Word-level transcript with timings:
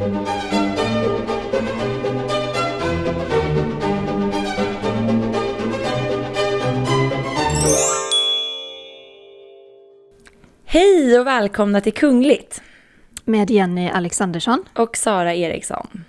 Hej 0.00 0.10
och 11.20 11.26
välkomna 11.26 11.80
till 11.80 11.92
Kungligt! 11.92 12.62
Med 13.24 13.50
Jenny 13.50 13.88
Alexandersson. 13.88 14.64
Och 14.74 14.96
Sara 14.96 15.34
Eriksson. 15.34 16.04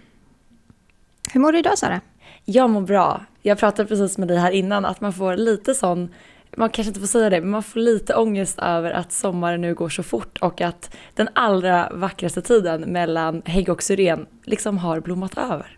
Hur 1.33 1.39
mår 1.39 1.51
du 1.51 1.59
idag 1.59 1.77
Sara? 1.77 2.01
Jag 2.45 2.69
mår 2.69 2.81
bra. 2.81 3.25
Jag 3.41 3.57
pratade 3.59 3.87
precis 3.89 4.17
med 4.17 4.27
dig 4.27 4.37
här 4.37 4.51
innan 4.51 4.85
att 4.85 5.01
man 5.01 5.13
får 5.13 5.37
lite 5.37 5.73
sån, 5.73 6.13
man 6.57 6.69
kanske 6.69 6.89
inte 6.89 6.99
får 6.99 7.07
säga 7.07 7.29
det, 7.29 7.41
men 7.41 7.49
man 7.49 7.63
får 7.63 7.79
lite 7.79 8.15
ångest 8.15 8.59
över 8.59 8.91
att 8.91 9.11
sommaren 9.11 9.61
nu 9.61 9.73
går 9.73 9.89
så 9.89 10.03
fort 10.03 10.37
och 10.37 10.61
att 10.61 10.95
den 11.13 11.29
allra 11.33 11.89
vackraste 11.93 12.41
tiden 12.41 12.81
mellan 12.81 13.41
hägg 13.45 13.69
och 13.69 13.83
syren 13.83 14.25
liksom 14.45 14.77
har 14.77 14.99
blommat 14.99 15.37
över. 15.37 15.77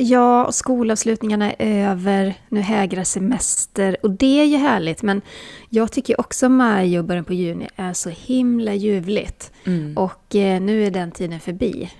Ja, 0.00 0.46
och 0.46 0.54
skolavslutningarna 0.54 1.52
är 1.52 1.90
över, 1.90 2.34
nu 2.48 2.60
hägrar 2.60 3.04
semester 3.04 3.96
och 4.02 4.10
det 4.10 4.40
är 4.40 4.44
ju 4.44 4.56
härligt. 4.56 5.02
Men 5.02 5.22
jag 5.68 5.92
tycker 5.92 6.20
också 6.20 6.48
maj 6.48 6.98
och 6.98 7.04
början 7.04 7.24
på 7.24 7.34
juni 7.34 7.68
är 7.76 7.92
så 7.92 8.10
himla 8.10 8.74
ljuvligt. 8.74 9.52
Mm. 9.64 9.96
Och 9.96 10.36
eh, 10.36 10.60
nu 10.60 10.86
är 10.86 10.90
den 10.90 11.10
tiden 11.10 11.40
förbi 11.40 11.90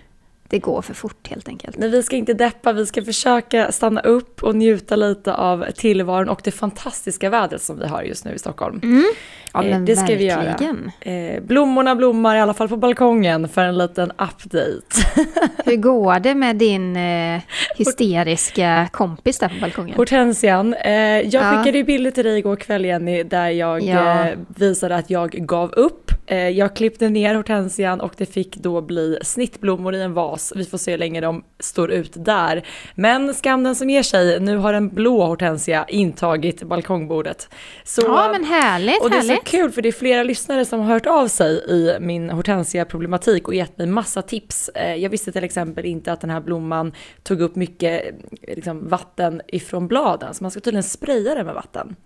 det 0.49 0.59
går 0.59 0.83
för 0.83 0.95
fort 0.95 1.29
helt 1.29 1.49
enkelt. 1.49 1.77
Men 1.77 1.91
vi 1.91 2.03
ska 2.03 2.17
inte 2.17 2.35
deppa, 2.35 2.73
vi 2.73 2.87
ska 2.87 3.05
försöka 3.05 3.73
stanna 3.73 4.01
upp 4.01 4.43
och 4.43 4.55
njuta 4.55 4.97
lite 4.97 5.35
av 5.35 5.65
tillvaron 5.77 6.29
och 6.29 6.41
det 6.45 6.51
fantastiska 6.51 7.31
vädret 7.31 7.63
som 7.63 7.79
vi 7.79 7.87
har 7.87 8.03
just 8.03 8.25
nu 8.25 8.35
i 8.35 8.39
Stockholm. 8.39 8.81
Mm. 8.83 9.05
Ja, 9.53 9.65
eh, 9.65 9.81
det 9.81 9.97
ska 9.97 10.07
verkligen. 10.07 10.93
vi 11.05 11.11
göra. 11.11 11.35
Eh, 11.35 11.43
blommorna 11.43 11.95
blommar 11.95 12.37
i 12.37 12.41
alla 12.41 12.55
fall 12.55 12.69
på 12.69 12.77
balkongen 12.77 13.49
för 13.49 13.65
en 13.65 13.79
liten 13.79 14.11
update. 14.11 15.21
Hur 15.65 15.77
går 15.77 16.21
det 16.21 16.35
med 16.35 16.57
din 16.57 16.97
eh, 16.97 17.41
hysteriska 17.77 18.89
kompis 18.93 19.39
där 19.39 19.49
på 19.49 19.55
balkongen? 19.61 19.97
Hortensian. 19.97 20.75
Jag 20.85 21.25
ja. 21.25 21.53
skickade 21.53 21.79
ju 21.79 21.85
bilder 21.85 22.11
till 22.11 22.25
dig 22.25 22.39
igår 22.39 22.57
kväll 22.57 22.85
Jenny, 22.85 23.23
där 23.23 23.49
jag 23.49 23.83
ja. 23.83 24.27
visade 24.49 24.97
att 24.97 25.11
jag 25.11 25.31
gav 25.31 25.73
upp. 25.73 26.08
Eh, 26.31 26.49
jag 26.49 26.77
klippte 26.77 27.09
ner 27.09 27.35
hortensian 27.35 28.01
och 28.01 28.13
det 28.17 28.27
fick 28.27 28.57
då 28.57 28.81
bli 28.81 29.19
snittblommor 29.23 29.95
i 29.95 30.03
en 30.03 30.15
vas. 30.15 30.53
Vi 30.57 30.65
får 30.65 30.79
se 30.79 30.91
hur 30.91 30.99
länge 30.99 31.21
de 31.21 31.45
står 31.61 31.91
ut 31.91 32.13
där. 32.17 32.67
Men 32.95 33.35
skam 33.35 33.63
den 33.63 33.75
som 33.75 33.91
ger 33.91 34.03
sig, 34.03 34.41
nu 34.41 34.57
har 34.57 34.75
en 34.75 34.89
blå 34.89 35.25
hortensia 35.27 35.85
intagit 35.89 36.63
balkongbordet. 36.63 37.49
Så, 37.85 38.03
ja 38.03 38.29
men 38.33 38.45
härligt, 38.45 39.03
Och 39.03 39.11
det 39.11 39.17
är 39.17 39.21
härligt. 39.21 39.39
så 39.39 39.45
kul 39.45 39.71
för 39.71 39.83
det 39.83 39.89
är 39.89 39.93
flera 39.93 40.23
lyssnare 40.23 40.65
som 40.65 40.81
har 40.81 40.87
hört 40.87 41.07
av 41.07 41.29
sig 41.29 41.51
i 41.69 41.97
min 42.01 42.31
hortensia-problematik 42.31 43.49
och 43.49 43.55
gett 43.55 43.79
mig 43.79 43.87
massa 43.87 44.23
tips. 44.23 44.69
Eh, 44.69 44.95
jag 44.95 45.11
visste 45.11 45.33
till 45.33 45.45
exempel 45.45 45.85
inte 45.85 46.13
att 46.13 46.21
den 46.21 46.31
här 46.31 46.41
blomman 46.41 46.93
tog 47.23 47.41
upp 47.41 47.57
mycket 47.57 48.03
liksom, 48.49 48.89
vatten 48.89 49.43
ifrån 49.49 49.89
bladen, 49.89 50.35
så 50.35 50.45
man 50.45 50.51
ska 50.51 50.61
tydligen 50.61 50.83
spraya 50.83 51.35
den 51.35 51.47
med 51.47 51.55
vatten. 51.55 51.97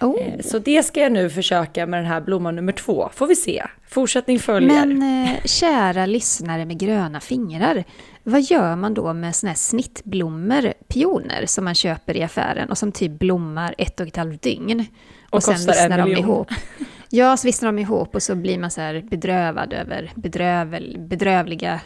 Oh. 0.00 0.20
Eh, 0.20 0.40
så 0.40 0.58
det 0.58 0.82
ska 0.82 1.00
jag 1.00 1.12
nu 1.12 1.30
försöka 1.30 1.86
med 1.86 1.98
den 1.98 2.06
här 2.06 2.20
blomman 2.20 2.56
nummer 2.56 2.72
två. 2.72 3.10
Får 3.14 3.26
vi 3.26 3.36
se. 3.36 3.66
Fortsättning 3.88 4.38
följer. 4.38 4.86
Men 4.86 5.24
eh, 5.24 5.44
kära 5.44 6.06
lyssnare 6.06 6.64
med 6.64 6.78
gröna 6.78 7.20
fingrar. 7.20 7.84
Vad 8.22 8.42
gör 8.42 8.76
man 8.76 8.94
då 8.94 9.12
med 9.12 9.36
såna 9.36 9.50
här 9.50 9.56
snittblommor, 9.56 10.72
pioner, 10.88 11.46
som 11.46 11.64
man 11.64 11.74
köper 11.74 12.16
i 12.16 12.22
affären 12.22 12.70
och 12.70 12.78
som 12.78 12.92
typ 12.92 13.18
blommar 13.18 13.74
ett 13.78 14.00
och 14.00 14.06
ett 14.06 14.16
halvt 14.16 14.42
dygn? 14.42 14.86
Och, 15.30 15.34
och 15.34 15.42
sen 15.42 15.54
vissnar 15.54 15.98
de 15.98 16.10
ihop. 16.12 16.48
Ja, 17.10 17.36
så 17.36 17.48
vissnar 17.48 17.68
de 17.68 17.78
ihop 17.78 18.14
och 18.14 18.22
så 18.22 18.34
blir 18.34 18.58
man 18.58 18.70
så 18.70 18.80
här 18.80 19.04
bedrövad 19.10 19.72
över 19.72 20.12
bedrövel, 20.14 20.96
bedrövliga 20.98 21.80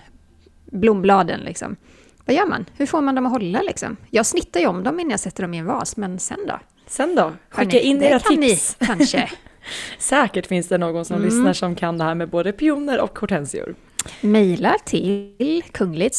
blombladen 0.64 1.41
liksom. 1.41 1.76
Vad 2.24 2.36
gör 2.36 2.47
man? 2.47 2.64
Hur 2.76 2.86
får 2.86 3.00
man 3.00 3.14
dem 3.14 3.26
att 3.26 3.32
hålla 3.32 3.62
liksom? 3.62 3.97
Jag 4.10 4.26
snittar 4.26 4.60
ju 4.60 4.66
om 4.66 4.82
dem 4.82 5.00
innan 5.00 5.10
jag 5.10 5.20
sätter 5.20 5.42
dem 5.42 5.54
i 5.54 5.58
en 5.58 5.66
vas, 5.66 5.97
men 5.97 6.19
sen 6.19 6.38
då? 6.48 6.58
Sen 6.92 7.14
då? 7.14 7.32
Skicka 7.50 7.80
in 7.80 8.02
era 8.02 8.18
kan 8.18 8.41
tips. 8.41 8.76
Ni, 8.80 8.86
kanske. 8.86 9.30
Säkert 9.98 10.47
finns 10.47 10.69
det 10.69 10.78
någon 10.78 11.04
som 11.04 11.16
mm. 11.16 11.28
lyssnar 11.28 11.53
som 11.53 11.75
kan 11.75 11.98
det 11.98 12.04
här 12.04 12.14
med 12.14 12.28
både 12.28 12.53
pioner 12.53 13.00
och 13.00 13.19
hortensior. 13.19 13.75
Mejla 14.20 14.76
till 14.84 15.62
kungligt 15.72 16.14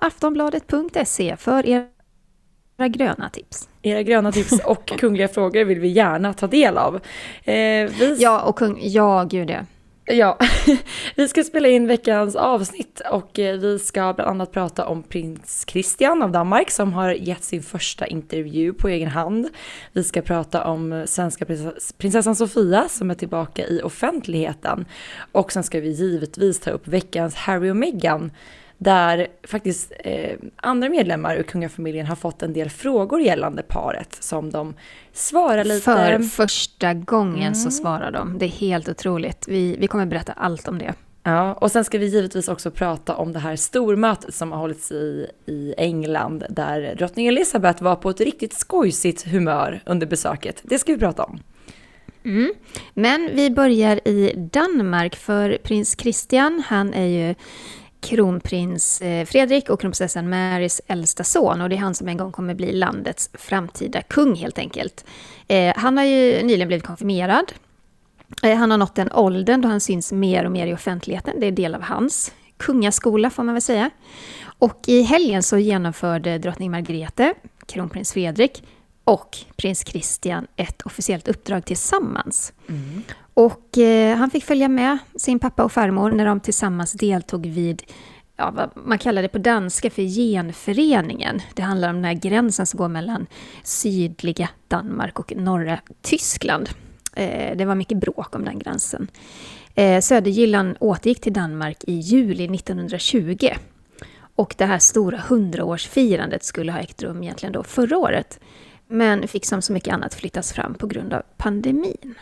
aftonbladet.se 0.00 1.36
för 1.36 1.66
era 1.66 2.88
gröna 2.88 3.30
tips. 3.30 3.68
Era 3.82 4.02
gröna 4.02 4.32
tips 4.32 4.60
och 4.64 4.86
kungliga 4.98 5.28
frågor 5.28 5.64
vill 5.64 5.80
vi 5.80 5.88
gärna 5.88 6.32
ta 6.32 6.46
del 6.46 6.78
av. 6.78 6.94
Eh, 7.44 7.52
vi... 7.98 8.16
Ja, 8.18 8.40
och 8.40 8.58
kung... 8.58 8.78
Ja, 8.82 9.26
gud 9.30 9.50
ja. 9.50 9.60
Ja, 10.08 10.38
vi 11.14 11.28
ska 11.28 11.44
spela 11.44 11.68
in 11.68 11.86
veckans 11.86 12.36
avsnitt 12.36 13.00
och 13.10 13.38
eh, 13.38 13.58
vi 13.58 13.78
ska 13.78 14.12
bland 14.12 14.30
annat 14.30 14.52
prata 14.52 14.86
om 14.86 15.02
prins 15.02 15.64
Christian 15.68 16.22
av 16.22 16.32
Danmark 16.32 16.70
som 16.70 16.92
har 16.92 17.12
gett 17.12 17.44
sin 17.44 17.62
första 17.62 18.06
intervju 18.06 18.72
på 18.72 18.88
egen 18.88 19.08
hand. 19.08 19.48
Vi 19.92 20.04
ska 20.04 20.22
prata 20.22 20.64
om 20.64 21.04
svenska 21.06 21.44
prinsessan 21.98 22.36
Sofia 22.36 22.88
som 22.88 23.10
är 23.10 23.14
tillbaka 23.14 23.66
i 23.66 23.82
offentligheten 23.82 24.84
och 25.32 25.52
sen 25.52 25.62
ska 25.62 25.80
vi 25.80 25.90
givetvis 25.90 26.60
ta 26.60 26.70
upp 26.70 26.88
veckans 26.88 27.34
Harry 27.34 27.70
och 27.70 27.76
Meghan 27.76 28.30
där 28.78 29.26
faktiskt 29.44 29.92
eh, 29.98 30.38
andra 30.56 30.88
medlemmar 30.88 31.36
ur 31.36 31.42
kungafamiljen 31.42 32.06
har 32.06 32.16
fått 32.16 32.42
en 32.42 32.52
del 32.52 32.70
frågor 32.70 33.20
gällande 33.20 33.62
paret 33.62 34.16
som 34.20 34.50
de 34.50 34.74
svarar 35.12 35.64
lite. 35.64 35.80
För 35.80 36.18
första 36.18 36.94
gången 36.94 37.42
mm. 37.42 37.54
så 37.54 37.70
svarar 37.70 38.10
de. 38.10 38.38
Det 38.38 38.44
är 38.44 38.48
helt 38.48 38.88
otroligt. 38.88 39.48
Vi, 39.48 39.76
vi 39.78 39.86
kommer 39.86 40.06
berätta 40.06 40.32
allt 40.32 40.68
om 40.68 40.78
det. 40.78 40.94
Ja, 41.22 41.54
och 41.54 41.72
sen 41.72 41.84
ska 41.84 41.98
vi 41.98 42.06
givetvis 42.06 42.48
också 42.48 42.70
prata 42.70 43.16
om 43.16 43.32
det 43.32 43.38
här 43.38 43.56
stormötet 43.56 44.34
som 44.34 44.52
har 44.52 44.58
hållits 44.58 44.92
i, 44.92 45.26
i 45.46 45.74
England 45.78 46.44
där 46.50 46.94
drottning 46.98 47.26
Elizabeth 47.26 47.82
var 47.82 47.96
på 47.96 48.10
ett 48.10 48.20
riktigt 48.20 48.52
skojsigt 48.52 49.26
humör 49.26 49.82
under 49.86 50.06
besöket. 50.06 50.60
Det 50.62 50.78
ska 50.78 50.92
vi 50.92 50.98
prata 50.98 51.24
om. 51.24 51.40
Mm. 52.24 52.54
Men 52.94 53.30
vi 53.32 53.50
börjar 53.50 54.08
i 54.08 54.32
Danmark 54.52 55.16
för 55.16 55.58
prins 55.62 55.96
Christian, 55.98 56.62
han 56.66 56.94
är 56.94 57.06
ju 57.06 57.34
kronprins 58.06 59.00
eh, 59.00 59.26
Fredrik 59.26 59.70
och 59.70 59.80
kronprinsessan 59.80 60.30
Marys 60.30 60.80
äldsta 60.86 61.24
son 61.24 61.60
och 61.60 61.68
det 61.68 61.74
är 61.74 61.80
han 61.80 61.94
som 61.94 62.08
en 62.08 62.16
gång 62.16 62.32
kommer 62.32 62.54
bli 62.54 62.72
landets 62.72 63.30
framtida 63.34 64.02
kung 64.02 64.34
helt 64.34 64.58
enkelt. 64.58 65.04
Eh, 65.48 65.76
han 65.76 65.96
har 65.96 66.04
ju 66.04 66.42
nyligen 66.42 66.68
blivit 66.68 66.86
konfirmerad. 66.86 67.52
Eh, 68.42 68.56
han 68.56 68.70
har 68.70 68.78
nått 68.78 68.94
den 68.94 69.12
åldern 69.12 69.60
då 69.60 69.68
han 69.68 69.80
syns 69.80 70.12
mer 70.12 70.44
och 70.44 70.52
mer 70.52 70.66
i 70.66 70.74
offentligheten. 70.74 71.40
Det 71.40 71.46
är 71.46 71.50
del 71.50 71.74
av 71.74 71.82
hans 71.82 72.32
kungaskola 72.56 73.30
får 73.30 73.42
man 73.42 73.54
väl 73.54 73.62
säga. 73.62 73.90
Och 74.58 74.80
i 74.86 75.02
helgen 75.02 75.42
så 75.42 75.58
genomförde 75.58 76.38
drottning 76.38 76.70
Margrethe, 76.70 77.34
kronprins 77.66 78.12
Fredrik 78.12 78.62
och 79.06 79.36
prins 79.56 79.84
Christian 79.86 80.46
ett 80.56 80.82
officiellt 80.82 81.28
uppdrag 81.28 81.64
tillsammans. 81.64 82.52
Mm. 82.68 83.02
Och 83.34 83.78
eh, 83.78 84.16
han 84.16 84.30
fick 84.30 84.44
följa 84.44 84.68
med 84.68 84.98
sin 85.16 85.38
pappa 85.38 85.64
och 85.64 85.72
farmor 85.72 86.10
när 86.10 86.26
de 86.26 86.40
tillsammans 86.40 86.92
deltog 86.92 87.46
vid 87.46 87.82
ja, 88.36 88.50
vad 88.50 88.70
man 88.86 88.98
kallar 88.98 89.22
det 89.22 89.28
på 89.28 89.38
danska 89.38 89.90
för 89.90 90.02
genföreningen. 90.02 91.40
Det 91.54 91.62
handlar 91.62 91.88
om 91.88 91.94
den 91.94 92.04
här 92.04 92.12
gränsen 92.12 92.66
som 92.66 92.78
går 92.78 92.88
mellan 92.88 93.26
sydliga 93.62 94.48
Danmark 94.68 95.18
och 95.18 95.36
norra 95.36 95.80
Tyskland. 96.02 96.68
Eh, 97.14 97.56
det 97.56 97.64
var 97.64 97.74
mycket 97.74 97.98
bråk 97.98 98.34
om 98.34 98.44
den 98.44 98.58
gränsen. 98.58 99.08
Eh, 99.74 100.00
Södergyllan 100.00 100.76
återgick 100.80 101.20
till 101.20 101.32
Danmark 101.32 101.84
i 101.86 101.92
juli 101.92 102.44
1920. 102.54 103.48
Och 104.36 104.54
det 104.58 104.64
här 104.64 104.78
stora 104.78 105.18
hundraårsfirandet 105.28 106.44
skulle 106.44 106.72
ha 106.72 106.78
ägt 106.78 107.02
rum 107.02 107.22
egentligen 107.22 107.52
då 107.52 107.62
förra 107.62 107.98
året. 107.98 108.40
Men 108.88 109.28
fick 109.28 109.46
som 109.46 109.62
så 109.62 109.72
mycket 109.72 109.94
annat 109.94 110.14
flyttas 110.14 110.52
fram 110.52 110.74
på 110.74 110.86
grund 110.86 111.12
av 111.12 111.22
pandemin. 111.36 112.14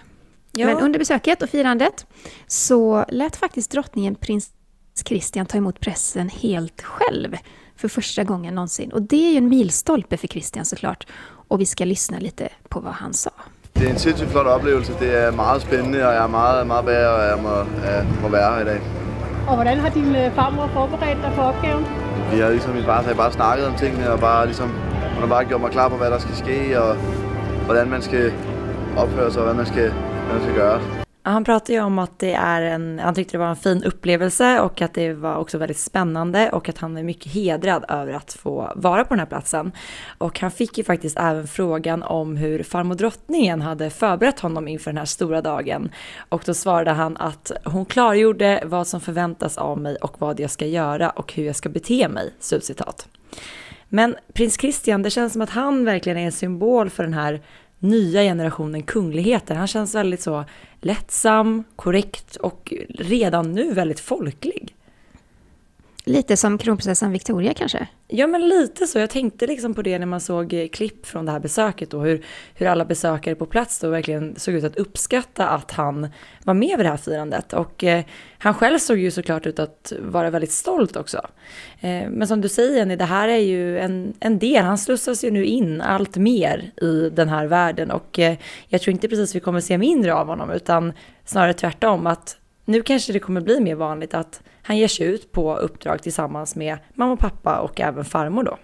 Ja. 0.53 0.67
Men 0.67 0.81
under 0.81 0.99
besöket 0.99 1.43
och 1.43 1.51
firandet 1.51 2.07
så 2.47 3.05
lät 3.09 3.37
faktiskt 3.37 3.71
drottningen 3.71 4.15
prins 4.15 4.51
Christian 5.05 5.47
ta 5.47 5.59
emot 5.59 5.81
pressen 5.81 6.29
helt 6.29 6.83
själv 6.83 7.37
för 7.77 7.89
första 7.89 8.25
gången 8.25 8.55
någonsin. 8.55 8.93
Och 8.93 9.03
det 9.03 9.27
är 9.27 9.31
ju 9.31 9.39
en 9.39 9.49
milstolpe 9.49 10.17
för 10.17 10.29
Christian 10.29 10.65
såklart. 10.65 11.07
Och 11.49 11.61
vi 11.61 11.67
ska 11.67 11.85
lyssna 11.85 12.19
lite 12.19 12.49
på 12.69 12.81
vad 12.81 12.93
han 12.93 13.15
sa. 13.15 13.31
Det 13.73 13.87
är 13.87 13.91
en 13.91 13.99
sindssygt 13.99 14.31
flot 14.31 14.47
upplevelse. 14.47 14.93
Det 15.01 15.15
är 15.15 15.33
mycket 15.33 15.63
spännande 15.63 16.07
och 16.07 16.15
jag 16.15 16.25
är 16.25 16.65
mycket, 16.65 16.87
mycket 16.87 17.07
att 17.07 17.29
jag 17.31 17.43
må, 17.43 17.61
äh, 17.89 18.23
må 18.23 18.29
vara 18.29 18.43
här 18.43 18.61
idag. 18.61 18.81
Och 19.47 19.59
hur 19.59 19.77
har 19.77 19.91
din 19.91 20.15
øh, 20.17 20.33
farmor 20.33 20.69
förberett 20.69 21.23
dig 21.23 21.31
för 21.37 21.49
uppgiften? 21.51 21.85
Vi 22.33 22.41
har 22.41 22.51
liksom, 22.51 22.75
min 22.75 22.85
far 22.85 23.15
bara 23.17 23.31
snackat 23.31 23.67
om 23.67 23.77
tingene 23.77 24.13
och 24.13 24.19
bara 24.19 24.45
liksom, 24.45 24.69
har 25.25 25.29
bara 25.29 25.51
gjort 25.51 25.61
mig 25.61 25.71
klar 25.71 25.91
på 25.91 25.97
hvad 25.97 26.13
der 26.13 26.19
skal 26.19 26.35
ske 26.35 26.79
och 26.79 26.97
hvordan 27.67 27.91
man 27.91 28.03
ska 28.03 28.17
uppföra 28.97 29.31
sig 29.31 29.41
och 29.41 29.47
vad 29.47 29.57
man 29.57 29.67
ska, 29.67 29.83
vad 29.83 30.33
man 30.33 30.43
ska 30.43 30.57
göra. 30.57 30.81
Han 31.23 31.45
pratade 31.45 31.73
ju 31.73 31.81
om 31.81 31.99
att 31.99 32.19
det 32.19 32.35
är 32.35 32.63
en, 32.63 32.99
han 32.99 33.15
tyckte 33.15 33.33
det 33.37 33.39
var 33.39 33.47
en 33.47 33.57
fin 33.57 33.85
upplevelse 33.85 34.61
och 34.61 34.83
att 34.83 34.95
det 34.95 35.13
var 35.13 35.37
också 35.37 35.59
väldigt 35.59 35.79
spännande 35.79 36.51
och 36.51 36.69
att 36.69 36.79
han 36.79 36.97
är 36.97 37.03
mycket 37.03 37.33
hedrad 37.33 37.85
över 37.89 38.13
att 38.13 38.33
få 38.33 38.73
vara 38.75 39.05
på 39.05 39.15
den 39.15 39.19
här 39.19 39.27
platsen. 39.27 39.73
Och 40.19 40.41
han 40.41 40.51
fick 40.51 40.79
ju 40.79 40.85
faktiskt 40.85 41.19
även 41.19 41.47
frågan 41.47 42.03
om 42.03 42.37
hur 42.37 42.63
farmor 42.63 42.95
drottningen 42.95 43.61
hade 43.61 43.91
förberett 43.91 44.41
honom 44.41 44.69
inför 44.69 44.91
den 44.91 44.99
här 44.99 45.05
stora 45.05 45.43
dagen. 45.43 45.91
Och 46.29 46.43
då 46.47 46.55
svarade 46.55 46.91
han 46.91 47.17
att 47.17 47.53
hon 47.65 47.85
klargjorde 47.87 48.63
vad 48.65 48.87
som 48.87 49.01
förväntas 49.01 49.59
av 49.59 49.79
mig 49.79 49.97
och 49.97 50.21
vad 50.21 50.41
jag 50.41 50.51
ska 50.51 50.67
göra 50.67 51.11
och 51.11 51.33
hur 51.33 51.45
jag 51.45 51.57
ska 51.57 51.69
bete 51.69 52.09
mig. 52.09 52.35
Slutcitat. 52.41 53.09
Men 53.95 54.17
prins 54.33 54.61
Christian, 54.61 55.03
det 55.03 55.11
känns 55.11 55.33
som 55.33 55.43
att 55.43 55.51
han 55.51 55.85
verkligen 55.85 56.19
är 56.19 56.25
en 56.25 56.33
symbol 56.33 56.91
för 56.91 57.03
den 57.03 57.15
här 57.15 57.41
nya 57.79 58.23
generationen 58.23 58.83
kungligheter. 58.83 59.55
Han 59.55 59.67
känns 59.67 59.95
väldigt 59.95 60.21
så 60.21 60.45
lättsam, 60.81 61.65
korrekt 61.77 62.37
och 62.37 62.73
redan 62.89 63.53
nu 63.53 63.73
väldigt 63.73 64.01
folklig. 64.01 64.75
Lite 66.07 66.37
som 66.37 66.59
kronprinsessan 66.59 67.13
Victoria 67.13 67.55
kanske? 67.55 67.87
Ja, 68.09 68.27
men 68.27 68.49
lite 68.49 68.87
så. 68.87 68.99
Jag 68.99 69.11
tänkte 69.11 69.47
liksom 69.47 69.75
på 69.75 69.83
det 69.83 69.99
när 69.99 70.07
man 70.07 70.21
såg 70.21 70.53
eh, 70.53 70.69
klipp 70.69 71.07
från 71.07 71.27
det 71.27 71.33
här 71.33 71.41
besöket 71.41 71.95
och 71.95 72.05
hur, 72.05 72.25
hur 72.55 72.67
alla 72.67 72.85
besökare 72.85 73.35
på 73.35 73.47
plats 73.47 73.79
då 73.79 73.91
verkligen 73.91 74.35
såg 74.37 74.55
ut 74.55 74.65
att 74.65 74.77
uppskatta 74.77 75.49
att 75.49 75.71
han 75.71 76.09
var 76.45 76.55
med 76.55 76.79
vid 76.79 76.87
det 76.87 76.91
här 76.91 76.97
firandet. 76.97 77.53
Och 77.53 77.85
eh, 77.85 78.05
han 78.39 78.55
själv 78.55 78.79
såg 78.79 78.99
ju 78.99 79.11
såklart 79.11 79.47
ut 79.47 79.59
att 79.59 79.93
vara 79.99 80.31
väldigt 80.31 80.53
stolt 80.53 80.97
också. 80.97 81.27
Eh, 81.81 82.11
men 82.11 82.29
som 82.29 82.41
du 82.41 82.49
säger 82.49 82.77
Jenny, 82.77 82.97
det 82.97 83.05
här 83.05 83.29
är 83.29 83.39
ju 83.39 83.79
en, 83.79 84.15
en 84.21 84.39
del. 84.39 84.65
Han 84.65 84.79
slussas 84.79 85.25
ju 85.25 85.31
nu 85.31 85.45
in 85.45 85.81
allt 85.81 86.17
mer 86.17 86.73
i 86.83 87.11
den 87.11 87.29
här 87.29 87.47
världen 87.47 87.91
och 87.91 88.19
eh, 88.19 88.37
jag 88.69 88.81
tror 88.81 88.93
inte 88.93 89.09
precis 89.09 89.35
vi 89.35 89.41
kommer 89.41 89.61
se 89.61 89.79
mindre 89.79 90.15
av 90.15 90.27
honom 90.27 90.51
utan 90.51 90.93
snarare 91.25 91.55
tvärtom 91.55 92.07
att 92.07 92.37
nu 92.65 92.83
kanske 92.83 93.13
det 93.13 93.19
kommer 93.19 93.41
bli 93.41 93.61
mer 93.61 93.75
vanligt 93.75 94.15
att 94.15 94.43
han 94.67 94.79
ger 94.79 94.89
sig 94.89 95.07
ut 95.07 95.33
på 95.33 95.57
uppdrag 95.57 96.03
tillsammans 96.03 96.57
med 96.57 96.79
mamma 96.95 97.13
och 97.13 97.19
pappa 97.19 97.59
och 97.59 97.81
även 97.81 98.05
farmor 98.05 98.43
då. 98.43 98.59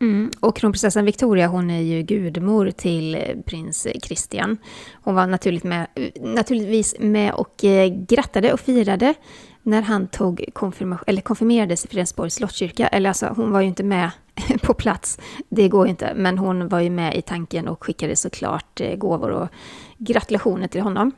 Mm. 0.00 0.30
Och 0.40 0.56
kronprinsessan 0.56 1.04
Victoria 1.04 1.46
hon 1.46 1.70
är 1.70 1.80
ju 1.80 2.02
gudmor 2.02 2.70
till 2.70 3.14
eh, 3.14 3.20
prins 3.46 3.86
Christian. 4.02 4.58
Hon 4.92 5.14
var 5.14 5.26
naturligt 5.26 5.64
med, 5.64 5.86
eh, 5.94 6.22
naturligtvis 6.22 6.94
med 6.98 7.32
och 7.32 7.64
eh, 7.64 7.88
grattade 7.88 8.52
och 8.52 8.60
firade 8.60 9.14
när 9.62 9.82
han 9.82 10.06
tog 10.06 10.44
konfirma, 10.52 10.98
eller 11.06 11.22
konfirmerades 11.22 11.84
i 11.84 11.88
Fredensborgs 11.88 12.34
slottskyrka. 12.34 12.88
Eller 12.88 13.10
alltså, 13.10 13.26
hon 13.36 13.52
var 13.52 13.60
ju 13.60 13.66
inte 13.66 13.82
med 13.82 14.10
på 14.62 14.74
plats, 14.74 15.18
det 15.48 15.68
går 15.68 15.86
ju 15.86 15.90
inte. 15.90 16.12
Men 16.16 16.38
hon 16.38 16.68
var 16.68 16.80
ju 16.80 16.90
med 16.90 17.16
i 17.16 17.22
tanken 17.22 17.68
och 17.68 17.84
skickade 17.84 18.16
såklart 18.16 18.80
gåvor 18.96 19.30
och 19.30 19.48
gratulationer 19.98 20.68
till 20.68 20.80
honom. 20.80 21.12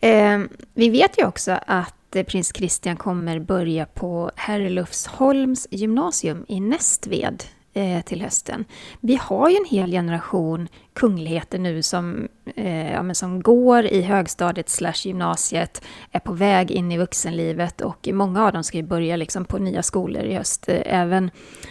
Eh, 0.00 0.40
vi 0.74 0.90
vet 0.90 1.18
ju 1.18 1.26
också 1.26 1.58
att 1.66 1.94
Eh, 2.14 2.24
prins 2.24 2.52
Christian 2.56 2.96
kommer 2.96 3.38
börja 3.38 3.86
på 3.86 4.30
Herrelufsholms 4.36 5.68
gymnasium 5.70 6.44
i 6.48 6.60
Nästved 6.60 7.44
eh, 7.72 8.00
till 8.00 8.22
hösten. 8.22 8.64
Vi 9.00 9.16
har 9.16 9.50
ju 9.50 9.56
en 9.56 9.64
hel 9.70 9.90
generation 9.90 10.68
kungligheter 10.92 11.58
nu 11.58 11.82
som, 11.82 12.28
eh, 12.56 12.92
ja, 12.92 13.14
som 13.14 13.42
går 13.42 13.84
i 13.84 14.02
högstadiet 14.02 14.68
slash 14.68 14.94
gymnasiet, 15.04 15.82
är 16.10 16.20
på 16.20 16.32
väg 16.32 16.70
in 16.70 16.92
i 16.92 16.98
vuxenlivet 16.98 17.80
och 17.80 18.08
många 18.12 18.46
av 18.46 18.52
dem 18.52 18.64
ska 18.64 18.76
ju 18.76 18.82
börja 18.82 19.16
liksom 19.16 19.44
på 19.44 19.58
nya 19.58 19.82
skolor 19.82 20.22
i 20.22 20.34
höst. 20.34 20.68
Eh, 20.68 20.82
även 20.84 21.30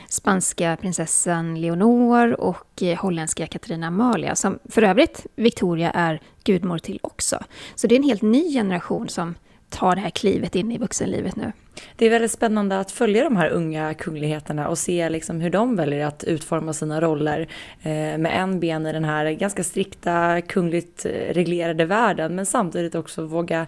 spanska 0.10 0.78
prinsessan 0.82 1.62
Leonor 1.62 2.42
och 2.42 2.84
eh, 2.84 2.98
holländska 2.98 3.48
Katarina 3.48 3.88
Amalia, 3.88 4.36
som 4.36 4.60
för 4.70 4.82
övrigt 4.82 5.26
Victoria 5.36 5.92
är 5.92 6.22
gudmor 6.44 6.78
till 6.78 7.00
också. 7.04 7.44
Så 7.76 7.88
det 7.88 7.96
är 7.96 8.00
en 8.00 8.04
helt 8.04 8.22
ny 8.22 8.54
generation 8.54 9.10
som 9.10 9.36
ta 9.70 9.96
det 9.96 10.02
här 10.02 10.10
klivet 10.10 10.56
in 10.56 10.72
i 10.72 10.78
vuxenlivet 10.78 11.36
nu. 11.36 11.52
Det 11.96 12.06
är 12.06 12.10
väldigt 12.10 12.32
spännande 12.32 12.80
att 12.80 12.92
följa 12.92 13.24
de 13.24 13.36
här 13.36 13.50
unga 13.50 13.94
kungligheterna 13.94 14.68
och 14.68 14.78
se 14.78 15.10
liksom 15.10 15.42
hur 15.42 15.50
de 15.50 15.76
väljer 15.76 16.06
att 16.06 16.24
utforma 16.24 16.74
sina 16.74 17.02
roller 17.02 17.48
eh, 17.82 18.18
med 18.18 18.32
en 18.36 18.60
ben 18.60 18.86
i 18.86 18.94
den 18.94 19.06
här 19.06 19.32
ganska 19.32 19.64
strikta 19.64 20.42
kungligt 20.42 21.06
eh, 21.06 21.34
reglerade 21.34 21.86
världen 21.86 22.36
men 22.36 22.46
samtidigt 22.46 22.96
också 22.96 23.26
våga 23.26 23.68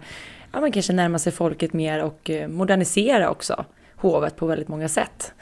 ja, 0.52 0.62
man 0.62 0.72
kanske 0.72 0.94
närma 0.94 1.20
sig 1.20 1.32
folket 1.32 1.74
mer 1.74 2.04
och 2.04 2.30
eh, 2.30 2.48
modernisera 2.48 3.30
också 3.30 3.66
hovet 3.96 4.36
på 4.36 4.46
väldigt 4.46 4.68
många 4.68 4.90
sätt. 4.90 5.34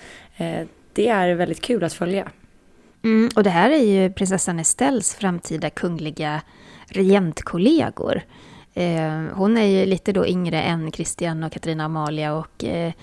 Det 0.94 1.08
är 1.08 1.36
väldigt 1.36 1.62
kul 1.62 1.84
att 1.84 1.94
följa. 1.94 2.32
Mm, 3.04 3.30
och 3.36 3.44
det 3.44 3.50
här 3.50 3.70
är 3.70 3.84
ju 3.84 4.14
prinsessan 4.14 4.60
Estelles 4.60 5.16
framtida 5.16 5.70
kungliga 5.70 6.42
regentkollegor. 6.88 8.22
Eh, 8.74 9.24
hon 9.34 9.58
är 9.58 9.66
ju 9.66 9.86
lite 9.86 10.12
då 10.12 10.28
yngre 10.28 10.62
än 10.62 10.92
Christian 10.92 11.44
och 11.44 11.52
Katarina 11.52 11.86
Amalia 11.86 12.34
och 12.34 12.64
eh, 12.64 12.94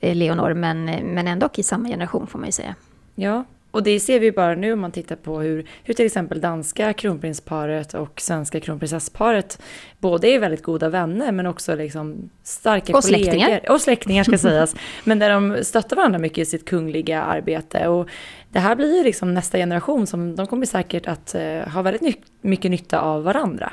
Leonor, 0.00 0.54
men, 0.54 0.84
men 0.84 1.28
ändå 1.28 1.48
i 1.54 1.62
samma 1.62 1.88
generation 1.88 2.26
får 2.26 2.38
man 2.38 2.48
ju 2.48 2.52
säga. 2.52 2.74
Ja, 3.14 3.44
och 3.76 3.82
det 3.82 4.00
ser 4.00 4.20
vi 4.20 4.32
bara 4.32 4.54
nu 4.54 4.72
om 4.72 4.80
man 4.80 4.92
tittar 4.92 5.16
på 5.16 5.40
hur, 5.40 5.66
hur 5.84 5.94
till 5.94 6.06
exempel 6.06 6.40
danska 6.40 6.92
kronprinsparet 6.92 7.94
och 7.94 8.20
svenska 8.20 8.60
kronprinsessparet 8.60 9.62
både 9.98 10.28
är 10.28 10.38
väldigt 10.38 10.62
goda 10.62 10.88
vänner 10.88 11.32
men 11.32 11.46
också 11.46 11.74
liksom 11.74 12.30
starka 12.42 12.96
och 12.96 13.02
kollegor. 13.02 13.24
Släktingar. 13.24 13.70
Och 13.70 13.80
släktingar 13.80 14.24
ska 14.24 14.38
sägas. 14.48 14.76
Men 15.04 15.18
där 15.18 15.30
de 15.30 15.64
stöttar 15.64 15.96
varandra 15.96 16.18
mycket 16.18 16.38
i 16.38 16.44
sitt 16.44 16.64
kungliga 16.64 17.22
arbete. 17.22 17.88
Och 17.88 18.08
det 18.52 18.58
här 18.58 18.76
blir 18.76 18.96
ju 18.96 19.04
liksom 19.04 19.34
nästa 19.34 19.58
generation 19.58 20.06
som 20.06 20.36
de 20.36 20.46
kommer 20.46 20.66
säkert 20.66 21.06
att 21.06 21.34
uh, 21.38 21.68
ha 21.68 21.82
väldigt 21.82 22.18
mycket 22.40 22.70
nytta 22.70 23.00
av 23.00 23.22
varandra. 23.22 23.72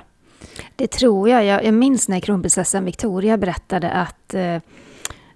Det 0.75 0.87
tror 0.87 1.29
jag. 1.29 1.45
Jag, 1.45 1.65
jag 1.65 1.73
minns 1.73 2.07
när 2.07 2.19
kronprinsessan 2.19 2.85
Victoria 2.85 3.37
berättade 3.37 3.91
att 3.91 4.33
eh, 4.33 4.57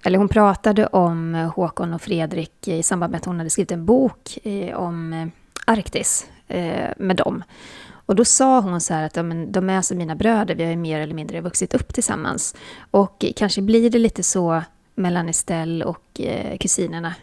eller 0.04 0.18
hon 0.18 0.30
pratade 0.30 0.88
om 0.88 1.34
Håkon 1.56 1.94
och 1.94 2.02
Fredrik 2.02 2.68
i 2.68 2.84
samband 2.84 3.12
med 3.12 3.18
att 3.18 3.26
hon 3.26 3.38
hade 3.38 3.50
skrivit 3.50 3.72
en 3.72 3.86
bok 3.86 4.38
eh, 4.44 4.76
om 4.76 5.32
Arktis 5.66 6.28
med 6.98 7.16
dem. 7.16 7.44
Och 7.90 8.16
då 8.16 8.26
sa 8.26 8.60
hon 8.60 8.82
så 8.82 8.94
här 8.94 9.06
att 9.06 9.14
de 9.48 9.70
är 9.70 9.82
som 9.82 9.98
mina 9.98 10.16
bröder, 10.16 10.56
vi 10.56 10.64
har 10.64 10.70
ju 10.70 10.78
mer 10.78 11.00
eller 11.00 11.14
mindre 11.14 11.42
vuxit 11.42 11.74
upp 11.74 11.94
tillsammans. 11.94 12.56
Och 12.92 13.26
kanske 13.36 13.62
blir 13.62 13.90
det 13.90 14.00
lite 14.00 14.24
så 14.24 14.62
mellan 14.96 15.30
Estelle 15.30 15.86
och 15.86 16.22
kusinerna. 16.60 17.16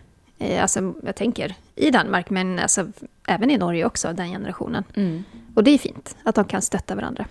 Alltså, 0.61 0.95
jag 1.03 1.17
tänker 1.17 1.55
i 1.75 1.91
Danmark, 1.91 2.31
men 2.31 2.59
alltså, 2.59 2.87
även 3.27 3.51
i 3.51 3.59
Norge 3.59 3.85
också, 3.85 4.13
den 4.13 4.31
generationen. 4.31 4.85
Mm. 4.95 5.25
Och 5.55 5.65
det 5.65 5.71
är 5.71 5.79
fint 5.79 6.17
att 6.23 6.35
de 6.35 6.45
kan 6.45 6.63
stötta 6.63 6.95
varandra. 6.95 7.27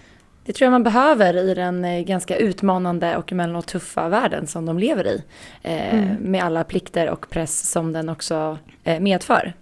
Det 0.46 0.54
tror 0.54 0.66
jag 0.66 0.72
man 0.72 0.84
behöver 0.84 1.38
i 1.38 1.54
den 1.54 1.86
eh, 1.86 2.02
ganska 2.02 2.38
utmanande 2.38 3.18
och 3.18 3.32
emellanåt 3.32 3.68
tuffa 3.68 4.10
världen 4.10 4.48
som 4.48 4.66
de 4.66 4.80
lever 4.80 5.08
i. 5.08 5.24
Eh, 5.62 5.96
mm. 5.96 6.16
Med 6.20 6.44
alla 6.44 6.64
plikter 6.64 7.10
och 7.10 7.30
press 7.30 7.72
som 7.72 7.94
den 7.94 8.10
också 8.10 8.58
eh, 8.84 9.00
medför. 9.00 9.54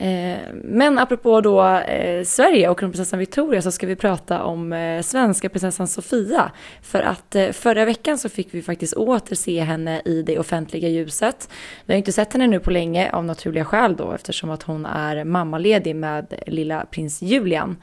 Eh, 0.00 0.38
men 0.54 0.98
apropå 0.98 1.40
då 1.40 1.64
eh, 1.66 2.24
Sverige 2.24 2.68
och 2.68 2.78
kronprinsessan 2.78 3.18
Victoria 3.18 3.62
så 3.62 3.70
ska 3.70 3.86
vi 3.86 3.96
prata 3.96 4.42
om 4.42 4.72
eh, 4.72 5.02
svenska 5.02 5.48
prinsessan 5.48 5.88
Sofia. 5.88 6.52
För 6.82 7.00
att 7.00 7.34
eh, 7.34 7.50
förra 7.50 7.84
veckan 7.84 8.18
så 8.18 8.28
fick 8.28 8.54
vi 8.54 8.62
faktiskt 8.62 8.94
åter 8.94 9.34
se 9.34 9.60
henne 9.60 10.02
i 10.04 10.22
det 10.22 10.38
offentliga 10.38 10.88
ljuset. 10.88 11.50
Vi 11.86 11.92
har 11.92 11.98
inte 11.98 12.12
sett 12.12 12.32
henne 12.32 12.46
nu 12.46 12.60
på 12.60 12.70
länge 12.70 13.10
av 13.12 13.24
naturliga 13.24 13.64
skäl 13.64 13.96
då 13.96 14.12
eftersom 14.12 14.50
att 14.50 14.62
hon 14.62 14.86
är 14.86 15.24
mammaledig 15.24 15.96
med 15.96 16.34
lilla 16.46 16.86
prins 16.90 17.22
Julian. 17.22 17.76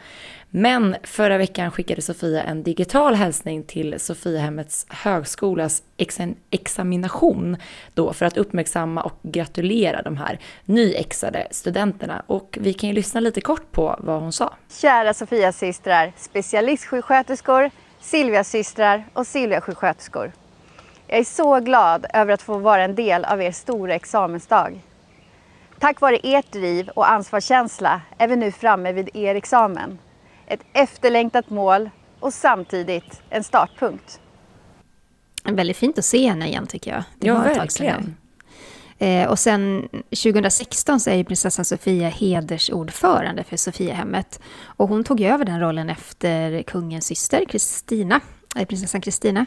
Men 0.57 0.95
förra 1.03 1.37
veckan 1.37 1.71
skickade 1.71 2.01
Sofia 2.01 2.43
en 2.43 2.63
digital 2.63 3.15
hälsning 3.15 3.63
till 3.63 3.99
Sofiahemmets 3.99 4.85
högskolas 4.89 5.83
examination 6.49 7.57
då 7.93 8.13
för 8.13 8.25
att 8.25 8.37
uppmärksamma 8.37 9.01
och 9.01 9.19
gratulera 9.21 10.01
de 10.01 10.17
här 10.17 10.39
nyexade 10.65 11.47
studenterna. 11.51 12.23
Och 12.27 12.57
vi 12.61 12.73
kan 12.73 12.89
ju 12.89 12.95
lyssna 12.95 13.19
lite 13.19 13.41
kort 13.41 13.71
på 13.71 13.95
vad 13.99 14.21
hon 14.21 14.31
sa. 14.31 14.53
Kära 14.81 15.13
Sofias 15.13 15.57
systrar, 15.57 16.13
specialistsjuksköterskor, 16.17 17.71
Silvias 18.01 18.49
systrar 18.49 19.05
och 19.13 19.27
Silvia 19.27 19.61
sjuksköterskor. 19.61 20.31
Jag 21.07 21.19
är 21.19 21.23
så 21.23 21.59
glad 21.59 22.05
över 22.13 22.33
att 22.33 22.41
få 22.41 22.57
vara 22.57 22.83
en 22.83 22.95
del 22.95 23.25
av 23.25 23.41
er 23.41 23.51
stora 23.51 23.95
examensdag. 23.95 24.81
Tack 25.79 26.01
vare 26.01 26.19
ert 26.23 26.51
driv 26.51 26.89
och 26.89 27.11
ansvarskänsla 27.11 28.01
är 28.17 28.27
vi 28.27 28.35
nu 28.35 28.51
framme 28.51 28.91
vid 28.91 29.09
er 29.13 29.35
examen 29.35 29.97
ett 30.47 30.61
efterlängtat 30.73 31.49
mål 31.49 31.89
och 32.19 32.33
samtidigt 32.33 33.21
en 33.29 33.43
startpunkt. 33.43 34.19
Väldigt 35.43 35.77
fint 35.77 35.97
att 35.97 36.05
se 36.05 36.27
henne 36.27 36.47
igen 36.47 36.67
tycker 36.67 36.91
jag. 36.91 37.03
Det 37.19 37.27
ja, 37.27 37.39
verkligen. 37.39 38.15
Eh, 38.97 39.29
och 39.29 39.39
sen 39.39 39.89
2016 40.09 40.99
så 40.99 41.09
är 41.09 41.23
prinsessan 41.23 41.65
Sofia 41.65 42.09
hedersordförande 42.09 43.43
för 43.43 43.57
Sofiahemmet. 43.57 44.39
Och 44.65 44.89
hon 44.89 45.03
tog 45.03 45.21
över 45.21 45.45
den 45.45 45.59
rollen 45.59 45.89
efter 45.89 46.63
kungens 46.63 47.05
syster 47.05 47.45
Kristina, 47.45 48.21
eh, 48.55 48.65
prinsessan 48.65 49.01
Kristina. 49.01 49.45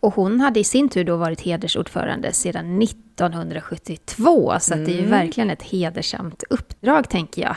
Och 0.00 0.14
hon 0.14 0.40
hade 0.40 0.60
i 0.60 0.64
sin 0.64 0.88
tur 0.88 1.04
då 1.04 1.16
varit 1.16 1.40
hedersordförande 1.40 2.32
sedan 2.32 2.82
1972, 2.82 4.56
så 4.60 4.74
mm. 4.74 4.84
det 4.84 4.90
är 4.90 4.94
ju 4.94 5.06
mm. 5.06 5.10
verkligen 5.10 5.50
ett 5.50 5.62
hedersamt 5.62 6.44
uppdrag 6.50 7.08
tänker 7.08 7.42
jag. 7.42 7.56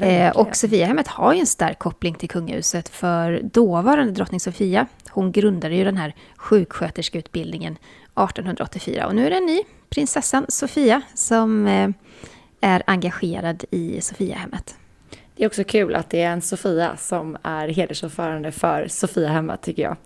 Eh, 0.00 0.36
och 0.36 0.56
Sofiahemmet 0.56 1.08
har 1.08 1.34
ju 1.34 1.40
en 1.40 1.46
stark 1.46 1.78
koppling 1.78 2.14
till 2.14 2.28
kungahuset 2.28 2.88
för 2.88 3.40
dåvarande 3.42 4.12
drottning 4.12 4.40
Sofia, 4.40 4.86
hon 5.10 5.32
grundade 5.32 5.74
ju 5.74 5.84
den 5.84 5.96
här 5.96 6.14
sjuksköterskeutbildningen 6.36 7.72
1884 7.72 9.06
och 9.06 9.14
nu 9.14 9.26
är 9.26 9.30
det 9.30 9.36
en 9.36 9.46
ny, 9.46 9.60
prinsessan 9.90 10.46
Sofia, 10.48 11.02
som 11.14 11.66
eh, 11.66 11.90
är 12.60 12.82
engagerad 12.86 13.64
i 13.70 14.00
Sofiahemmet. 14.00 14.76
Det 15.36 15.44
är 15.44 15.46
också 15.46 15.64
kul 15.64 15.94
att 15.94 16.10
det 16.10 16.22
är 16.22 16.32
en 16.32 16.42
Sofia 16.42 16.96
som 16.96 17.36
är 17.42 17.68
hedersordförande 17.68 18.52
för 18.52 18.88
Sofiahemmet 18.88 19.62
tycker 19.62 19.82
jag. 19.82 19.96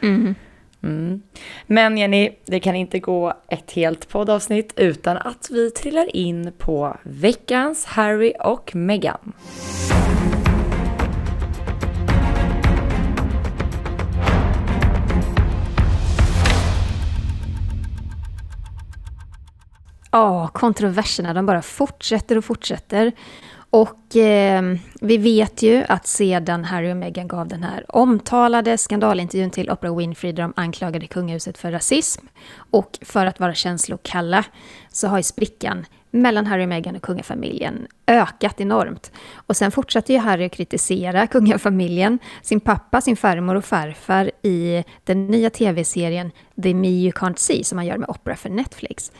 Mm. 0.00 0.34
Mm. 0.84 1.22
Men 1.66 1.98
Jenny, 1.98 2.30
det 2.46 2.60
kan 2.60 2.74
inte 2.74 2.98
gå 2.98 3.32
ett 3.48 3.72
helt 3.72 4.08
poddavsnitt 4.08 4.72
utan 4.76 5.16
att 5.16 5.48
vi 5.50 5.70
trillar 5.70 6.16
in 6.16 6.52
på 6.58 6.96
veckans 7.02 7.84
Harry 7.84 8.32
och 8.40 8.74
Meghan. 8.74 9.32
Ja, 20.10 20.48
kontroverserna 20.48 21.34
de 21.34 21.46
bara 21.46 21.62
fortsätter 21.62 22.38
och 22.38 22.44
fortsätter. 22.44 23.12
Och 23.74 24.16
eh, 24.16 24.62
vi 25.00 25.18
vet 25.18 25.62
ju 25.62 25.84
att 25.88 26.06
sedan 26.06 26.64
Harry 26.64 26.92
och 26.92 26.96
Meghan 26.96 27.28
gav 27.28 27.48
den 27.48 27.62
här 27.62 27.96
omtalade 27.96 28.78
skandalintervjun 28.78 29.50
till 29.50 29.70
Oprah 29.70 29.96
Winfrey 29.96 30.32
där 30.32 30.42
de 30.42 30.52
anklagade 30.56 31.06
kungahuset 31.06 31.58
för 31.58 31.72
rasism 31.72 32.26
och 32.56 32.98
för 33.02 33.26
att 33.26 33.40
vara 33.40 33.54
känslokalla 33.54 34.44
så 34.88 35.08
har 35.08 35.16
ju 35.16 35.22
sprickan 35.22 35.86
mellan 36.10 36.46
Harry 36.46 36.64
och 36.64 36.68
Meghan 36.68 36.96
och 36.96 37.02
kungafamiljen 37.02 37.86
ökat 38.06 38.60
enormt. 38.60 39.12
Och 39.34 39.56
sen 39.56 39.70
fortsatte 39.70 40.12
ju 40.12 40.18
Harry 40.18 40.46
att 40.46 40.52
kritisera 40.52 41.26
kungafamiljen, 41.26 42.18
sin 42.42 42.60
pappa, 42.60 43.00
sin 43.00 43.16
farmor 43.16 43.54
och 43.54 43.64
farfar 43.64 44.30
i 44.42 44.84
den 45.04 45.26
nya 45.26 45.50
tv-serien 45.50 46.30
The 46.62 46.74
Me 46.74 46.88
You 46.88 47.12
Can't 47.12 47.38
See 47.38 47.64
som 47.64 47.78
han 47.78 47.86
gör 47.86 47.98
med 47.98 48.08
Oprah 48.08 48.36
för 48.36 48.50
Netflix. 48.50 49.12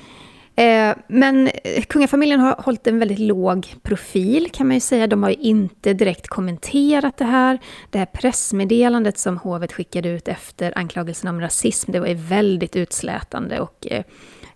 Eh, 0.56 0.96
men 1.06 1.48
eh, 1.64 1.82
kungafamiljen 1.82 2.40
har 2.40 2.54
hållit 2.58 2.86
en 2.86 2.98
väldigt 2.98 3.18
låg 3.18 3.74
profil 3.82 4.50
kan 4.52 4.66
man 4.66 4.76
ju 4.76 4.80
säga. 4.80 5.06
De 5.06 5.22
har 5.22 5.30
ju 5.30 5.36
inte 5.36 5.92
direkt 5.92 6.28
kommenterat 6.28 7.16
det 7.16 7.24
här. 7.24 7.58
Det 7.90 7.98
här 7.98 8.06
pressmeddelandet 8.06 9.18
som 9.18 9.38
hovet 9.38 9.72
skickade 9.72 10.08
ut 10.08 10.28
efter 10.28 10.78
anklagelsen 10.78 11.30
om 11.30 11.40
rasism, 11.40 11.92
det 11.92 12.00
var 12.00 12.06
ju 12.06 12.14
väldigt 12.14 12.76
utslätande 12.76 13.60
och 13.60 13.86
eh, 13.90 14.04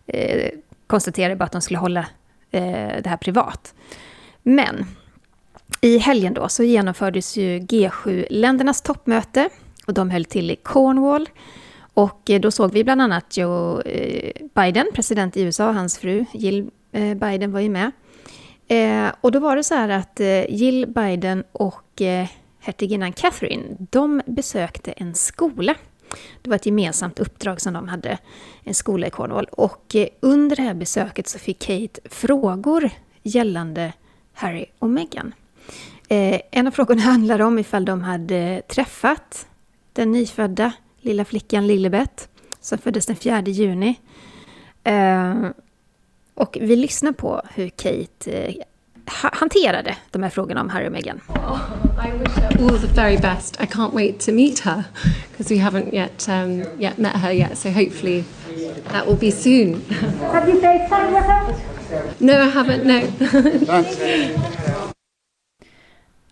eh 0.06 0.50
konstaterade 0.86 1.36
bara 1.36 1.44
att 1.44 1.52
de 1.52 1.60
skulle 1.60 1.78
hålla 1.78 2.06
eh, 2.50 3.02
det 3.02 3.06
här 3.06 3.16
privat. 3.16 3.74
Men 4.42 4.86
i 5.80 5.98
helgen 5.98 6.34
då 6.34 6.48
så 6.48 6.62
genomfördes 6.62 7.36
ju 7.36 7.58
G7-ländernas 7.58 8.82
toppmöte 8.82 9.48
och 9.86 9.94
de 9.94 10.10
höll 10.10 10.24
till 10.24 10.50
i 10.50 10.56
Cornwall. 10.56 11.28
Och 11.98 12.30
eh, 12.30 12.40
då 12.40 12.50
såg 12.50 12.72
vi 12.72 12.84
bland 12.84 13.02
annat 13.02 13.36
Joe 13.36 13.80
eh, 13.80 14.32
Biden, 14.54 14.86
president 14.94 15.36
i 15.36 15.42
USA, 15.42 15.68
och 15.68 15.74
hans 15.74 15.98
fru 15.98 16.24
Jill 16.32 16.70
eh, 16.92 17.14
Biden 17.14 17.52
var 17.52 17.60
ju 17.60 17.68
med. 17.68 17.90
Och 19.20 19.32
då 19.32 19.38
var 19.38 19.56
det 19.56 19.64
så 19.64 19.74
här 19.74 19.88
att 19.88 20.20
Jill 20.48 20.86
Biden 20.86 21.44
och 21.52 22.02
hertiginnan 22.60 23.12
Catherine, 23.12 23.64
de 23.78 24.22
besökte 24.26 24.92
en 24.92 25.14
skola. 25.14 25.74
Det 26.42 26.50
var 26.50 26.56
ett 26.56 26.66
gemensamt 26.66 27.18
uppdrag 27.18 27.60
som 27.60 27.72
de 27.72 27.88
hade, 27.88 28.18
en 28.64 28.74
skola 28.74 29.06
i 29.06 29.10
Cornwall. 29.10 29.48
Och 29.52 29.96
under 30.20 30.56
det 30.56 30.62
här 30.62 30.74
besöket 30.74 31.28
så 31.28 31.38
fick 31.38 31.58
Kate 31.58 32.00
frågor 32.10 32.90
gällande 33.22 33.92
Harry 34.32 34.66
och 34.78 34.90
Meghan. 34.90 35.34
En 36.50 36.66
av 36.66 36.70
frågorna 36.70 37.02
handlade 37.12 37.44
om 37.44 37.58
ifall 37.58 37.84
de 37.84 38.02
hade 38.02 38.62
träffat 38.68 39.46
den 39.92 40.12
nyfödda 40.12 40.72
lilla 41.00 41.24
flickan 41.24 41.66
Lilibet 41.66 42.28
som 42.60 42.78
föddes 42.78 43.06
den 43.06 43.16
4 43.16 43.42
juni. 43.42 44.00
Eh, 44.84 45.34
och 46.34 46.58
vi 46.60 46.76
lyssnar 46.76 47.12
på 47.12 47.42
hur 47.54 47.68
Kate 47.68 48.32
eh, 48.32 48.54
hanterade 49.32 49.96
de 50.10 50.22
här 50.22 50.30
frågorna 50.30 50.60
om 50.60 50.68
Harry 50.68 50.88
och 50.88 50.92
Meghan. 50.92 51.20
Oh, 51.28 51.60
I 52.06 52.10
wish 52.18 52.36
her 52.36 52.64
all 52.64 52.78
the 52.78 52.86
very 52.86 53.16
best. 53.16 53.60
I 53.60 53.66
can't 53.66 53.94
wait 53.94 54.20
to 54.20 54.32
meet 54.32 54.60
her 54.60 54.84
because 55.30 55.54
we 55.54 55.60
haven't 55.60 55.94
yet 55.94 56.28
um, 56.28 56.64
yet 56.78 56.98
met 56.98 57.16
her 57.16 57.32
yet. 57.32 57.58
So 57.58 57.70
hopefully 57.70 58.24
that 58.92 59.06
will 59.06 59.16
be 59.16 59.30
soon. 59.30 59.80
Have 60.32 60.48
you 60.48 60.60
FaceTime 60.60 61.12
with 61.14 61.24
her? 61.24 61.54
No, 62.20 62.42
I 62.42 62.48
haven't. 62.48 62.84
No. 62.84 63.02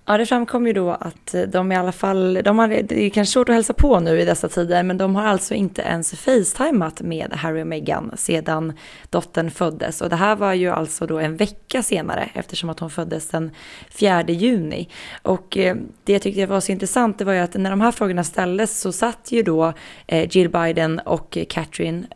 Ja, 0.08 0.18
det 0.18 0.26
framkom 0.26 0.66
ju 0.66 0.72
då 0.72 0.90
att 0.90 1.34
eh, 1.34 1.42
de 1.42 1.72
i 1.72 1.76
alla 1.76 1.92
fall, 1.92 2.40
de 2.44 2.58
har, 2.58 2.68
det 2.68 3.02
är 3.02 3.10
kanske 3.10 3.32
svårt 3.32 3.48
att 3.48 3.54
hälsa 3.54 3.72
på 3.72 4.00
nu 4.00 4.20
i 4.20 4.24
dessa 4.24 4.48
tider, 4.48 4.82
men 4.82 4.98
de 4.98 5.16
har 5.16 5.26
alltså 5.26 5.54
inte 5.54 5.82
ens 5.82 6.14
facetimat 6.14 7.00
med 7.00 7.32
Harry 7.32 7.62
och 7.62 7.66
Meghan 7.66 8.12
sedan 8.16 8.72
dottern 9.10 9.50
föddes. 9.50 10.00
Och 10.00 10.08
det 10.08 10.16
här 10.16 10.36
var 10.36 10.52
ju 10.52 10.68
alltså 10.68 11.06
då 11.06 11.18
en 11.18 11.36
vecka 11.36 11.82
senare, 11.82 12.30
eftersom 12.34 12.70
att 12.70 12.80
hon 12.80 12.90
föddes 12.90 13.28
den 13.28 13.50
4 13.90 14.22
juni. 14.22 14.88
Och 15.22 15.56
eh, 15.56 15.76
det 16.04 16.12
jag 16.12 16.22
tyckte 16.22 16.46
var 16.46 16.60
så 16.60 16.72
intressant, 16.72 17.18
det 17.18 17.24
var 17.24 17.32
ju 17.32 17.40
att 17.40 17.54
när 17.54 17.70
de 17.70 17.80
här 17.80 17.92
frågorna 17.92 18.24
ställdes 18.24 18.80
så 18.80 18.92
satt 18.92 19.32
ju 19.32 19.42
då 19.42 19.72
eh, 20.06 20.36
Jill 20.36 20.48
Biden 20.48 20.98
och 20.98 21.38
Catherine 21.48 22.06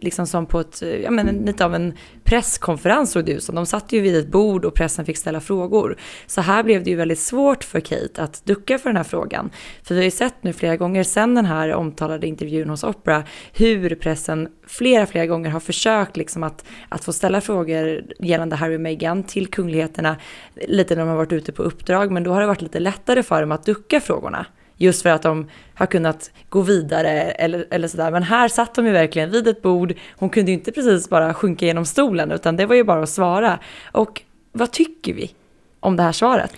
liksom 0.00 0.26
som 0.26 0.46
på 0.46 0.60
ett, 0.60 0.82
ja 1.02 1.10
men 1.10 1.26
lite 1.26 1.64
av 1.64 1.74
en 1.74 1.94
presskonferens 2.24 3.12
såg 3.12 3.24
det 3.24 3.32
ut 3.32 3.42
som. 3.42 3.54
De 3.54 3.66
satt 3.66 3.92
ju 3.92 4.00
vid 4.00 4.16
ett 4.16 4.28
bord 4.28 4.64
och 4.64 4.74
pressen 4.74 5.04
fick 5.04 5.16
ställa 5.16 5.40
frågor. 5.40 5.96
Så 6.26 6.40
här 6.40 6.62
blev 6.62 6.84
det 6.84 6.90
ju 6.90 6.96
väldigt 6.96 7.18
svårt 7.18 7.35
svårt 7.36 7.64
för 7.64 7.80
Kate 7.80 8.22
att 8.22 8.42
ducka 8.44 8.78
för 8.78 8.90
den 8.90 8.96
här 8.96 9.04
frågan. 9.04 9.50
För 9.82 9.94
vi 9.94 10.00
har 10.00 10.04
ju 10.04 10.10
sett 10.10 10.34
nu 10.40 10.52
flera 10.52 10.76
gånger 10.76 11.02
sedan 11.04 11.34
den 11.34 11.44
här 11.44 11.72
omtalade 11.72 12.26
intervjun 12.26 12.70
hos 12.70 12.84
Oprah 12.84 13.22
hur 13.52 13.94
pressen 13.94 14.48
flera, 14.66 15.06
flera 15.06 15.26
gånger 15.26 15.50
har 15.50 15.60
försökt 15.60 16.16
liksom 16.16 16.42
att, 16.42 16.64
att 16.88 17.04
få 17.04 17.12
ställa 17.12 17.40
frågor 17.40 18.02
gällande 18.20 18.56
Harry 18.56 18.76
och 18.76 18.80
Meghan 18.80 19.22
till 19.22 19.46
kungligheterna 19.46 20.16
lite 20.68 20.94
när 20.94 21.02
de 21.02 21.08
har 21.08 21.16
varit 21.16 21.32
ute 21.32 21.52
på 21.52 21.62
uppdrag. 21.62 22.10
Men 22.10 22.24
då 22.24 22.32
har 22.32 22.40
det 22.40 22.46
varit 22.46 22.62
lite 22.62 22.80
lättare 22.80 23.22
för 23.22 23.40
dem 23.40 23.52
att 23.52 23.64
ducka 23.64 24.00
frågorna. 24.00 24.46
Just 24.76 25.02
för 25.02 25.10
att 25.10 25.22
de 25.22 25.50
har 25.74 25.86
kunnat 25.86 26.30
gå 26.48 26.60
vidare 26.60 27.10
eller, 27.22 27.66
eller 27.70 27.88
sådär. 27.88 28.10
Men 28.10 28.22
här 28.22 28.48
satt 28.48 28.74
de 28.74 28.86
ju 28.86 28.92
verkligen 28.92 29.30
vid 29.30 29.48
ett 29.48 29.62
bord. 29.62 29.94
Hon 30.16 30.30
kunde 30.30 30.50
ju 30.50 30.58
inte 30.58 30.72
precis 30.72 31.08
bara 31.08 31.34
sjunka 31.34 31.66
genom 31.66 31.86
stolen 31.86 32.32
utan 32.32 32.56
det 32.56 32.66
var 32.66 32.74
ju 32.74 32.84
bara 32.84 33.02
att 33.02 33.08
svara. 33.08 33.58
Och 33.92 34.22
vad 34.52 34.72
tycker 34.72 35.14
vi 35.14 35.30
om 35.80 35.96
det 35.96 36.02
här 36.02 36.12
svaret? 36.12 36.52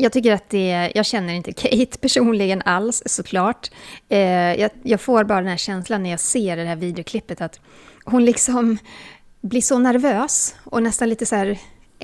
Jag 0.00 0.12
tycker 0.12 0.32
att 0.32 0.50
det, 0.50 0.92
jag 0.94 1.06
känner 1.06 1.34
inte 1.34 1.52
Kate 1.56 1.98
personligen 1.98 2.62
alls 2.62 3.02
såklart. 3.06 3.70
Eh, 4.08 4.20
jag, 4.60 4.70
jag, 4.82 5.00
får 5.00 5.24
bara 5.24 5.40
den 5.40 5.48
här 5.48 5.56
känslan 5.56 6.02
när 6.02 6.10
jag 6.10 6.20
ser 6.20 6.56
det 6.56 6.64
här 6.64 6.76
videoklippet 6.76 7.40
att 7.40 7.60
hon 8.04 8.24
liksom 8.24 8.78
blir 9.40 9.60
så 9.60 9.78
nervös 9.78 10.54
och 10.64 10.82
nästan 10.82 11.08
lite 11.08 11.26
så 11.26 11.36
här 11.36 11.58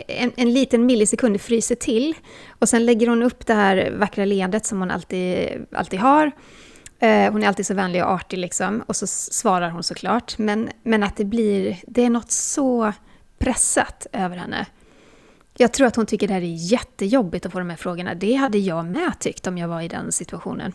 en, 0.06 0.32
en 0.36 0.52
liten 0.52 0.86
millisekund 0.86 1.40
fryser 1.40 1.74
till. 1.74 2.14
Och 2.58 2.68
sen 2.68 2.86
lägger 2.86 3.06
hon 3.06 3.22
upp 3.22 3.46
det 3.46 3.54
här 3.54 3.90
vackra 3.98 4.24
leendet 4.24 4.66
som 4.66 4.80
hon 4.80 4.90
alltid, 4.90 5.48
alltid 5.72 6.00
har. 6.00 6.32
Eh, 6.98 7.32
hon 7.32 7.42
är 7.42 7.48
alltid 7.48 7.66
så 7.66 7.74
vänlig 7.74 8.04
och 8.04 8.10
artig 8.10 8.38
liksom. 8.38 8.82
Och 8.86 8.96
så 8.96 9.06
svarar 9.06 9.70
hon 9.70 9.82
såklart. 9.82 10.38
Men, 10.38 10.70
men 10.82 11.02
att 11.02 11.16
det 11.16 11.24
blir, 11.24 11.76
det 11.86 12.04
är 12.04 12.10
något 12.10 12.30
så 12.30 12.92
pressat 13.38 14.06
över 14.12 14.36
henne. 14.36 14.66
Jag 15.56 15.72
tror 15.72 15.86
att 15.86 15.96
hon 15.96 16.06
tycker 16.06 16.28
det 16.28 16.34
här 16.34 16.40
är 16.40 16.72
jättejobbigt 16.72 17.46
att 17.46 17.52
få 17.52 17.58
de 17.58 17.70
här 17.70 17.76
frågorna. 17.76 18.14
Det 18.14 18.34
hade 18.34 18.58
jag 18.58 18.84
med 18.84 19.12
tyckt 19.20 19.46
om 19.46 19.58
jag 19.58 19.68
var 19.68 19.80
i 19.80 19.88
den 19.88 20.12
situationen. 20.12 20.72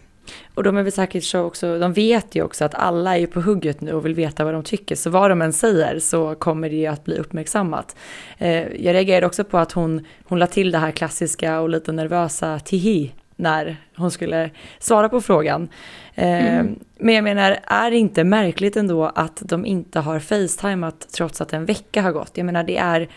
Och 0.54 0.64
de 0.64 0.78
är 0.78 0.84
väl 0.84 0.92
säkert 0.92 1.24
så 1.24 1.42
också, 1.42 1.80
de 1.80 1.94
vet 1.94 2.36
ju 2.36 2.44
också 2.44 2.66
att 2.66 2.76
alla 2.76 3.18
är 3.18 3.28
på 3.28 3.42
hugget 3.42 3.82
nu 3.82 3.92
och 3.92 4.06
vill 4.06 4.16
veta 4.16 4.44
vad 4.44 4.54
de 4.54 4.64
tycker. 4.64 4.96
Så 4.96 5.10
vad 5.10 5.32
de 5.32 5.42
än 5.42 5.54
säger 5.54 6.00
så 6.00 6.36
kommer 6.36 6.70
det 6.70 6.76
ju 6.76 6.88
att 6.88 7.06
bli 7.06 7.18
uppmärksammat. 7.18 7.96
Eh, 8.38 8.68
jag 8.68 8.94
reagerade 8.94 9.26
också 9.26 9.44
på 9.44 9.58
att 9.58 9.72
hon, 9.72 10.06
hon 10.24 10.40
la 10.40 10.48
till 10.48 10.72
det 10.72 10.78
här 10.78 10.92
klassiska 10.92 11.60
och 11.60 11.70
lite 11.70 11.92
nervösa 11.92 12.60
tihi 12.60 13.12
när 13.36 13.78
hon 13.96 14.12
skulle 14.12 14.50
svara 14.80 15.10
på 15.10 15.22
frågan. 15.22 15.70
Eh, 16.16 16.56
mm. 16.56 16.80
Men 16.98 17.16
jag 17.16 17.24
menar, 17.24 17.60
är 17.64 17.92
det 17.92 17.98
inte 17.98 18.24
märkligt 18.24 18.78
ändå 18.78 19.06
att 19.06 19.42
de 19.46 19.66
inte 19.66 20.00
har 20.00 20.20
facetimat 20.20 21.08
trots 21.12 21.42
att 21.42 21.54
en 21.54 21.66
vecka 21.66 22.02
har 22.02 22.12
gått? 22.12 22.32
Jag 22.34 22.46
menar, 22.46 22.64
det 22.64 22.78
är, 22.78 23.10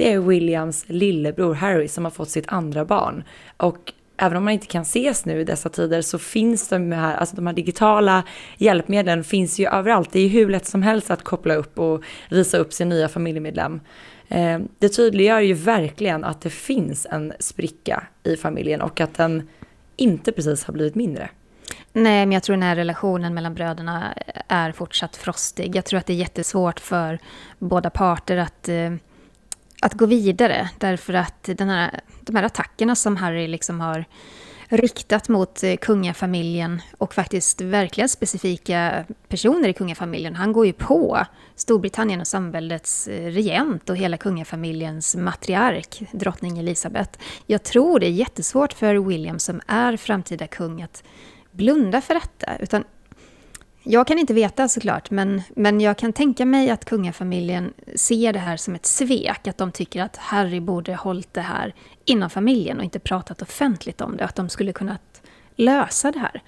det 0.00 0.12
är 0.12 0.20
Williams 0.20 0.84
lillebror 0.88 1.54
Harry 1.54 1.88
som 1.88 2.04
har 2.04 2.10
fått 2.10 2.30
sitt 2.30 2.44
andra 2.48 2.84
barn. 2.84 3.24
Och 3.56 3.92
även 4.16 4.36
om 4.36 4.44
man 4.44 4.52
inte 4.52 4.66
kan 4.66 4.82
ses 4.82 5.24
nu 5.24 5.40
i 5.40 5.44
dessa 5.44 5.68
tider 5.68 6.02
så 6.02 6.18
finns 6.18 6.68
de 6.68 6.92
här, 6.92 7.16
alltså 7.16 7.36
de 7.36 7.46
här 7.46 7.54
digitala 7.54 8.22
hjälpmedlen 8.56 9.24
finns 9.24 9.58
ju 9.58 9.68
överallt. 9.68 10.12
Det 10.12 10.18
är 10.18 10.22
ju 10.22 10.28
hur 10.28 10.48
lätt 10.48 10.66
som 10.66 10.82
helst 10.82 11.10
att 11.10 11.22
koppla 11.22 11.54
upp 11.54 11.78
och 11.78 12.04
visa 12.30 12.58
upp 12.58 12.72
sin 12.72 12.88
nya 12.88 13.08
familjemedlem. 13.08 13.80
Eh, 14.28 14.58
det 14.78 14.88
tydliggör 14.88 15.40
ju 15.40 15.54
verkligen 15.54 16.24
att 16.24 16.40
det 16.40 16.50
finns 16.50 17.06
en 17.10 17.32
spricka 17.38 18.02
i 18.22 18.36
familjen 18.36 18.80
och 18.80 19.00
att 19.00 19.14
den 19.14 19.48
inte 19.96 20.32
precis 20.32 20.64
har 20.64 20.74
blivit 20.74 20.94
mindre. 20.94 21.30
Nej, 21.92 22.26
men 22.26 22.32
jag 22.32 22.42
tror 22.42 22.56
den 22.56 22.62
här 22.62 22.76
relationen 22.76 23.34
mellan 23.34 23.54
bröderna 23.54 24.14
är 24.48 24.72
fortsatt 24.72 25.16
frostig. 25.16 25.76
Jag 25.76 25.84
tror 25.84 25.98
att 25.98 26.06
det 26.06 26.12
är 26.12 26.16
jättesvårt 26.16 26.80
för 26.80 27.18
båda 27.58 27.90
parter 27.90 28.36
att, 28.36 28.68
eh, 28.68 28.90
att 29.80 29.94
gå 29.94 30.06
vidare. 30.06 30.70
Därför 30.78 31.14
att 31.14 31.42
den 31.42 31.68
här, 31.68 32.00
de 32.20 32.36
här 32.36 32.42
attackerna 32.42 32.96
som 32.96 33.16
Harry 33.16 33.48
liksom 33.48 33.80
har 33.80 34.04
riktat 34.70 35.28
mot 35.28 35.62
eh, 35.62 35.76
kungafamiljen 35.76 36.82
och 36.98 37.14
faktiskt 37.14 37.60
verkliga 37.60 38.08
specifika 38.08 39.04
personer 39.28 39.68
i 39.68 39.72
kungafamiljen. 39.72 40.34
Han 40.36 40.52
går 40.52 40.66
ju 40.66 40.72
på 40.72 41.26
Storbritannien 41.56 42.20
och 42.20 42.26
samväldets 42.26 43.08
eh, 43.08 43.30
regent 43.30 43.90
och 43.90 43.96
hela 43.96 44.16
kungafamiljens 44.16 45.16
matriark, 45.16 46.02
drottning 46.12 46.58
Elizabeth. 46.58 47.18
Jag 47.46 47.62
tror 47.62 48.00
det 48.00 48.06
är 48.06 48.10
jättesvårt 48.10 48.72
för 48.72 48.94
William 48.94 49.38
som 49.38 49.60
är 49.66 49.96
framtida 49.96 50.46
kung 50.46 50.82
att 50.82 51.02
blunda 51.50 52.00
för 52.00 52.14
detta. 52.14 52.56
Utan 52.56 52.84
jag 53.90 54.06
kan 54.06 54.18
inte 54.18 54.34
veta 54.34 54.68
såklart, 54.68 55.10
men, 55.10 55.42
men 55.56 55.80
jag 55.80 55.98
kan 55.98 56.12
tänka 56.12 56.44
mig 56.46 56.70
att 56.70 56.84
kungafamiljen 56.84 57.72
ser 57.94 58.32
det 58.32 58.38
här 58.38 58.56
som 58.56 58.74
ett 58.74 58.86
svek. 58.86 59.46
Att 59.46 59.58
de 59.58 59.72
tycker 59.72 60.02
att 60.02 60.16
Harry 60.16 60.60
borde 60.60 60.94
hållit 60.94 61.34
det 61.34 61.40
här 61.40 61.74
inom 62.04 62.30
familjen 62.30 62.78
och 62.78 62.84
inte 62.84 62.98
pratat 62.98 63.42
offentligt 63.42 64.00
om 64.00 64.16
det. 64.16 64.24
Att 64.24 64.34
de 64.34 64.48
skulle 64.48 64.72
kunnat 64.72 65.22
lösa 65.56 66.12
det 66.12 66.18
här. 66.18 66.42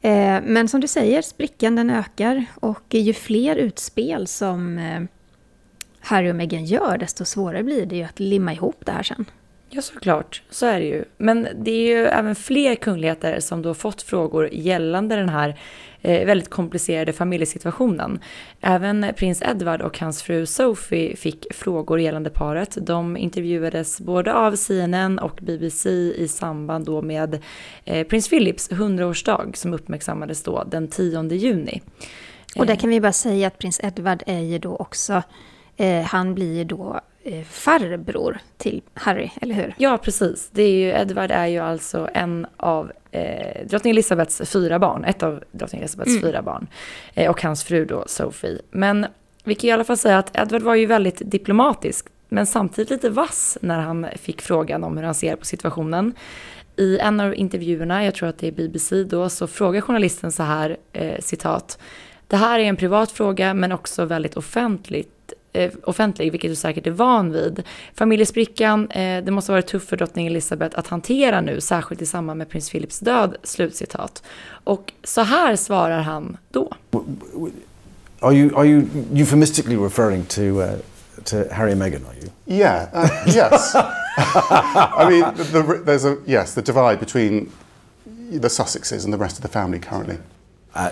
Eh, 0.00 0.42
men 0.44 0.68
som 0.68 0.80
du 0.80 0.88
säger, 0.88 1.22
sprickan 1.22 1.76
den 1.76 1.90
ökar 1.90 2.44
och 2.54 2.94
ju 2.94 3.14
fler 3.14 3.56
utspel 3.56 4.26
som 4.26 4.78
eh, 4.78 5.02
Harry 6.00 6.30
och 6.30 6.36
Meghan 6.36 6.64
gör, 6.64 6.98
desto 6.98 7.24
svårare 7.24 7.62
blir 7.62 7.86
det 7.86 7.96
ju 7.96 8.04
att 8.04 8.20
limma 8.20 8.52
ihop 8.52 8.82
det 8.84 8.92
här 8.92 9.02
sen. 9.02 9.24
Ja, 9.70 9.82
såklart. 9.82 10.42
Så 10.50 10.66
är 10.66 10.80
det 10.80 10.86
ju. 10.86 11.04
Men 11.16 11.48
det 11.56 11.70
är 11.70 11.96
ju 11.96 12.06
även 12.06 12.34
fler 12.34 12.74
kungligheter 12.74 13.40
som 13.40 13.62
då 13.62 13.74
fått 13.74 14.02
frågor 14.02 14.48
gällande 14.52 15.16
den 15.16 15.28
här 15.28 15.58
väldigt 16.02 16.50
komplicerade 16.50 17.12
familjesituationen. 17.12 18.20
Även 18.60 19.06
prins 19.16 19.42
Edward 19.42 19.82
och 19.82 19.98
hans 19.98 20.22
fru 20.22 20.46
Sophie 20.46 21.16
fick 21.16 21.46
frågor 21.54 22.00
gällande 22.00 22.30
paret. 22.30 22.78
De 22.80 23.16
intervjuades 23.16 24.00
både 24.00 24.34
av 24.34 24.56
CNN 24.56 25.18
och 25.18 25.38
BBC 25.42 25.90
i 26.16 26.28
samband 26.28 26.86
då 26.86 27.02
med 27.02 27.42
eh, 27.84 28.06
prins 28.06 28.28
Philips 28.28 28.70
100-årsdag 28.70 29.56
som 29.56 29.74
uppmärksammades 29.74 30.42
då 30.42 30.64
den 30.64 30.88
10 30.88 31.34
juni. 31.34 31.82
Och 32.56 32.66
där 32.66 32.76
kan 32.76 32.90
vi 32.90 33.00
bara 33.00 33.12
säga 33.12 33.46
att 33.46 33.58
prins 33.58 33.80
Edward 33.82 34.22
är 34.26 34.40
ju 34.40 34.58
då 34.58 34.76
också, 34.76 35.22
eh, 35.76 36.02
han 36.02 36.34
blir 36.34 36.64
då 36.64 37.00
eh, 37.22 37.44
farbror 37.44 38.38
till 38.56 38.82
Harry, 38.94 39.30
eller 39.40 39.54
hur? 39.54 39.74
Ja, 39.78 39.98
precis. 39.98 40.50
Det 40.52 40.62
är 40.62 40.72
ju, 40.72 40.88
Edward 40.88 41.30
är 41.30 41.46
ju 41.46 41.58
alltså 41.58 42.08
en 42.14 42.46
av 42.56 42.92
eh, 43.10 43.66
drottning 43.66 43.90
Elizabeths 43.90 44.50
fyra 44.50 44.78
barn, 44.78 45.04
ett 45.04 45.22
av 45.22 45.44
drottning 45.52 45.80
Elizabeths 45.80 46.10
mm. 46.10 46.22
fyra 46.22 46.42
barn. 46.42 46.66
Eh, 47.14 47.30
och 47.30 47.42
hans 47.42 47.64
fru 47.64 47.84
då, 47.84 48.04
Sophie. 48.06 48.60
Men 48.70 49.06
vi 49.44 49.54
kan 49.54 49.70
i 49.70 49.72
alla 49.72 49.84
fall 49.84 49.96
säga 49.96 50.18
att 50.18 50.38
Edward 50.38 50.62
var 50.62 50.74
ju 50.74 50.86
väldigt 50.86 51.22
diplomatisk, 51.24 52.06
men 52.28 52.46
samtidigt 52.46 52.90
lite 52.90 53.10
vass 53.10 53.58
när 53.60 53.78
han 53.78 54.06
fick 54.16 54.42
frågan 54.42 54.84
om 54.84 54.96
hur 54.96 55.04
han 55.04 55.14
ser 55.14 55.36
på 55.36 55.44
situationen. 55.44 56.14
I 56.76 56.98
en 56.98 57.20
av 57.20 57.34
intervjuerna, 57.34 58.04
jag 58.04 58.14
tror 58.14 58.28
att 58.28 58.38
det 58.38 58.48
är 58.48 58.52
BBC 58.52 59.04
då, 59.04 59.28
så 59.28 59.46
frågar 59.46 59.80
journalisten 59.80 60.32
så 60.32 60.42
här, 60.42 60.76
eh, 60.92 61.20
citat, 61.20 61.78
det 62.26 62.36
här 62.36 62.58
är 62.58 62.64
en 62.64 62.76
privat 62.76 63.12
fråga 63.12 63.54
men 63.54 63.72
också 63.72 64.04
väldigt 64.04 64.36
offentligt 64.36 65.17
eh, 65.52 65.72
offentlig, 65.84 66.32
vilket 66.32 66.50
du 66.50 66.54
säkert 66.54 66.86
är 66.86 66.90
van 66.90 67.32
vid. 67.32 67.62
Familjesprickan, 67.94 68.90
eh, 68.90 69.24
det 69.24 69.30
måste 69.30 69.52
varit 69.52 69.66
tufft 69.66 69.88
för 69.88 69.96
drottning 69.96 70.26
Elizabeth 70.26 70.78
att 70.78 70.86
hantera 70.86 71.40
nu, 71.40 71.60
särskilt 71.60 72.02
i 72.02 72.06
samband 72.06 72.38
med 72.38 72.48
prins 72.48 72.70
Philips 72.70 72.98
död, 72.98 73.36
slutcitat. 73.42 74.22
Och 74.64 74.92
så 75.04 75.20
här 75.20 75.56
svarar 75.56 76.00
han 76.00 76.36
då. 76.50 76.72
Are 78.20 78.34
you, 78.34 78.56
are 78.56 78.66
you 78.66 78.86
euphemistically 79.14 79.76
referring 79.76 80.24
to, 80.24 80.40
uh, 80.40 80.70
to 81.24 81.36
Harry 81.52 81.72
and 81.72 81.78
Meghan, 81.78 82.02
are 82.06 82.16
you? 82.16 82.30
Yeah, 82.46 82.88
uh, 82.92 83.08
yes. 83.26 83.74
I 84.98 85.06
mean, 85.08 85.34
the, 85.36 85.44
the, 85.44 85.62
there's 85.84 86.04
a, 86.04 86.16
yes, 86.26 86.54
the 86.54 86.62
divide 86.62 86.98
between 86.98 87.50
the 88.32 88.48
Sussexes 88.48 89.04
and 89.04 89.12
the 89.12 89.18
rest 89.18 89.36
of 89.36 89.42
the 89.42 89.48
family 89.48 89.78
currently. 89.78 90.18
Uh, 90.74 90.90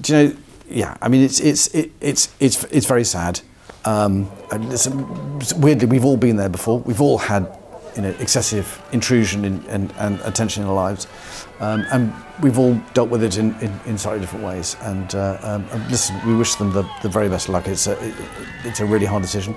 do 0.00 0.16
you 0.16 0.28
know, 0.28 0.36
yeah, 0.70 0.96
I 1.02 1.08
mean, 1.08 1.22
it's, 1.22 1.40
it's, 1.40 1.66
it, 1.74 1.90
it's, 2.00 2.28
it's, 2.40 2.64
it's 2.70 2.86
very 2.86 3.04
sad. 3.04 3.40
Um, 3.84 4.30
weirdly, 5.56 5.86
we've 5.86 6.04
all 6.04 6.16
been 6.16 6.36
there 6.36 6.48
before. 6.48 6.78
We've 6.78 7.00
all 7.00 7.18
had 7.18 7.46
you 7.96 8.02
know, 8.02 8.14
excessive 8.18 8.82
intrusion 8.92 9.44
in, 9.44 9.64
and, 9.66 9.92
and 9.98 10.20
attention 10.22 10.62
in 10.62 10.68
our 10.68 10.74
lives. 10.74 11.06
Um, 11.60 11.84
and 11.92 12.12
we've 12.42 12.58
all 12.58 12.74
dealt 12.92 13.08
with 13.08 13.22
it 13.22 13.38
in, 13.38 13.54
in, 13.60 13.80
in 13.86 13.98
slightly 13.98 14.20
different 14.20 14.44
ways. 14.44 14.76
And, 14.80 15.14
uh, 15.14 15.38
um, 15.42 15.88
listen, 15.88 16.20
we 16.26 16.34
wish 16.34 16.56
them 16.56 16.72
the, 16.72 16.82
the 17.02 17.08
very 17.08 17.28
best 17.28 17.48
luck. 17.48 17.68
It's 17.68 17.86
a, 17.86 17.92
it, 18.04 18.14
it's 18.64 18.80
a 18.80 18.86
really 18.86 19.06
hard 19.06 19.22
decision. 19.22 19.54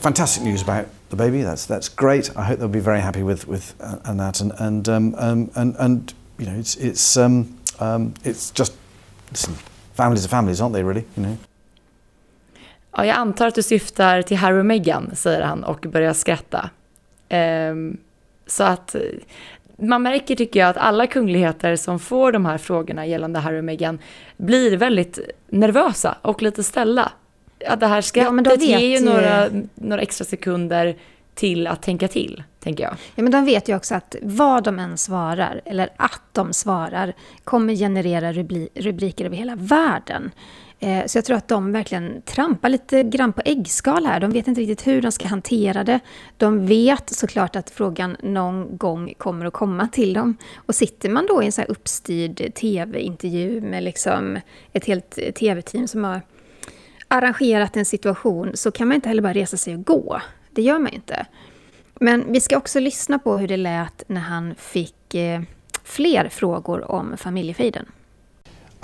Fantastic 0.00 0.42
news 0.42 0.60
about 0.60 0.86
the 1.08 1.16
baby. 1.16 1.42
That's, 1.42 1.64
that's 1.64 1.88
great. 1.88 2.36
I 2.36 2.44
hope 2.44 2.58
they'll 2.58 2.68
be 2.68 2.80
very 2.80 3.00
happy 3.00 3.22
with, 3.22 3.48
with 3.48 3.74
uh, 3.80 3.98
and 4.04 4.20
that. 4.20 4.40
And, 4.40 4.52
and, 4.58 4.88
um, 4.88 5.14
um, 5.16 5.50
and, 5.54 5.74
and, 5.78 6.14
you 6.38 6.46
know, 6.46 6.58
it's, 6.58 6.76
it's, 6.76 7.16
um, 7.16 7.56
um, 7.80 8.12
it's 8.24 8.50
just, 8.50 8.76
listen, 9.30 9.54
families 9.94 10.24
are 10.24 10.28
families, 10.28 10.60
aren't 10.60 10.74
they, 10.74 10.82
really? 10.82 11.06
You 11.16 11.22
know? 11.22 11.38
Ja, 12.96 13.06
jag 13.06 13.16
antar 13.16 13.46
att 13.46 13.54
du 13.54 13.62
syftar 13.62 14.22
till 14.22 14.36
Harry 14.36 14.60
och 14.60 14.66
Meghan, 14.66 15.10
säger 15.14 15.42
han 15.42 15.64
och 15.64 15.86
börjar 15.88 16.12
skratta. 16.12 16.70
Um, 17.30 17.96
så 18.46 18.64
att 18.64 18.96
man 19.76 20.02
märker, 20.02 20.36
tycker 20.36 20.60
jag, 20.60 20.68
att 20.68 20.76
alla 20.76 21.06
kungligheter 21.06 21.76
som 21.76 21.98
får 21.98 22.32
de 22.32 22.46
här 22.46 22.58
frågorna 22.58 23.06
gällande 23.06 23.38
Harry 23.38 23.60
och 23.60 23.64
Meghan 23.64 23.98
blir 24.36 24.76
väldigt 24.76 25.18
nervösa 25.48 26.16
och 26.22 26.42
lite 26.42 26.62
ställa. 26.62 27.12
Att 27.66 27.80
det 27.80 27.86
här 27.86 28.00
skrattet 28.00 28.62
ja, 28.62 28.78
ger 28.78 28.98
ju 28.98 29.04
några, 29.04 29.48
några 29.74 30.02
extra 30.02 30.24
sekunder 30.24 30.96
till 31.34 31.66
att 31.66 31.82
tänka 31.82 32.08
till, 32.08 32.42
tänker 32.60 32.84
jag. 32.84 32.92
Ja, 33.14 33.22
men 33.22 33.32
de 33.32 33.44
vet 33.44 33.68
ju 33.68 33.76
också 33.76 33.94
att 33.94 34.16
vad 34.22 34.64
de 34.64 34.78
än 34.78 34.98
svarar, 34.98 35.60
eller 35.64 35.88
att 35.96 36.22
de 36.32 36.52
svarar, 36.52 37.12
kommer 37.44 37.74
generera 37.74 38.32
rubriker 38.74 39.24
över 39.24 39.36
hela 39.36 39.56
världen. 39.56 40.30
Eh, 40.80 41.06
så 41.06 41.18
jag 41.18 41.24
tror 41.24 41.36
att 41.36 41.48
de 41.48 41.72
verkligen 41.72 42.22
trampar 42.22 42.68
lite 42.68 43.02
grann 43.02 43.32
på 43.32 43.42
äggskal 43.44 44.06
här. 44.06 44.20
De 44.20 44.30
vet 44.30 44.48
inte 44.48 44.60
riktigt 44.60 44.86
hur 44.86 45.02
de 45.02 45.12
ska 45.12 45.28
hantera 45.28 45.84
det. 45.84 46.00
De 46.36 46.66
vet 46.66 47.10
såklart 47.10 47.56
att 47.56 47.70
frågan 47.70 48.16
någon 48.22 48.76
gång 48.76 49.14
kommer 49.18 49.46
att 49.46 49.52
komma 49.52 49.88
till 49.88 50.12
dem. 50.12 50.36
Och 50.56 50.74
sitter 50.74 51.08
man 51.08 51.26
då 51.26 51.42
i 51.42 51.46
en 51.46 51.52
så 51.52 51.60
här 51.60 51.70
uppstyrd 51.70 52.54
tv-intervju 52.54 53.60
med 53.60 53.82
liksom 53.82 54.38
ett 54.72 54.84
helt 54.84 55.18
tv-team 55.34 55.88
som 55.88 56.04
har 56.04 56.20
arrangerat 57.08 57.76
en 57.76 57.84
situation 57.84 58.50
så 58.54 58.70
kan 58.70 58.88
man 58.88 58.94
inte 58.94 59.08
heller 59.08 59.22
bara 59.22 59.32
resa 59.32 59.56
sig 59.56 59.74
och 59.74 59.86
gå. 59.86 60.20
Det 60.50 60.62
gör 60.62 60.78
man 60.78 60.92
inte. 60.92 61.26
Men 62.00 62.32
vi 62.32 62.40
ska 62.40 62.56
också 62.56 62.80
lyssna 62.80 63.18
på 63.18 63.38
hur 63.38 63.48
det 63.48 63.56
lät 63.56 64.04
när 64.06 64.20
han 64.20 64.54
fick 64.54 65.14
eh, 65.14 65.42
fler 65.84 66.28
frågor 66.28 66.90
om 66.90 67.16
familjefejden. 67.16 67.86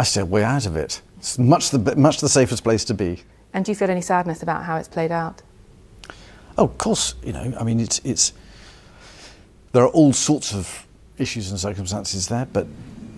I 0.03 0.05
said 0.05 0.29
way 0.29 0.55
out 0.55 0.67
of 0.67 0.77
it. 0.77 1.03
It's 1.21 1.39
much 1.39 1.69
the, 1.69 1.97
much 1.97 2.21
the 2.21 2.31
safest 2.31 2.65
place 2.65 2.83
to 2.87 2.95
be. 2.95 3.23
And 3.53 3.63
do 3.63 3.71
you 3.71 3.77
feel 3.77 3.91
any 3.91 4.01
sadness 4.01 4.43
about 4.43 4.65
how 4.65 4.77
it's 4.77 4.89
played 4.89 5.13
out? 5.13 5.43
Oh, 6.57 6.65
of 6.65 6.79
course, 6.79 7.15
you 7.23 7.35
know, 7.35 7.53
I 7.61 7.63
mean, 7.63 7.79
it's, 7.79 8.01
it's, 8.05 8.33
there 9.73 9.85
are 9.85 9.91
all 9.91 10.15
sorts 10.15 10.55
of 10.55 10.87
issues 11.19 11.51
and 11.51 11.61
circumstances 11.61 12.27
there, 12.27 12.47
but 12.51 12.67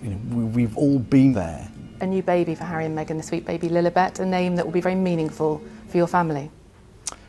you 0.03 0.09
know, 0.09 0.17
we, 0.35 0.43
we've 0.43 0.77
all 0.77 0.99
been 0.99 1.31
there. 1.31 1.71
A 2.01 2.05
new 2.05 2.21
baby 2.21 2.55
for 2.55 2.65
Harry 2.65 2.85
and 2.85 2.97
Meghan, 2.97 3.15
the 3.15 3.23
sweet 3.23 3.45
baby 3.45 3.69
Lilibet, 3.69 4.19
a 4.19 4.25
name 4.25 4.57
that 4.57 4.65
will 4.65 4.73
be 4.73 4.81
very 4.81 4.95
meaningful 4.95 5.61
for 5.87 5.95
your 5.95 6.07
family. 6.07 6.51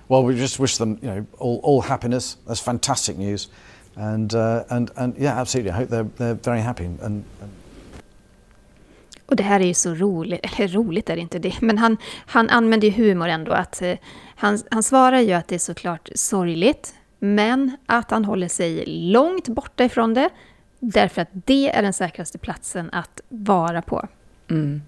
Well, 0.09 0.25
we 0.25 0.35
just 0.35 0.59
wish 0.59 0.77
them, 0.77 0.99
you 1.01 1.09
know, 1.09 1.27
all, 1.39 1.61
all 1.63 1.83
happiness. 1.83 2.37
That's 2.49 2.61
fantastic 2.61 3.17
news, 3.17 3.49
and 3.97 4.35
uh, 4.35 4.65
and 4.69 4.91
and 4.97 5.17
yeah, 5.17 5.41
absolutely. 5.41 5.71
I 5.71 5.77
hope 5.77 5.89
they're 5.89 6.11
they're 6.17 6.35
very 6.35 6.61
happy 6.61 6.85
and, 6.85 7.01
and 7.01 7.25
Och 9.27 9.37
det 9.37 9.43
här 9.43 9.61
är 9.61 9.65
ju 9.65 9.75
så 9.75 9.95
roligt, 9.95 10.41
eller 10.59 10.69
roligt 10.69 11.11
är 11.11 11.17
det 11.17 11.23
inte 11.23 11.39
det, 11.39 11.61
men 11.61 11.79
han, 11.79 11.97
han 12.27 12.49
använder 12.49 12.89
ju 12.89 13.05
humor 13.05 13.29
ändå. 13.29 13.53
Att, 13.53 13.83
eh, 13.83 13.99
han, 14.37 14.59
han 14.71 14.83
svarar 14.83 15.21
ju 15.21 15.33
att 15.33 15.49
det 15.49 15.55
är 15.55 15.59
såklart 15.59 16.09
sorgligt, 16.15 16.95
men 17.19 17.77
att 17.87 18.11
han 18.11 18.25
håller 18.25 18.49
sig 18.49 18.85
långt 18.87 19.49
borta 19.49 19.85
ifrån 19.85 20.15
det, 20.15 20.31
därför 20.81 21.23
att 21.23 21.29
det 21.33 21.71
är 21.71 21.83
den 21.83 21.93
säkraste 21.93 22.39
platsen 22.39 22.91
att 22.93 23.21
vara 23.29 23.83
på. 23.83 24.09
Mm. 24.51 24.83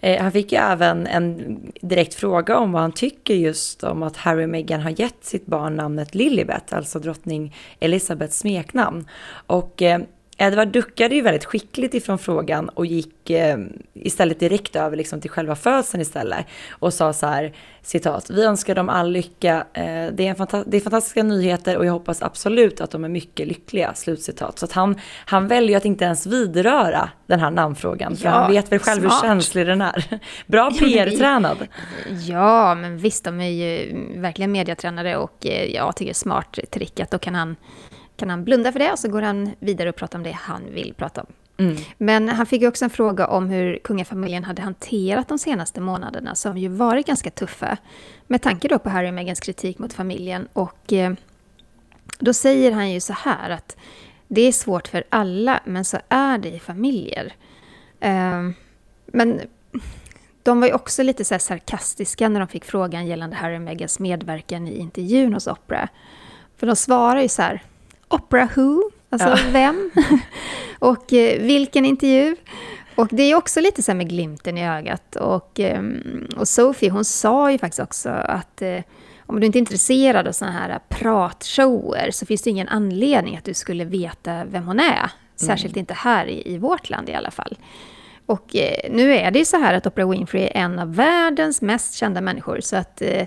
Eh, 0.00 0.22
han 0.22 0.32
fick 0.32 0.52
ju 0.52 0.58
även 0.58 1.06
en 1.06 1.58
direkt 1.80 2.14
fråga 2.14 2.58
om 2.58 2.72
vad 2.72 2.82
han 2.82 2.92
tycker 2.92 3.34
just 3.34 3.84
om 3.84 4.02
att 4.02 4.16
Harry 4.16 4.44
och 4.44 4.48
Meghan 4.48 4.80
har 4.80 5.00
gett 5.00 5.24
sitt 5.24 5.46
barn 5.46 5.76
namnet 5.76 6.14
Lilibet, 6.14 6.72
alltså 6.72 6.98
drottning 6.98 7.56
Elizabeths 7.80 8.38
smeknamn. 8.38 9.08
Och 9.46 9.82
eh, 9.82 10.00
Edward 10.38 10.68
duckade 10.68 11.14
ju 11.14 11.20
väldigt 11.20 11.44
skickligt 11.44 11.94
ifrån 11.94 12.18
frågan 12.18 12.68
och 12.68 12.86
gick 12.86 13.30
eh, 13.30 13.58
istället 13.94 14.40
direkt 14.40 14.76
över 14.76 14.96
liksom 14.96 15.20
till 15.20 15.30
själva 15.30 15.56
födseln 15.56 16.00
istället 16.00 16.46
och 16.70 16.94
sa 16.94 17.12
så 17.12 17.26
här, 17.26 17.52
citat, 17.82 18.30
vi 18.30 18.44
önskar 18.44 18.74
dem 18.74 18.88
all 18.88 19.10
lycka, 19.12 19.54
eh, 19.72 19.84
det, 20.12 20.20
är 20.26 20.30
en 20.30 20.36
fanta- 20.36 20.64
det 20.66 20.76
är 20.76 20.80
fantastiska 20.80 21.22
nyheter 21.22 21.76
och 21.76 21.86
jag 21.86 21.92
hoppas 21.92 22.22
absolut 22.22 22.80
att 22.80 22.90
de 22.90 23.04
är 23.04 23.08
mycket 23.08 23.48
lyckliga, 23.48 23.94
slutcitat. 23.94 24.58
Så 24.58 24.64
att 24.64 24.72
han, 24.72 24.98
han 25.26 25.48
väljer 25.48 25.76
att 25.76 25.84
inte 25.84 26.04
ens 26.04 26.26
vidröra 26.26 27.10
den 27.26 27.40
här 27.40 27.50
namnfrågan, 27.50 28.16
för 28.16 28.24
Ja, 28.24 28.30
han 28.30 28.52
vet 28.52 28.72
väl 28.72 28.78
själv 28.78 29.00
smart. 29.00 29.22
hur 29.22 29.28
känslig 29.28 29.66
den 29.66 29.80
är. 29.80 30.04
Bra 30.46 30.70
PR-tränad. 30.70 31.58
Ja, 32.28 32.74
men 32.74 32.98
visst, 32.98 33.24
de 33.24 33.40
är 33.40 33.48
ju 33.50 33.96
verkligen 34.20 34.52
mediatränare 34.52 35.16
och 35.16 35.46
eh, 35.46 35.64
jag 35.74 35.96
tycker 35.96 36.12
smart 36.14 36.58
trick 36.70 37.00
att 37.00 37.10
då 37.10 37.18
kan 37.18 37.34
han, 37.34 37.56
kan 38.16 38.30
han 38.30 38.44
blunda 38.44 38.72
för 38.72 38.78
det 38.78 38.92
och 38.92 38.98
så 38.98 39.08
går 39.08 39.22
han 39.22 39.50
vidare 39.58 39.88
och 39.88 39.96
pratar 39.96 40.18
om 40.18 40.22
det 40.22 40.32
han 40.32 40.62
vill 40.70 40.94
prata 40.94 41.20
om. 41.20 41.26
Mm. 41.58 41.76
Men 41.98 42.28
han 42.28 42.46
fick 42.46 42.62
ju 42.62 42.68
också 42.68 42.84
en 42.84 42.90
fråga 42.90 43.26
om 43.26 43.48
hur 43.48 43.78
kungafamiljen 43.84 44.44
hade 44.44 44.62
hanterat 44.62 45.28
de 45.28 45.38
senaste 45.38 45.80
månaderna 45.80 46.34
som 46.34 46.58
ju 46.58 46.68
varit 46.68 47.06
ganska 47.06 47.30
tuffa. 47.30 47.76
Med 48.26 48.42
tanke 48.42 48.68
då 48.68 48.78
på 48.78 48.90
Harry 48.90 49.08
och 49.08 49.14
Meghans 49.14 49.40
kritik 49.40 49.78
mot 49.78 49.92
familjen. 49.92 50.48
Och 50.52 50.92
eh, 50.92 51.12
då 52.18 52.32
säger 52.32 52.72
han 52.72 52.90
ju 52.90 53.00
så 53.00 53.12
här 53.12 53.50
att 53.50 53.76
det 54.28 54.40
är 54.40 54.52
svårt 54.52 54.88
för 54.88 55.04
alla, 55.08 55.60
men 55.64 55.84
så 55.84 55.98
är 56.08 56.38
det 56.38 56.48
i 56.48 56.58
familjer. 56.58 57.32
Eh, 58.00 58.50
men 59.06 59.40
de 60.42 60.60
var 60.60 60.66
ju 60.66 60.72
också 60.72 61.02
lite 61.02 61.24
så 61.24 61.38
sarkastiska 61.38 62.28
när 62.28 62.40
de 62.40 62.48
fick 62.48 62.64
frågan 62.64 63.06
gällande 63.06 63.36
Harry 63.36 63.56
och 63.56 63.62
Meghans 63.62 63.98
medverkan 63.98 64.68
i 64.68 64.78
intervjun 64.78 65.34
hos 65.34 65.46
Oprah. 65.46 65.88
För 66.56 66.66
de 66.66 66.76
svarar 66.76 67.22
ju 67.22 67.28
så 67.28 67.42
här, 67.42 67.62
Oprah 68.08 68.48
who? 68.56 68.90
Alltså 69.10 69.28
Ja. 69.28 69.36
vem? 69.52 69.90
och 70.78 71.12
eh, 71.12 71.42
vilken 71.42 71.84
intervju? 71.84 72.36
Och 72.94 73.08
det 73.10 73.22
är 73.22 73.34
också 73.34 73.60
lite 73.60 73.82
så 73.82 73.92
här 73.92 73.96
med 73.96 74.08
glimten 74.08 74.58
i 74.58 74.68
ögat. 74.68 75.16
Och, 75.16 75.60
ehm, 75.60 76.26
och 76.36 76.48
Sophie 76.48 76.90
hon 76.90 77.04
sa 77.04 77.50
ju 77.52 77.58
faktiskt 77.58 77.80
också 77.82 78.08
att 78.08 78.62
eh, 78.62 78.80
om 79.26 79.40
du 79.40 79.46
inte 79.46 79.58
är 79.58 79.60
intresserad 79.60 80.28
av 80.28 80.32
sådana 80.32 80.58
här 80.58 80.78
pratshower 80.88 82.10
så 82.10 82.26
finns 82.26 82.42
det 82.42 82.50
ingen 82.50 82.68
anledning 82.68 83.36
att 83.36 83.44
du 83.44 83.54
skulle 83.54 83.84
veta 83.84 84.44
vem 84.44 84.66
hon 84.66 84.80
är. 84.80 85.10
Särskilt 85.36 85.76
inte 85.76 85.94
här 85.94 86.26
i, 86.26 86.54
i 86.54 86.58
vårt 86.58 86.90
land 86.90 87.08
i 87.08 87.14
alla 87.14 87.30
fall. 87.30 87.58
Och 88.26 88.56
eh, 88.56 88.90
nu 88.90 89.14
är 89.14 89.30
det 89.30 89.38
ju 89.38 89.44
så 89.44 89.56
här 89.56 89.74
att 89.74 89.86
Oprah 89.86 90.10
Winfrey 90.10 90.42
är 90.42 90.56
en 90.56 90.78
av 90.78 90.94
världens 90.94 91.62
mest 91.62 91.94
kända 91.94 92.20
människor. 92.20 92.60
Så 92.60 92.76
att, 92.76 93.02
eh, 93.02 93.26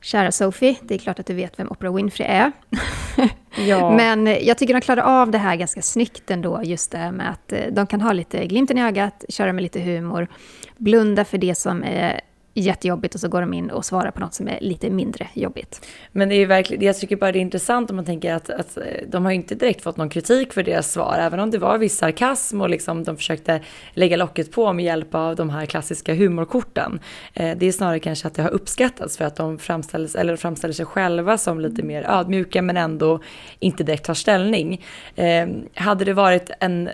kära 0.00 0.32
Sophie, 0.32 0.76
det 0.82 0.94
är 0.94 0.98
klart 0.98 1.18
att 1.18 1.26
du 1.26 1.34
vet 1.34 1.58
vem 1.58 1.68
Oprah 1.68 1.94
Winfrey 1.94 2.28
är. 2.28 2.52
Ja. 3.56 3.96
Men 3.96 4.26
eh, 4.26 4.38
jag 4.38 4.58
tycker 4.58 4.74
de 4.74 4.80
klarar 4.80 5.02
av 5.02 5.30
det 5.30 5.38
här 5.38 5.56
ganska 5.56 5.82
snyggt 5.82 6.30
ändå. 6.30 6.60
Just 6.64 6.90
det 6.90 6.98
här 6.98 7.12
med 7.12 7.30
att 7.30 7.52
eh, 7.52 7.66
de 7.72 7.86
kan 7.86 8.00
ha 8.00 8.12
lite 8.12 8.46
glimten 8.46 8.78
i 8.78 8.82
ögat, 8.82 9.24
köra 9.28 9.52
med 9.52 9.62
lite 9.62 9.80
humor, 9.80 10.28
blunda 10.76 11.24
för 11.24 11.38
det 11.38 11.54
som 11.54 11.84
är 11.84 12.20
jättejobbigt 12.54 13.14
och 13.14 13.20
så 13.20 13.28
går 13.28 13.40
de 13.40 13.54
in 13.54 13.70
och 13.70 13.84
svarar 13.84 14.10
på 14.10 14.20
något 14.20 14.34
som 14.34 14.48
är 14.48 14.58
lite 14.60 14.90
mindre 14.90 15.28
jobbigt. 15.34 15.86
Men 16.12 16.28
det 16.28 16.34
är 16.34 16.38
ju 16.38 16.46
verkligen, 16.46 16.82
jag 16.82 16.98
tycker 16.98 17.16
bara 17.16 17.32
det 17.32 17.38
är 17.38 17.40
intressant 17.40 17.90
om 17.90 17.96
man 17.96 18.04
tänker 18.04 18.34
att, 18.34 18.50
att 18.50 18.76
eh, 18.76 18.84
de 19.08 19.24
har 19.24 19.32
ju 19.32 19.36
inte 19.36 19.54
direkt 19.54 19.82
fått 19.82 19.96
någon 19.96 20.08
kritik 20.08 20.52
för 20.52 20.62
deras 20.62 20.92
svar, 20.92 21.16
även 21.20 21.40
om 21.40 21.50
det 21.50 21.58
var 21.58 21.78
viss 21.78 21.96
sarkasm 21.96 22.60
och 22.60 22.70
liksom 22.70 23.04
de 23.04 23.16
försökte 23.16 23.60
lägga 23.94 24.16
locket 24.16 24.52
på 24.52 24.72
med 24.72 24.84
hjälp 24.84 25.14
av 25.14 25.36
de 25.36 25.50
här 25.50 25.66
klassiska 25.66 26.14
humorkorten. 26.14 27.00
Eh, 27.34 27.56
det 27.56 27.66
är 27.66 27.72
snarare 27.72 27.98
kanske 27.98 28.28
att 28.28 28.34
det 28.34 28.42
har 28.42 28.50
uppskattats 28.50 29.16
för 29.16 29.24
att 29.24 29.36
de 29.36 29.58
framställs, 29.58 30.14
eller 30.14 30.36
framställer 30.36 30.74
sig 30.74 30.86
själva 30.86 31.38
som 31.38 31.60
lite 31.60 31.82
mer 31.82 32.10
ödmjuka 32.10 32.62
men 32.62 32.76
ändå 32.76 33.20
inte 33.58 33.84
direkt 33.84 34.04
tar 34.04 34.14
ställning. 34.14 34.84
Eh, 35.16 35.48
hade 35.74 36.04
det 36.04 36.12
varit 36.12 36.50
en 36.60 36.90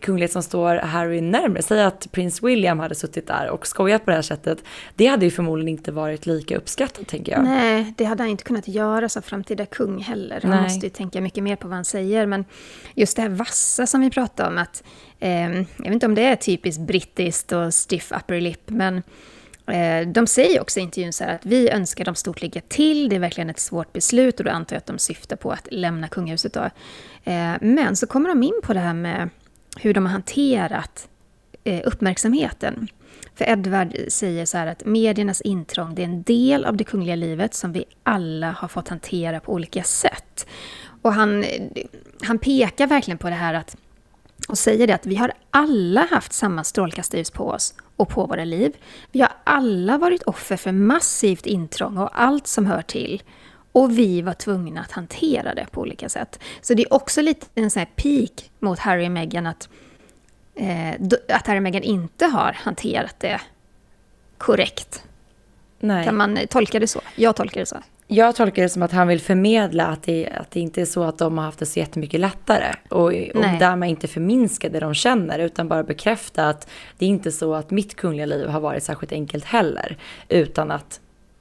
kunglighet 0.00 0.32
som 0.32 0.42
står 0.42 0.76
Harry 0.76 1.20
närmare, 1.20 1.62
säg 1.62 1.82
att 1.82 2.12
prins 2.12 2.42
William 2.42 2.78
hade 2.78 2.94
suttit 2.94 3.26
där 3.26 3.50
och 3.50 3.66
skojat 3.66 4.04
på 4.04 4.10
det 4.10 4.14
här 4.14 4.22
sättet, 4.22 4.64
det 4.94 5.06
hade 5.06 5.24
ju 5.24 5.30
förmodligen 5.30 5.68
inte 5.68 5.92
varit 5.92 6.26
lika 6.26 6.56
uppskattat 6.56 7.06
tänker 7.06 7.32
jag. 7.32 7.44
Nej, 7.44 7.94
det 7.96 8.04
hade 8.04 8.22
han 8.22 8.30
inte 8.30 8.44
kunnat 8.44 8.68
göra 8.68 9.08
som 9.08 9.22
framtida 9.22 9.66
kung 9.66 9.98
heller. 9.98 10.40
Han 10.42 10.50
Nej. 10.50 10.62
måste 10.62 10.86
ju 10.86 10.90
tänka 10.90 11.20
mycket 11.20 11.44
mer 11.44 11.56
på 11.56 11.68
vad 11.68 11.74
han 11.74 11.84
säger. 11.84 12.26
Men 12.26 12.44
just 12.94 13.16
det 13.16 13.22
här 13.22 13.28
vassa 13.28 13.86
som 13.86 14.00
vi 14.00 14.10
pratade 14.10 14.48
om, 14.48 14.58
att 14.58 14.82
eh, 15.18 15.56
jag 15.56 15.84
vet 15.84 15.92
inte 15.92 16.06
om 16.06 16.14
det 16.14 16.22
är 16.22 16.36
typiskt 16.36 16.80
brittiskt 16.80 17.52
och 17.52 17.74
stiff 17.74 18.12
upper 18.12 18.40
lip, 18.40 18.62
men 18.66 19.02
eh, 19.66 20.08
de 20.08 20.26
säger 20.26 20.60
också 20.60 20.80
i 20.80 20.82
intervjun 20.82 21.12
så 21.12 21.24
här 21.24 21.34
att 21.34 21.46
vi 21.46 21.70
önskar 21.70 22.04
dem 22.04 22.14
stort 22.14 22.42
lycka 22.42 22.60
till, 22.68 23.08
det 23.08 23.16
är 23.16 23.20
verkligen 23.20 23.50
ett 23.50 23.60
svårt 23.60 23.92
beslut 23.92 24.38
och 24.38 24.44
då 24.44 24.50
antar 24.50 24.76
jag 24.76 24.78
att 24.78 24.86
de 24.86 24.98
syftar 24.98 25.36
på 25.36 25.50
att 25.50 25.68
lämna 25.70 26.08
kungahuset 26.08 26.52
då. 26.52 26.70
Eh, 27.24 27.52
men 27.60 27.96
så 27.96 28.06
kommer 28.06 28.28
de 28.28 28.42
in 28.42 28.60
på 28.62 28.72
det 28.72 28.80
här 28.80 28.94
med 28.94 29.30
hur 29.80 29.94
de 29.94 30.06
har 30.06 30.12
hanterat 30.12 31.08
eh, 31.64 31.80
uppmärksamheten. 31.84 32.88
För 33.34 33.44
Edward 33.48 33.96
säger 34.08 34.46
så 34.46 34.58
här 34.58 34.66
att 34.66 34.84
mediernas 34.84 35.40
intrång 35.40 35.94
det 35.94 36.02
är 36.02 36.04
en 36.04 36.22
del 36.22 36.64
av 36.64 36.76
det 36.76 36.84
kungliga 36.84 37.16
livet 37.16 37.54
som 37.54 37.72
vi 37.72 37.84
alla 38.02 38.50
har 38.50 38.68
fått 38.68 38.88
hantera 38.88 39.40
på 39.40 39.52
olika 39.52 39.82
sätt. 39.82 40.46
Och 41.02 41.12
han, 41.12 41.44
han 42.22 42.38
pekar 42.38 42.86
verkligen 42.86 43.18
på 43.18 43.28
det 43.28 43.34
här 43.34 43.54
att 43.54 43.76
och 44.48 44.58
säger 44.58 44.86
det 44.86 44.94
att 44.94 45.06
vi 45.06 45.16
har 45.16 45.32
alla 45.50 46.06
haft 46.10 46.32
samma 46.32 46.64
strålkastarljus 46.64 47.30
på 47.30 47.48
oss 47.48 47.74
och 47.96 48.08
på 48.08 48.26
våra 48.26 48.44
liv. 48.44 48.76
Vi 49.12 49.20
har 49.20 49.32
alla 49.44 49.98
varit 49.98 50.22
offer 50.22 50.56
för 50.56 50.72
massivt 50.72 51.46
intrång 51.46 51.98
och 51.98 52.20
allt 52.20 52.46
som 52.46 52.66
hör 52.66 52.82
till. 52.82 53.22
Och 53.72 53.98
vi 53.98 54.22
var 54.22 54.34
tvungna 54.34 54.80
att 54.80 54.92
hantera 54.92 55.54
det 55.54 55.66
på 55.70 55.80
olika 55.80 56.08
sätt. 56.08 56.40
Så 56.60 56.74
det 56.74 56.82
är 56.82 56.92
också 56.92 57.22
lite 57.22 57.46
en 57.54 57.70
sån 57.70 57.80
här 57.80 57.88
peak 57.96 58.50
mot 58.58 58.78
Harry 58.78 59.06
och 59.06 59.12
Meghan 59.12 59.46
att, 59.46 59.68
eh, 60.54 60.94
att 61.28 61.46
Harry 61.46 61.58
och 61.58 61.62
Meghan 61.62 61.82
inte 61.82 62.26
har 62.26 62.52
hanterat 62.52 63.14
det 63.18 63.40
korrekt. 64.38 65.04
Nej. 65.80 66.04
Kan 66.04 66.16
man 66.16 66.38
tolka 66.50 66.78
det 66.78 66.86
så? 66.86 67.00
Jag 67.16 67.36
tolkar 67.36 67.60
det 67.60 67.66
så. 67.66 67.76
Jag 68.10 68.36
tolkar 68.36 68.62
det 68.62 68.68
som 68.68 68.82
att 68.82 68.92
han 68.92 69.08
vill 69.08 69.20
förmedla 69.20 69.86
att 69.86 70.02
det, 70.02 70.28
att 70.28 70.50
det 70.50 70.60
inte 70.60 70.80
är 70.80 70.84
så 70.84 71.04
att 71.04 71.18
de 71.18 71.38
har 71.38 71.44
haft 71.44 71.58
det 71.58 71.66
så 71.66 71.78
jättemycket 71.78 72.20
lättare. 72.20 72.74
Och, 72.88 73.04
och 73.04 73.42
därmed 73.58 73.90
inte 73.90 74.08
förminska 74.08 74.68
det 74.68 74.80
de 74.80 74.94
känner, 74.94 75.38
utan 75.38 75.68
bara 75.68 75.82
bekräfta 75.82 76.48
att 76.48 76.68
det 76.98 77.04
är 77.04 77.08
inte 77.08 77.32
så 77.32 77.54
att 77.54 77.70
mitt 77.70 77.96
kungliga 77.96 78.26
liv 78.26 78.48
har 78.48 78.60
varit 78.60 78.82
särskilt 78.82 79.12
enkelt 79.12 79.44
heller. 79.44 79.96
Utan 80.28 80.70
att 80.70 81.00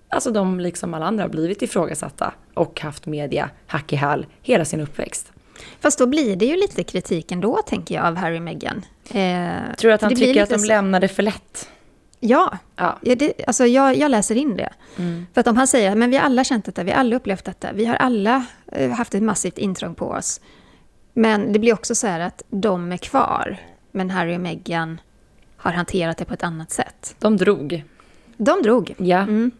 alltså 0.09 0.31
de, 0.31 0.59
liksom 0.59 0.93
alla 0.93 1.05
andra, 1.05 1.23
har 1.23 1.29
blivit 1.29 1.61
ifrågasatta 1.61 2.33
och 2.53 2.81
haft 2.81 3.05
media 3.05 3.49
hack 3.67 3.93
i 3.93 3.95
häl 3.95 4.25
hela 4.41 4.65
sin 4.65 4.81
uppväxt. 4.81 5.31
Fast 5.79 5.99
då 5.99 6.05
blir 6.07 6.35
det 6.35 6.45
ju 6.45 6.55
lite 6.55 6.83
kritik 6.83 7.31
ändå, 7.31 7.61
tänker 7.67 7.95
jag, 7.95 8.05
av 8.05 8.15
Harry 8.15 8.37
och 8.37 8.41
Meghan. 8.41 8.85
Eh, 9.09 9.75
Tror 9.77 9.89
du 9.89 9.93
att 9.93 10.01
han 10.01 10.15
tycker 10.15 10.43
att 10.43 10.49
de 10.49 10.59
så- 10.59 10.67
lämnade 10.67 11.07
för 11.07 11.23
lätt? 11.23 11.69
Ja, 12.19 12.57
Ja. 12.75 12.97
Det, 13.01 13.33
alltså 13.47 13.65
jag, 13.65 13.97
jag 13.97 14.11
läser 14.11 14.35
in 14.35 14.55
det. 14.57 14.69
Mm. 14.97 15.25
För 15.33 15.41
att 15.41 15.47
om 15.47 15.57
han 15.57 15.67
säger 15.67 15.95
men 15.95 16.09
vi 16.09 16.17
har 16.17 16.23
alla 16.25 16.43
känt 16.43 16.65
detta, 16.65 16.83
vi 16.83 16.91
har 16.91 16.99
alla 16.99 17.15
upplevt 17.15 17.45
detta, 17.45 17.67
vi 17.73 17.85
har 17.85 17.95
alla 17.95 18.45
eh, 18.71 18.91
haft 18.91 19.15
ett 19.15 19.23
massivt 19.23 19.57
intrång 19.57 19.95
på 19.95 20.05
oss. 20.05 20.41
Men 21.13 21.53
det 21.53 21.59
blir 21.59 21.73
också 21.73 21.95
så 21.95 22.07
här 22.07 22.19
att 22.19 22.43
de 22.49 22.91
är 22.91 22.97
kvar, 22.97 23.57
men 23.91 24.09
Harry 24.09 24.35
och 24.35 24.41
Meghan 24.41 25.01
har 25.57 25.71
hanterat 25.71 26.17
det 26.17 26.25
på 26.25 26.33
ett 26.33 26.43
annat 26.43 26.71
sätt. 26.71 27.15
De 27.19 27.37
drog. 27.37 27.83
De 28.37 28.61
drog. 28.61 28.93
Ja. 28.97 29.17
Mm. 29.17 29.51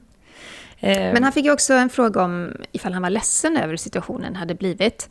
Eh, 0.80 1.14
men 1.14 1.24
han 1.24 1.34
fick 1.34 1.46
ju 1.46 1.52
också 1.52 1.74
en 1.74 1.90
fråga 1.90 2.24
om 2.24 2.54
ifall 2.72 2.94
han 2.94 3.02
var 3.02 3.10
ledsen 3.10 3.58
över 3.58 3.70
hur 3.70 3.78
situationen 3.78 4.36
hade 4.36 4.56
blivit. 4.56 5.10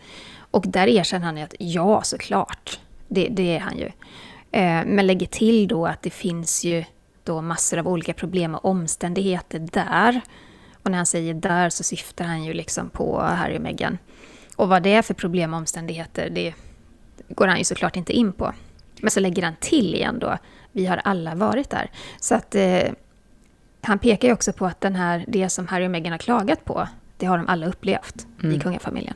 Och 0.51 0.65
där 0.67 0.87
erkänner 0.89 1.27
han 1.27 1.37
ju 1.37 1.43
att 1.43 1.55
ja, 1.59 2.03
såklart. 2.03 2.81
Det, 3.09 3.29
det 3.29 3.57
är 3.57 3.61
han 3.61 3.79
ju. 3.79 3.87
Eh, 4.53 4.85
men 4.87 5.07
lägger 5.07 5.27
till 5.27 5.69
då 5.69 5.87
att 5.87 6.03
det 6.03 6.11
finns 6.11 6.65
ju 6.65 6.85
då 7.25 7.43
massor 7.43 7.79
av 7.79 7.89
olika 7.89 8.13
problem 8.15 8.55
och 8.55 8.65
omständigheter 8.65 9.59
där. 9.59 10.21
Och 10.83 10.91
när 10.91 10.97
han 10.97 11.07
säger 11.07 11.35
där 11.35 11.71
så 11.71 11.85
syftar 11.85 12.25
han 12.25 12.45
ju 12.45 12.53
liksom 12.53 12.91
på 12.91 13.21
Harry 13.21 13.57
och 13.57 13.63
Meghan. 13.63 13.99
Och 14.57 14.69
vad 14.69 14.83
det 14.83 14.95
är 14.95 15.03
för 15.03 15.15
problem 15.15 15.55
och 15.55 15.59
omständigheter, 15.59 16.31
det 16.31 16.55
går 17.29 17.47
han 17.47 17.59
ju 17.59 17.65
såklart 17.65 17.97
inte 17.97 18.13
in 18.13 18.33
på. 18.33 18.53
Men 19.01 19.11
så 19.11 19.21
lägger 19.21 19.43
han 19.43 19.57
till 19.61 19.95
igen 19.95 20.19
då, 20.19 20.39
vi 20.73 20.87
har 20.87 21.01
alla 21.05 21.35
varit 21.35 21.71
där. 21.71 21.91
Så 22.21 22.35
att 22.35 22.55
eh, 22.55 22.83
han 23.87 23.99
pekar 23.99 24.29
ju 24.29 24.35
också 24.35 24.53
på 24.53 24.66
att 24.66 24.81
den 24.81 24.96
här, 24.96 25.25
det 25.29 25.49
som 25.49 25.66
Harry 25.66 25.87
och 25.87 25.90
Meghan 25.90 26.12
har 26.12 26.18
klagat 26.18 26.64
på, 26.64 26.88
det 27.16 27.27
har 27.27 27.38
de 27.38 27.49
alla 27.49 27.66
upplevt 27.66 28.27
i 28.42 28.61
kungafamiljen. 28.61 29.14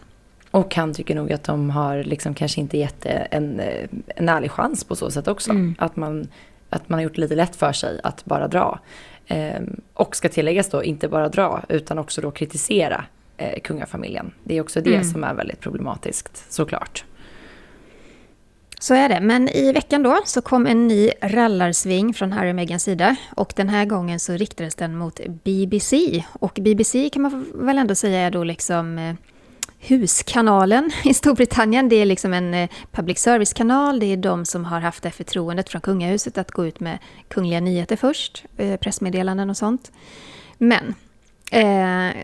Och 0.50 0.74
han 0.74 0.94
tycker 0.94 1.14
nog 1.14 1.32
att 1.32 1.44
de 1.44 1.70
har 1.70 2.04
liksom 2.04 2.34
kanske 2.34 2.60
inte 2.60 2.78
gett 2.78 3.06
en, 3.06 3.60
eh, 3.60 3.88
en 4.06 4.28
ärlig 4.28 4.50
chans 4.50 4.84
på 4.84 4.96
så 4.96 5.10
sätt 5.10 5.28
också. 5.28 5.52
Att, 5.78 5.96
man, 5.96 6.28
att 6.70 6.88
man 6.88 6.98
har 6.98 7.04
gjort 7.04 7.14
det 7.14 7.20
lite 7.20 7.34
lätt 7.34 7.56
för 7.56 7.72
sig 7.72 8.00
att 8.04 8.24
bara 8.24 8.48
dra. 8.48 8.80
Ehm, 9.26 9.80
och 9.94 10.16
ska 10.16 10.28
tilläggas 10.28 10.68
då, 10.68 10.84
inte 10.84 11.08
bara 11.08 11.28
dra, 11.28 11.62
utan 11.68 11.98
också 11.98 12.20
då 12.20 12.30
kritisera 12.30 13.04
eh, 13.36 13.60
kungafamiljen. 13.60 14.32
Det 14.44 14.56
är 14.56 14.60
också 14.60 14.80
det 14.80 15.04
som 15.04 15.24
är 15.24 15.34
väldigt 15.34 15.60
problematiskt, 15.60 16.52
såklart. 16.52 17.04
Så 18.82 18.94
är 18.94 19.08
det. 19.08 19.20
Men 19.20 19.48
i 19.48 19.72
veckan 19.72 20.02
då 20.02 20.20
så 20.24 20.42
kom 20.42 20.66
en 20.66 20.88
ny 20.88 21.10
rallarsving 21.22 22.14
från 22.14 22.32
Harry 22.32 22.50
och 22.50 22.54
Meghans 22.54 22.82
sida. 22.82 23.16
Och 23.36 23.52
den 23.56 23.68
här 23.68 23.84
gången 23.84 24.20
så 24.20 24.32
riktades 24.32 24.74
den 24.74 24.96
mot 24.96 25.20
BBC. 25.44 26.24
Och 26.32 26.58
BBC 26.62 27.10
kan 27.10 27.22
man 27.22 27.46
väl 27.54 27.78
ändå 27.78 27.94
säga 27.94 28.18
är 28.20 28.30
då 28.30 28.44
liksom 28.44 28.98
eh, 28.98 29.14
Huskanalen 29.78 30.90
i 31.04 31.14
Storbritannien. 31.14 31.88
Det 31.88 31.96
är 31.96 32.04
liksom 32.04 32.32
en 32.32 32.54
eh, 32.54 32.70
public 32.92 33.18
service-kanal. 33.18 34.00
Det 34.00 34.06
är 34.06 34.16
de 34.16 34.44
som 34.44 34.64
har 34.64 34.80
haft 34.80 35.02
det 35.02 35.10
förtroendet 35.10 35.68
från 35.68 35.80
kungahuset 35.80 36.38
att 36.38 36.50
gå 36.50 36.66
ut 36.66 36.80
med 36.80 36.98
kungliga 37.28 37.60
nyheter 37.60 37.96
först, 37.96 38.44
eh, 38.56 38.76
pressmeddelanden 38.76 39.50
och 39.50 39.56
sånt. 39.56 39.92
Men 40.58 40.94
eh, 41.50 42.22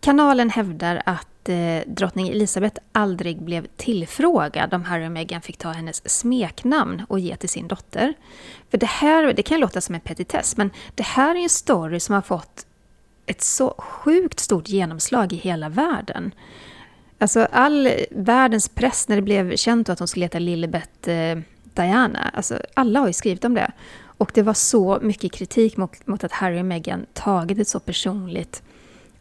kanalen 0.00 0.50
hävdar 0.50 1.02
att 1.06 1.28
eh, 1.48 1.82
drottning 1.86 2.28
Elizabeth 2.28 2.80
aldrig 2.92 3.42
blev 3.42 3.66
tillfrågad 3.76 4.74
om 4.74 4.84
Harry 4.84 5.06
och 5.06 5.12
Meghan 5.12 5.42
fick 5.42 5.56
ta 5.56 5.70
hennes 5.70 6.18
smeknamn 6.18 7.02
och 7.08 7.18
ge 7.18 7.36
till 7.36 7.48
sin 7.48 7.68
dotter. 7.68 8.14
För 8.70 8.78
det 8.78 8.86
här, 8.86 9.32
det 9.32 9.42
kan 9.42 9.60
låta 9.60 9.80
som 9.80 9.94
en 9.94 10.00
petitess, 10.00 10.56
men 10.56 10.70
det 10.94 11.02
här 11.02 11.34
är 11.34 11.42
en 11.42 11.48
story 11.48 12.00
som 12.00 12.14
har 12.14 12.22
fått 12.22 12.66
ett 13.26 13.42
så 13.42 13.74
sjukt 13.78 14.40
stort 14.40 14.68
genomslag 14.68 15.32
i 15.32 15.36
hela 15.36 15.68
världen. 15.68 16.34
Alltså 17.18 17.48
all 17.52 17.90
världens 18.10 18.68
press 18.68 19.08
när 19.08 19.16
det 19.16 19.22
blev 19.22 19.56
känt 19.56 19.88
att 19.88 19.98
hon 19.98 20.08
skulle 20.08 20.24
heta 20.24 20.38
Lilibet 20.38 21.08
eh, 21.08 21.38
Diana, 21.74 22.30
alltså 22.34 22.58
alla 22.74 23.00
har 23.00 23.06
ju 23.06 23.12
skrivit 23.12 23.44
om 23.44 23.54
det. 23.54 23.72
Och 24.18 24.30
det 24.34 24.42
var 24.42 24.54
så 24.54 24.98
mycket 25.02 25.32
kritik 25.32 25.76
mot, 25.76 26.06
mot 26.06 26.24
att 26.24 26.32
Harry 26.32 26.60
och 26.60 26.64
Meghan 26.64 27.06
tagit 27.12 27.58
ett 27.58 27.68
så 27.68 27.80
personligt 27.80 28.62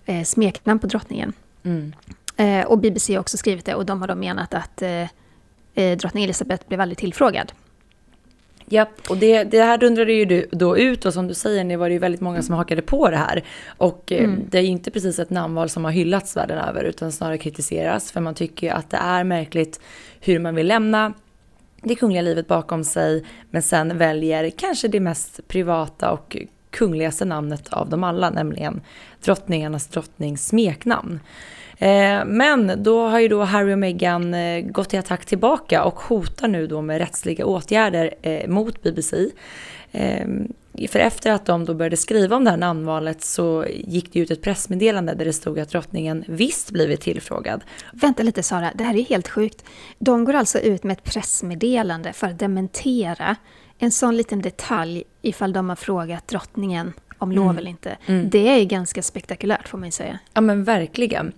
eh, 0.05 0.23
smeknamn 0.23 0.79
på 0.79 0.87
drottningen. 0.87 1.33
Mm. 1.63 1.93
Eh, 2.37 2.65
och 2.65 2.79
BBC 2.79 3.13
har 3.13 3.19
också 3.19 3.37
skrivit 3.37 3.65
det 3.65 3.75
och 3.75 3.85
de 3.85 4.01
har 4.01 4.07
då 4.07 4.15
menat 4.15 4.53
att 4.53 4.81
eh, 4.81 5.07
eh 5.73 5.97
drottning 5.97 6.23
Elizabeth 6.23 6.67
blev 6.67 6.81
aldrig 6.81 6.97
tillfrågad. 6.97 7.51
Ja, 8.65 8.89
och 9.09 9.17
det, 9.17 9.43
det 9.43 9.63
här 9.63 9.77
dundrade 9.77 10.13
ju 10.13 10.47
då 10.51 10.77
ut 10.77 11.05
och 11.05 11.13
som 11.13 11.27
du 11.27 11.33
säger, 11.33 11.63
det 11.63 11.77
var 11.77 11.89
det 11.89 11.93
ju 11.93 11.99
väldigt 11.99 12.21
många 12.21 12.43
som 12.43 12.55
hakade 12.55 12.81
på 12.81 13.09
det 13.09 13.17
här. 13.17 13.43
Och 13.67 14.11
eh, 14.11 14.23
mm. 14.23 14.41
det 14.49 14.57
är 14.57 14.61
ju 14.61 14.67
inte 14.67 14.91
precis 14.91 15.19
ett 15.19 15.29
namnval 15.29 15.69
som 15.69 15.85
har 15.85 15.91
hyllats 15.91 16.37
världen 16.37 16.57
över 16.57 16.83
utan 16.83 17.11
snarare 17.11 17.37
kritiseras 17.37 18.11
för 18.11 18.21
man 18.21 18.35
tycker 18.35 18.67
ju 18.67 18.73
att 18.73 18.89
det 18.89 18.97
är 18.97 19.23
märkligt 19.23 19.79
hur 20.19 20.39
man 20.39 20.55
vill 20.55 20.67
lämna 20.67 21.13
det 21.83 21.95
kungliga 21.95 22.21
livet 22.21 22.47
bakom 22.47 22.83
sig 22.83 23.25
men 23.51 23.61
sen 23.61 23.97
väljer 23.97 24.49
kanske 24.49 24.87
det 24.87 24.99
mest 24.99 25.47
privata 25.47 26.11
och 26.11 26.37
kungligaste 26.73 27.25
namnet 27.25 27.73
av 27.73 27.89
dem 27.89 28.03
alla, 28.03 28.29
nämligen 28.29 28.81
drottningarnas 29.23 29.87
drottnings 29.87 30.47
smeknamn. 30.47 31.19
Eh, 31.77 32.25
men 32.25 32.83
då 32.83 33.07
har 33.07 33.19
ju 33.19 33.27
då 33.27 33.43
Harry 33.43 33.73
och 33.73 33.79
Meghan 33.79 34.33
eh, 34.33 34.61
gått 34.61 34.89
till 34.89 34.99
attack 34.99 35.25
tillbaka 35.25 35.83
och 35.83 35.99
hotar 35.99 36.47
nu 36.47 36.67
då 36.67 36.81
med 36.81 36.97
rättsliga 36.97 37.45
åtgärder 37.45 38.13
eh, 38.21 38.47
mot 38.47 38.83
BBC. 38.83 39.29
För 40.89 40.99
efter 40.99 41.31
att 41.31 41.45
de 41.45 41.65
då 41.65 41.73
började 41.73 41.97
skriva 41.97 42.35
om 42.35 42.43
det 42.43 42.49
här 42.49 42.57
namnvalet 42.57 43.21
så 43.21 43.65
gick 43.69 44.13
det 44.13 44.19
ut 44.19 44.31
ett 44.31 44.41
pressmeddelande 44.41 45.13
där 45.13 45.25
det 45.25 45.33
stod 45.33 45.59
att 45.59 45.69
drottningen 45.69 46.23
visst 46.27 46.71
blivit 46.71 47.01
tillfrågad. 47.01 47.61
Vänta 47.93 48.23
lite 48.23 48.43
Sara, 48.43 48.71
det 48.75 48.83
här 48.83 48.95
är 48.95 49.03
helt 49.03 49.27
sjukt. 49.27 49.65
De 49.99 50.25
går 50.25 50.33
alltså 50.33 50.59
ut 50.59 50.83
med 50.83 50.93
ett 50.93 51.03
pressmeddelande 51.03 52.13
för 52.13 52.27
att 52.27 52.39
dementera 52.39 53.35
en 53.77 53.91
sån 53.91 54.17
liten 54.17 54.41
detalj 54.41 55.03
ifall 55.21 55.53
de 55.53 55.69
har 55.69 55.75
frågat 55.75 56.27
drottningen 56.27 56.93
om 57.17 57.31
lov 57.31 57.45
mm. 57.45 57.57
eller 57.57 57.69
inte. 57.69 57.97
Mm. 58.05 58.29
Det 58.29 58.47
är 58.47 58.65
ganska 58.65 59.01
spektakulärt 59.01 59.67
får 59.67 59.77
man 59.77 59.87
ju 59.87 59.91
säga. 59.91 60.19
Ja 60.33 60.41
men 60.41 60.63
verkligen. 60.63 61.33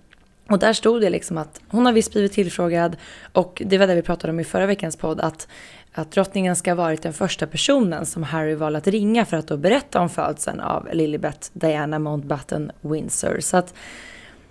Och 0.48 0.58
där 0.58 0.72
stod 0.72 1.00
det 1.00 1.10
liksom 1.10 1.38
att 1.38 1.60
hon 1.68 1.86
har 1.86 1.92
visst 1.92 2.12
blivit 2.12 2.32
tillfrågad 2.32 2.96
och 3.32 3.62
det 3.66 3.78
var 3.78 3.86
det 3.86 3.94
vi 3.94 4.02
pratade 4.02 4.32
om 4.32 4.40
i 4.40 4.44
förra 4.44 4.66
veckans 4.66 4.96
podd 4.96 5.20
att, 5.20 5.48
att 5.92 6.10
drottningen 6.10 6.56
ska 6.56 6.70
ha 6.70 6.76
varit 6.76 7.02
den 7.02 7.12
första 7.12 7.46
personen 7.46 8.06
som 8.06 8.22
Harry 8.22 8.54
valde 8.54 8.78
att 8.78 8.86
ringa 8.86 9.24
för 9.24 9.36
att 9.36 9.46
då 9.46 9.56
berätta 9.56 10.00
om 10.00 10.08
födseln 10.08 10.60
av 10.60 10.88
Lilibet 10.92 11.50
Diana 11.52 11.98
Mountbatten 11.98 12.72
Windsor. 12.80 13.40
Så 13.40 13.56
att, 13.56 13.74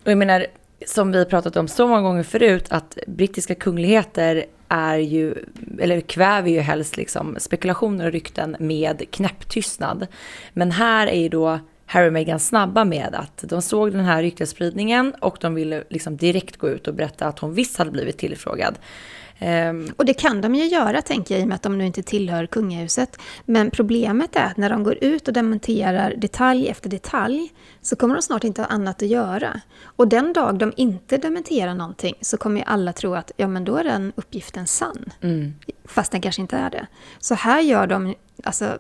och 0.04 0.12
jag 0.12 0.18
menar, 0.18 0.46
som 0.86 1.12
vi 1.12 1.26
pratat 1.26 1.56
om 1.56 1.68
så 1.68 1.88
många 1.88 2.02
gånger 2.02 2.24
förut, 2.24 2.66
att 2.70 2.98
brittiska 3.08 3.56
kungligheter 3.56 4.46
är 4.70 4.98
ju, 4.98 5.36
eller 5.80 6.02
kväver 6.02 6.50
ju 6.50 6.60
helst 6.60 6.98
liksom 6.98 7.36
spekulationer 7.40 8.06
och 8.06 8.12
rykten 8.12 8.56
med 8.60 9.12
knäpptystnad. 9.12 10.08
Men 10.54 10.72
här 10.72 11.08
är 11.08 11.20
ju 11.22 11.30
då 11.30 11.60
Harry 11.86 12.08
och 12.08 12.14
Meghan 12.14 12.40
snabba 12.40 12.86
med 12.86 13.10
att 13.16 13.44
de 13.50 13.62
såg 13.62 13.92
den 13.92 14.06
här 14.06 14.22
ryktesspridningen 14.22 15.14
och 15.22 15.38
de 15.42 15.56
ville 15.56 15.84
liksom 15.90 16.18
direkt 16.18 16.58
gå 16.58 16.70
ut 16.70 16.88
och 16.88 16.94
berätta 16.94 17.26
att 17.26 17.40
hon 17.40 17.54
visst 17.54 17.78
hade 17.78 17.92
blivit 17.92 18.18
tillfrågad. 18.18 18.76
Um, 19.42 19.92
och 19.98 20.06
det 20.06 20.14
kan 20.14 20.42
de 20.42 20.56
ju 20.56 20.66
göra, 20.66 21.02
tänker 21.02 21.36
jag, 21.36 21.42
i 21.42 21.44
och 21.44 21.48
med 21.48 21.56
att 21.56 21.64
de 21.64 21.78
nu 21.78 21.86
inte 21.86 22.04
tillhör 22.04 22.46
kungahuset. 22.46 23.20
Men 23.46 23.72
problemet 23.72 24.36
är 24.36 24.46
att 24.46 24.58
när 24.58 24.70
de 24.70 24.84
går 24.84 24.98
ut 25.02 25.28
och 25.28 25.34
dementerar 25.34 26.14
detalj 26.18 26.68
efter 26.68 26.90
detalj 26.90 27.54
så 27.82 27.96
kommer 27.96 28.16
de 28.16 28.22
snart 28.22 28.44
inte 28.44 28.62
ha 28.62 28.68
annat 28.68 29.04
att 29.04 29.10
göra. 29.10 29.62
Och 29.84 30.08
den 30.08 30.34
dag 30.34 30.58
de 30.58 30.74
inte 30.76 31.18
dementerar 31.18 31.74
någonting 31.74 32.16
så 32.22 32.38
kommer 32.38 32.60
ju 32.60 32.66
alla 32.66 32.94
tro 32.94 33.16
att 33.16 33.32
ja, 33.38 33.48
men 33.48 33.66
då 33.66 33.76
är 33.76 33.84
den 33.84 34.14
uppgiften 34.16 34.68
sann. 34.68 35.06
Mm. 35.22 35.54
Fast 35.86 36.12
den 36.12 36.22
kanske 36.22 36.42
inte 36.42 36.58
är 36.58 36.70
det. 36.70 36.88
Så 37.20 37.36
här 37.36 37.62
gör 37.62 37.88
de, 37.88 38.16
alltså 38.44 38.78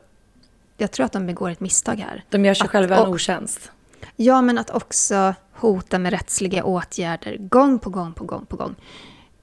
jag 0.77 0.91
tror 0.91 1.05
att 1.05 1.11
de 1.11 1.27
begår 1.27 1.49
ett 1.49 1.59
misstag 1.59 1.95
här. 1.95 2.23
De 2.29 2.45
gör 2.45 2.53
sig 2.53 2.65
att, 2.65 2.71
själva 2.71 2.97
en 2.97 3.07
otjänst. 3.07 3.71
Ja, 4.15 4.41
men 4.41 4.57
att 4.57 4.69
också 4.69 5.33
hota 5.53 5.99
med 5.99 6.11
rättsliga 6.13 6.63
åtgärder 6.63 7.37
gång 7.37 7.79
på 7.79 7.89
gång 7.89 8.13
på 8.13 8.23
gång 8.23 8.45
på 8.45 8.55
gång. 8.55 8.75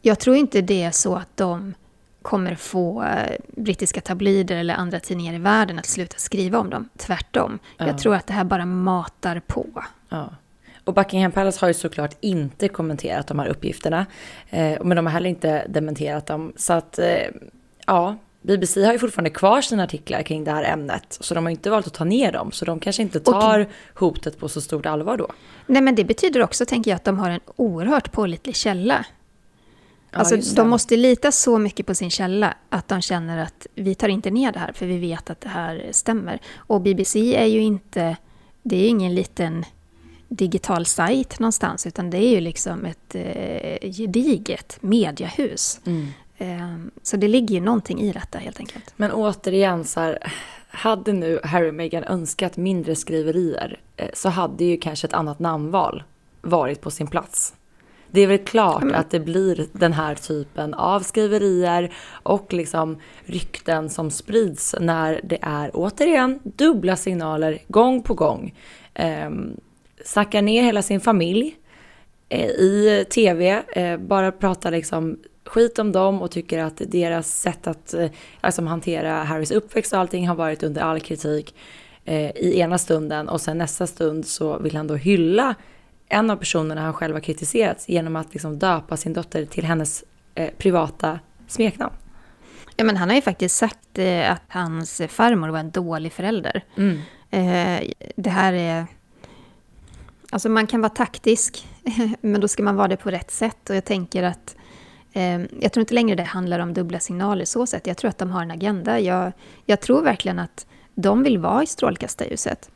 Jag 0.03 0.19
tror 0.19 0.37
inte 0.37 0.61
det 0.61 0.83
är 0.83 0.91
så 0.91 1.15
att 1.15 1.37
de 1.37 1.75
kommer 2.23 2.55
få 2.55 3.03
eh, 3.03 3.37
brittiska 3.57 4.01
tabloider 4.01 4.57
eller 4.57 4.75
andra 4.75 5.01
tidningar 5.01 5.35
i 5.35 5.39
världen 5.39 5.79
att 5.79 5.87
sluta 5.87 6.19
skriva 6.19 6.59
om 6.59 6.71
dem. 6.71 6.89
Tvärtom. 6.97 7.59
Ja. 7.77 7.87
Jag 7.87 7.99
tror 7.99 8.15
att 8.15 8.27
det 8.27 8.33
här 8.33 8.45
bara 8.45 8.67
matar 8.67 9.43
på. 9.47 9.67
Ja. 10.09 10.31
Och 10.85 10.95
Buckingham 10.95 11.33
Palace 11.33 11.61
har 11.61 11.69
ju 11.69 11.75
såklart 11.75 12.17
inte 12.21 12.69
kommenterat 12.69 13.27
de 13.27 13.39
här 13.39 13.49
uppgifterna. 13.49 14.07
Eh, 14.51 14.79
men 14.85 14.97
de 14.97 15.07
har 15.07 15.13
heller 15.13 15.31
inte 15.31 15.67
dementerat 15.69 16.27
dem. 16.27 16.53
Så 16.57 16.73
att, 16.73 16.99
eh, 16.99 17.07
ja, 17.87 18.17
BBC 18.43 18.85
har 18.85 18.93
ju 18.93 18.99
fortfarande 18.99 19.31
kvar 19.31 19.61
sina 19.61 19.85
artiklar 19.85 20.23
kring 20.23 20.45
det 20.45 20.51
här 20.51 20.65
ämnet. 20.65 21.19
Så 21.21 21.35
de 21.35 21.45
har 21.45 21.51
inte 21.51 21.71
valt 21.71 21.87
att 21.87 21.95
ta 21.95 22.05
ner 22.05 22.33
dem. 22.33 22.53
Så 22.53 22.65
de 22.65 22.81
kanske 22.81 23.03
inte 23.03 23.21
tar 23.21 23.61
och, 23.61 23.67
hotet 23.95 24.39
på 24.39 24.49
så 24.49 24.61
stort 24.61 24.87
allvar 24.87 25.17
då. 25.17 25.29
Nej 25.67 25.83
men 25.83 25.95
det 25.95 26.05
betyder 26.05 26.43
också, 26.43 26.67
tänker 26.67 26.91
jag, 26.91 26.97
att 26.97 27.05
de 27.05 27.19
har 27.19 27.31
en 27.31 27.41
oerhört 27.57 28.13
pålitlig 28.13 28.57
källa. 28.57 29.07
Ja, 30.13 30.19
alltså 30.19 30.55
de 30.55 30.69
måste 30.69 30.97
lita 30.97 31.33
så 31.33 31.59
mycket 31.59 31.87
på 31.87 31.95
sin 31.95 32.11
källa 32.11 32.55
att 32.69 32.89
de 32.89 33.01
känner 33.01 33.39
att 33.39 33.67
vi 33.75 33.95
tar 33.95 34.09
inte 34.09 34.31
ner 34.31 34.53
det 34.53 34.59
här 34.59 34.73
för 34.73 34.87
vi 34.87 34.99
vet 34.99 35.31
att 35.31 35.41
det 35.41 35.49
här 35.49 35.89
stämmer. 35.91 36.41
Och 36.57 36.81
BBC 36.81 37.37
är 37.37 37.47
ju 37.47 37.61
inte, 37.61 38.17
det 38.63 38.77
är 38.77 38.89
ingen 38.89 39.15
liten 39.15 39.65
digital 40.29 40.87
sajt 40.87 41.39
någonstans 41.39 41.87
utan 41.87 42.11
det 42.11 42.19
är 42.19 42.31
ju 42.31 42.41
liksom 42.41 42.85
ett 42.85 43.15
eh, 43.15 43.91
gediget 43.91 44.79
mediahus. 44.81 45.81
Mm. 45.85 46.07
Ehm, 46.39 46.91
så 47.03 47.17
det 47.17 47.29
ligger 47.29 47.55
ju 47.55 47.61
någonting 47.61 48.01
i 48.01 48.13
detta 48.13 48.39
helt 48.39 48.61
enkelt. 48.61 48.95
Men 48.97 49.13
återigen 49.13 49.85
så 49.85 50.01
här, 50.01 50.19
hade 50.69 51.13
nu 51.13 51.41
Harry 51.45 51.71
och 51.71 51.75
Meghan 51.75 52.05
önskat 52.05 52.57
mindre 52.57 52.97
skriverier 52.97 53.81
eh, 53.97 54.09
så 54.15 54.29
hade 54.29 54.65
ju 54.65 54.77
kanske 54.77 55.07
ett 55.07 55.13
annat 55.13 55.39
namnval 55.39 56.03
varit 56.41 56.81
på 56.81 56.91
sin 56.91 57.07
plats. 57.07 57.55
Det 58.15 58.21
är 58.21 58.27
väl 58.27 58.39
klart 58.39 58.83
mm. 58.83 58.95
att 58.95 59.11
det 59.11 59.21
blir 59.21 59.67
den 59.73 59.93
här 59.93 60.15
typen 60.15 60.75
av 60.75 61.01
skriverier 61.01 61.93
och 62.23 62.53
liksom 62.53 62.99
rykten 63.25 63.91
som 63.91 64.11
sprids 64.11 64.75
när 64.81 65.21
det 65.25 65.39
är 65.43 65.71
återigen 65.75 66.41
dubbla 66.43 66.97
signaler 66.97 67.59
gång 67.69 68.03
på 68.03 68.15
gång. 68.15 68.55
Eh, 68.95 69.31
snackar 70.05 70.43
ner 70.43 70.63
hela 70.63 70.83
sin 70.83 71.01
familj 71.01 71.57
eh, 72.29 72.47
i 72.47 73.05
tv, 73.11 73.63
eh, 73.69 73.97
bara 73.97 74.33
pratar 74.33 74.71
liksom 74.71 75.19
skit 75.45 75.79
om 75.79 75.93
dem 75.93 76.23
och 76.23 76.31
tycker 76.31 76.59
att 76.59 76.83
deras 76.87 77.41
sätt 77.41 77.67
att 77.67 77.95
eh, 77.95 78.11
alltså, 78.41 78.63
hantera 78.63 79.13
Harrys 79.13 79.51
uppväxt 79.51 79.93
och 79.93 79.99
allting 79.99 80.29
har 80.29 80.35
varit 80.35 80.63
under 80.63 80.81
all 80.81 81.01
kritik 81.01 81.55
eh, 82.05 82.31
i 82.31 82.61
ena 82.61 82.79
stunden 82.79 83.29
och 83.29 83.41
sen 83.41 83.59
nästa 83.59 83.87
stund 83.87 84.27
så 84.27 84.59
vill 84.59 84.77
han 84.77 84.87
då 84.87 84.95
hylla 84.95 85.55
en 86.13 86.31
av 86.31 86.37
personerna 86.37 86.93
har 86.93 87.21
kritiserat 87.21 87.85
genom 87.89 88.17
att 88.17 88.33
liksom 88.33 88.59
döpa 88.59 88.97
sin 88.97 89.13
dotter 89.13 89.45
till 89.45 89.65
hennes 89.65 90.05
eh, 90.35 90.51
privata 90.59 91.19
smeknamn. 91.49 91.95
Ja, 92.77 92.85
men 92.85 92.97
han 92.97 93.09
har 93.09 93.17
ju 93.17 93.23
faktiskt 93.23 93.57
sagt 93.57 93.99
eh, 93.99 94.33
att 94.33 94.43
hans 94.49 95.03
farmor 95.09 95.49
var 95.49 95.59
en 95.59 95.71
dålig 95.71 96.13
förälder. 96.13 96.65
Mm. 96.77 96.99
Eh, 97.31 97.91
det 98.17 98.31
här 98.31 98.53
är... 98.53 98.87
Alltså 100.31 100.49
man 100.49 100.67
kan 100.67 100.81
vara 100.81 100.91
taktisk, 100.91 101.67
men 102.21 102.41
då 102.41 102.49
ska 102.49 102.63
man 102.63 102.77
vara 102.77 102.89
det 102.89 102.97
på 102.97 103.11
rätt 103.11 103.31
sätt. 103.31 103.71
Och 103.71 103.77
jag 103.77 103.85
tänker 103.85 104.23
att 104.23 104.57
Ehm, 105.13 105.49
jag 105.61 105.73
tror 105.73 105.81
inte 105.81 105.95
längre 105.95 106.17
det 106.17 106.23
handlar 106.23 106.59
om 106.59 106.75
dubbla 106.75 107.01
signaler 107.01 107.45
så 107.45 107.67
sätt. 107.67 107.87
Jag 107.87 107.97
tror 107.97 108.09
att 108.09 108.19
de 108.19 108.31
har 108.31 108.43
en 108.43 108.51
agenda. 108.51 109.01
Jag, 109.01 109.33
jag 109.67 109.81
tror 109.81 110.03
verkligen 110.03 110.39
att 110.39 110.67
de 110.95 111.23
vill 111.23 111.39
vara 111.39 111.63
i 111.63 111.67
strålkastarljuset. 111.67 112.71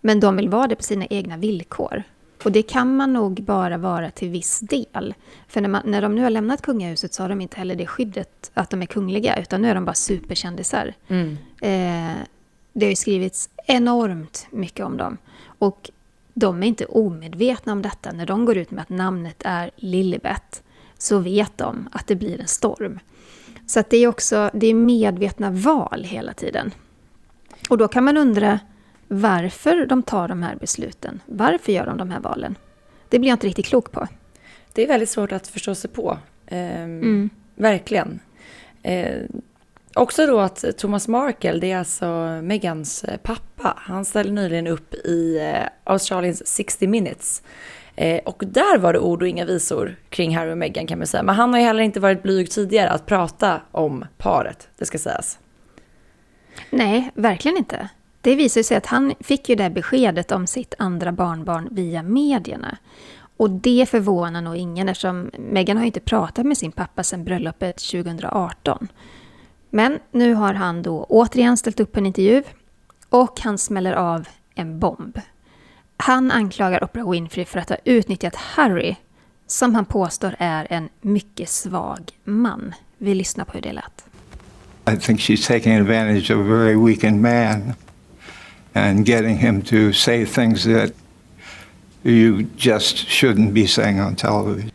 Men 0.00 0.20
de 0.20 0.36
vill 0.36 0.48
vara 0.48 0.66
det 0.66 0.76
på 0.76 0.82
sina 0.82 1.06
egna 1.06 1.36
villkor. 1.36 2.02
Och 2.44 2.52
det 2.52 2.62
kan 2.62 2.96
man 2.96 3.12
nog 3.12 3.42
bara 3.42 3.76
vara 3.76 4.10
till 4.10 4.28
viss 4.28 4.60
del. 4.60 5.14
För 5.48 5.60
när, 5.60 5.68
man, 5.68 5.82
när 5.84 6.02
de 6.02 6.14
nu 6.14 6.22
har 6.22 6.30
lämnat 6.30 6.62
kungahuset 6.62 7.14
så 7.14 7.22
har 7.22 7.28
de 7.28 7.40
inte 7.40 7.56
heller 7.56 7.74
det 7.74 7.86
skyddet 7.86 8.50
att 8.54 8.70
de 8.70 8.82
är 8.82 8.86
kungliga, 8.86 9.40
utan 9.40 9.62
nu 9.62 9.68
är 9.68 9.74
de 9.74 9.84
bara 9.84 9.94
superkändisar. 9.94 10.94
Mm. 11.08 11.36
Eh, 11.60 12.22
det 12.72 12.86
har 12.86 12.90
ju 12.90 12.96
skrivits 12.96 13.50
enormt 13.66 14.46
mycket 14.50 14.86
om 14.86 14.96
dem. 14.96 15.18
Och 15.58 15.90
de 16.34 16.62
är 16.62 16.66
inte 16.66 16.84
omedvetna 16.84 17.72
om 17.72 17.82
detta. 17.82 18.12
När 18.12 18.26
de 18.26 18.44
går 18.44 18.56
ut 18.56 18.70
med 18.70 18.82
att 18.82 18.88
namnet 18.88 19.42
är 19.44 19.70
Lilibet 19.76 20.62
så 20.98 21.18
vet 21.18 21.58
de 21.58 21.88
att 21.92 22.06
det 22.06 22.14
blir 22.14 22.40
en 22.40 22.46
storm. 22.46 22.98
Så 23.66 23.82
det 23.90 23.96
är 23.96 24.08
också 24.08 24.50
det 24.54 24.66
är 24.66 24.74
medvetna 24.74 25.50
val 25.50 26.04
hela 26.04 26.32
tiden. 26.32 26.70
Och 27.68 27.78
då 27.78 27.88
kan 27.88 28.04
man 28.04 28.16
undra 28.16 28.60
varför 29.12 29.86
de 29.86 30.02
tar 30.02 30.28
de 30.28 30.42
här 30.42 30.56
besluten. 30.56 31.20
Varför 31.26 31.72
gör 31.72 31.86
de 31.86 31.98
de 31.98 32.10
här 32.10 32.20
valen? 32.20 32.56
Det 33.08 33.18
blir 33.18 33.28
jag 33.28 33.34
inte 33.34 33.46
riktigt 33.46 33.66
klok 33.66 33.92
på. 33.92 34.08
Det 34.72 34.82
är 34.82 34.88
väldigt 34.88 35.10
svårt 35.10 35.32
att 35.32 35.46
förstå 35.46 35.74
sig 35.74 35.90
på. 35.90 36.18
Eh, 36.46 36.82
mm. 36.82 37.30
Verkligen. 37.54 38.20
Eh, 38.82 39.22
också 39.94 40.26
då 40.26 40.40
att 40.40 40.64
Thomas 40.78 41.08
Markle, 41.08 41.52
det 41.52 41.72
är 41.72 41.78
alltså 41.78 42.06
Megans 42.42 43.04
eh, 43.04 43.16
pappa, 43.16 43.74
han 43.76 44.04
ställde 44.04 44.32
nyligen 44.32 44.66
upp 44.66 44.94
i 44.94 45.38
eh, 45.38 45.68
Australiens 45.84 46.46
60 46.46 46.86
minutes. 46.86 47.42
Eh, 47.96 48.20
och 48.24 48.42
där 48.46 48.78
var 48.78 48.92
det 48.92 48.98
ord 48.98 49.22
och 49.22 49.28
inga 49.28 49.44
visor 49.44 49.96
kring 50.08 50.36
Harry 50.36 50.52
och 50.52 50.58
Meghan 50.58 50.86
kan 50.86 50.98
man 50.98 51.06
säga. 51.06 51.22
Men 51.22 51.34
han 51.34 51.52
har 51.52 51.60
ju 51.60 51.66
heller 51.66 51.82
inte 51.82 52.00
varit 52.00 52.22
blyg 52.22 52.50
tidigare 52.50 52.90
att 52.90 53.06
prata 53.06 53.60
om 53.70 54.04
paret, 54.18 54.68
det 54.78 54.84
ska 54.84 54.98
sägas. 54.98 55.38
Nej, 56.70 57.10
verkligen 57.14 57.56
inte. 57.56 57.88
Det 58.22 58.36
visar 58.36 58.62
sig 58.62 58.76
att 58.76 58.86
han 58.86 59.14
fick 59.20 59.48
ju 59.48 59.54
det 59.54 59.70
beskedet 59.70 60.32
om 60.32 60.46
sitt 60.46 60.74
andra 60.78 61.12
barnbarn 61.12 61.68
via 61.70 62.02
medierna. 62.02 62.78
Och 63.36 63.50
det 63.50 63.88
förvånar 63.88 64.42
nog 64.42 64.56
ingen 64.56 64.88
eftersom 64.88 65.30
Meghan 65.38 65.76
har 65.76 65.84
ju 65.84 65.86
inte 65.86 66.00
pratat 66.00 66.46
med 66.46 66.58
sin 66.58 66.72
pappa 66.72 67.02
sedan 67.02 67.24
bröllopet 67.24 67.76
2018. 67.76 68.88
Men 69.70 69.98
nu 70.10 70.34
har 70.34 70.54
han 70.54 70.82
då 70.82 71.06
återigen 71.08 71.56
ställt 71.56 71.80
upp 71.80 71.96
en 71.96 72.06
intervju 72.06 72.42
och 73.08 73.40
han 73.40 73.58
smäller 73.58 73.92
av 73.92 74.28
en 74.54 74.78
bomb. 74.78 75.20
Han 75.96 76.30
anklagar 76.30 76.84
Oprah 76.84 77.10
Winfrey 77.10 77.44
för 77.44 77.58
att 77.58 77.68
ha 77.68 77.76
utnyttjat 77.84 78.36
Harry, 78.36 78.96
som 79.46 79.74
han 79.74 79.84
påstår 79.84 80.34
är 80.38 80.66
en 80.70 80.88
mycket 81.00 81.48
svag 81.48 82.10
man. 82.24 82.74
Vi 82.98 83.14
lyssnar 83.14 83.44
på 83.44 83.52
hur 83.52 83.60
det 83.60 83.72
lät. 83.72 84.04
I 84.92 84.96
think 84.96 85.20
she's 85.20 85.48
taking 85.48 85.76
advantage 85.76 86.30
of 86.30 86.38
a 86.38 86.48
very 86.48 86.86
weakened 86.86 87.20
man 87.20 87.74
and 88.72 89.08
getting 89.08 89.36
him 89.36 89.62
to 89.62 89.92
say 89.92 90.26
things 90.26 90.64
that 90.64 90.90
you 92.02 92.46
just 92.56 92.96
shouldn't 92.96 93.52
be 93.52 93.66
saying 93.66 94.00
on 94.00 94.16
television. 94.16 94.70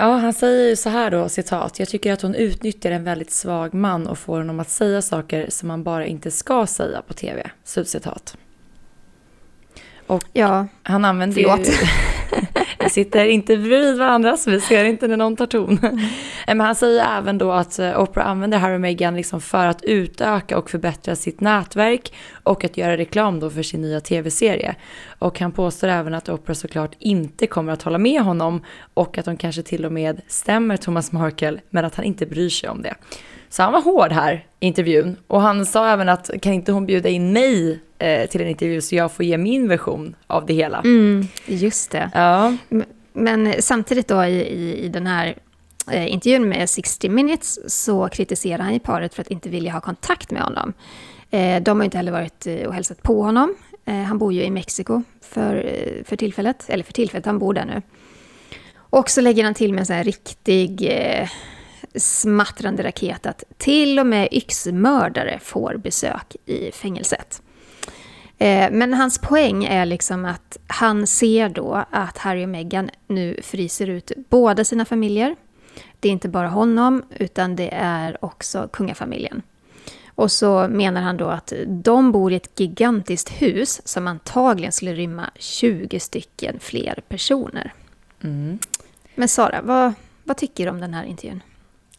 Ja, 0.00 0.16
han 0.16 0.32
säger 0.32 0.68
ju 0.68 0.76
så 0.76 0.88
här 0.90 1.10
då, 1.10 1.28
citat. 1.28 1.78
Jag 1.78 1.88
tycker 1.88 2.12
att 2.12 2.22
hon 2.22 2.34
utnyttjar 2.34 2.90
en 2.90 3.04
väldigt 3.04 3.30
svag 3.30 3.74
man 3.74 4.06
och 4.06 4.18
får 4.18 4.38
honom 4.38 4.60
att 4.60 4.70
säga 4.70 5.02
saker 5.02 5.46
som 5.48 5.68
man 5.68 5.82
bara 5.82 6.06
inte 6.06 6.30
ska 6.30 6.66
säga 6.66 7.02
på 7.02 7.14
tv. 7.14 7.50
Slutcitat. 7.64 8.36
Och 10.06 10.24
ja, 10.32 10.66
han 10.82 11.04
använder 11.04 11.42
förlåt. 11.42 11.68
ju... 11.68 11.72
vi 12.88 12.92
sitter 12.92 13.24
inte 13.24 13.56
bredvid 13.56 13.98
varandra 13.98 14.36
så 14.36 14.50
vi 14.50 14.60
ser 14.60 14.84
inte 14.84 15.08
när 15.08 15.16
någon 15.16 15.36
tar 15.36 15.46
ton. 15.46 15.78
Men 16.46 16.60
han 16.60 16.74
säger 16.74 17.18
även 17.18 17.38
då 17.38 17.52
att 17.52 17.78
eh, 17.78 18.00
Oprah 18.00 18.26
använder 18.26 18.58
Harry 18.58 18.76
och 18.76 18.80
Meghan 18.80 19.16
liksom 19.16 19.40
för 19.40 19.66
att 19.66 19.82
utöka 19.82 20.58
och 20.58 20.70
förbättra 20.70 21.16
sitt 21.16 21.40
nätverk 21.40 22.12
och 22.42 22.64
att 22.64 22.76
göra 22.76 22.96
reklam 22.96 23.40
då 23.40 23.50
för 23.50 23.62
sin 23.62 23.80
nya 23.80 24.00
tv-serie. 24.00 24.74
Och 25.18 25.40
han 25.40 25.52
påstår 25.52 25.88
även 25.88 26.14
att 26.14 26.28
Oprah 26.28 26.54
såklart 26.54 26.96
inte 26.98 27.46
kommer 27.46 27.72
att 27.72 27.82
hålla 27.82 27.98
med 27.98 28.22
honom 28.22 28.64
och 28.94 29.18
att 29.18 29.24
de 29.24 29.36
kanske 29.36 29.62
till 29.62 29.84
och 29.84 29.92
med 29.92 30.20
stämmer 30.28 30.76
Thomas 30.76 31.12
Markle 31.12 31.60
men 31.70 31.84
att 31.84 31.94
han 31.94 32.04
inte 32.04 32.26
bryr 32.26 32.50
sig 32.50 32.68
om 32.68 32.82
det. 32.82 32.94
Så 33.48 33.62
han 33.62 33.72
var 33.72 33.82
hård 33.82 34.12
här 34.12 34.46
i 34.60 34.66
intervjun 34.66 35.16
och 35.26 35.40
han 35.40 35.66
sa 35.66 35.88
även 35.88 36.08
att 36.08 36.30
kan 36.42 36.52
inte 36.52 36.72
hon 36.72 36.86
bjuda 36.86 37.08
in 37.08 37.32
mig 37.32 37.80
eh, 37.98 38.28
till 38.28 38.40
en 38.40 38.48
intervju 38.48 38.80
så 38.80 38.94
jag 38.94 39.12
får 39.12 39.24
ge 39.24 39.38
min 39.38 39.68
version 39.68 40.16
av 40.26 40.46
det 40.46 40.54
hela. 40.54 40.78
Mm, 40.78 41.28
just 41.46 41.90
det. 41.90 42.10
Ja. 42.14 42.56
Men 43.12 43.62
samtidigt 43.62 44.08
då 44.08 44.24
i, 44.24 44.40
i, 44.40 44.84
i 44.84 44.88
den 44.88 45.06
här 45.06 45.34
eh, 45.90 46.12
intervjun 46.12 46.48
med 46.48 46.70
60 46.70 47.08
minutes 47.08 47.74
så 47.84 48.08
kritiserar 48.08 48.62
han 48.62 48.72
ju 48.72 48.78
paret 48.78 49.14
för 49.14 49.22
att 49.22 49.30
inte 49.30 49.48
vilja 49.48 49.72
ha 49.72 49.80
kontakt 49.80 50.30
med 50.30 50.42
honom. 50.42 50.72
Eh, 51.30 51.62
de 51.62 51.78
har 51.78 51.84
inte 51.84 51.96
heller 51.96 52.12
varit 52.12 52.46
eh, 52.46 52.66
och 52.66 52.74
hälsat 52.74 53.02
på 53.02 53.22
honom. 53.22 53.54
Eh, 53.84 53.94
han 53.94 54.18
bor 54.18 54.32
ju 54.32 54.42
i 54.42 54.50
Mexiko 54.50 55.02
för, 55.20 55.56
eh, 55.56 56.04
för 56.04 56.16
tillfället, 56.16 56.64
eller 56.68 56.84
för 56.84 56.92
tillfället, 56.92 57.26
han 57.26 57.38
bor 57.38 57.54
där 57.54 57.64
nu. 57.64 57.82
Och 58.76 59.10
så 59.10 59.20
lägger 59.20 59.44
han 59.44 59.54
till 59.54 59.72
med 59.72 59.80
en 59.80 59.86
sån 59.86 59.96
här 59.96 60.04
riktig 60.04 60.92
smattrande 61.94 62.82
raket 62.82 63.26
att 63.26 63.44
till 63.56 63.98
och 63.98 64.06
med 64.06 64.28
yxmördare 64.30 65.38
får 65.42 65.76
besök 65.76 66.36
i 66.46 66.70
fängelset. 66.72 67.42
Eh, 68.38 68.70
men 68.70 68.94
hans 68.94 69.18
poäng 69.18 69.64
är 69.64 69.86
liksom 69.86 70.24
att 70.24 70.58
han 70.66 71.06
ser 71.06 71.48
då 71.48 71.84
att 71.90 72.18
Harry 72.18 72.44
och 72.44 72.48
Meghan 72.48 72.90
nu 73.06 73.40
fryser 73.42 73.86
ut 73.90 74.12
båda 74.28 74.64
sina 74.64 74.84
familjer. 74.84 75.36
Det 76.00 76.08
är 76.08 76.12
inte 76.12 76.28
bara 76.28 76.48
honom, 76.48 77.02
utan 77.16 77.56
det 77.56 77.68
är 77.74 78.24
också 78.24 78.68
kungafamiljen. 78.72 79.42
Och 80.06 80.32
så 80.32 80.68
menar 80.68 81.02
han 81.02 81.16
då 81.16 81.28
att 81.28 81.52
de 81.66 82.12
bor 82.12 82.32
i 82.32 82.36
ett 82.36 82.60
gigantiskt 82.60 83.30
hus 83.42 83.80
som 83.84 84.06
antagligen 84.06 84.72
skulle 84.72 84.94
rymma 84.94 85.30
20 85.36 86.00
stycken 86.00 86.60
fler 86.60 87.02
personer. 87.08 87.72
Mm. 88.20 88.58
Men 89.14 89.28
Sara, 89.28 89.62
vad, 89.62 89.92
vad 90.24 90.36
tycker 90.36 90.64
du 90.64 90.70
om 90.70 90.80
den 90.80 90.94
här 90.94 91.04
intervjun? 91.04 91.42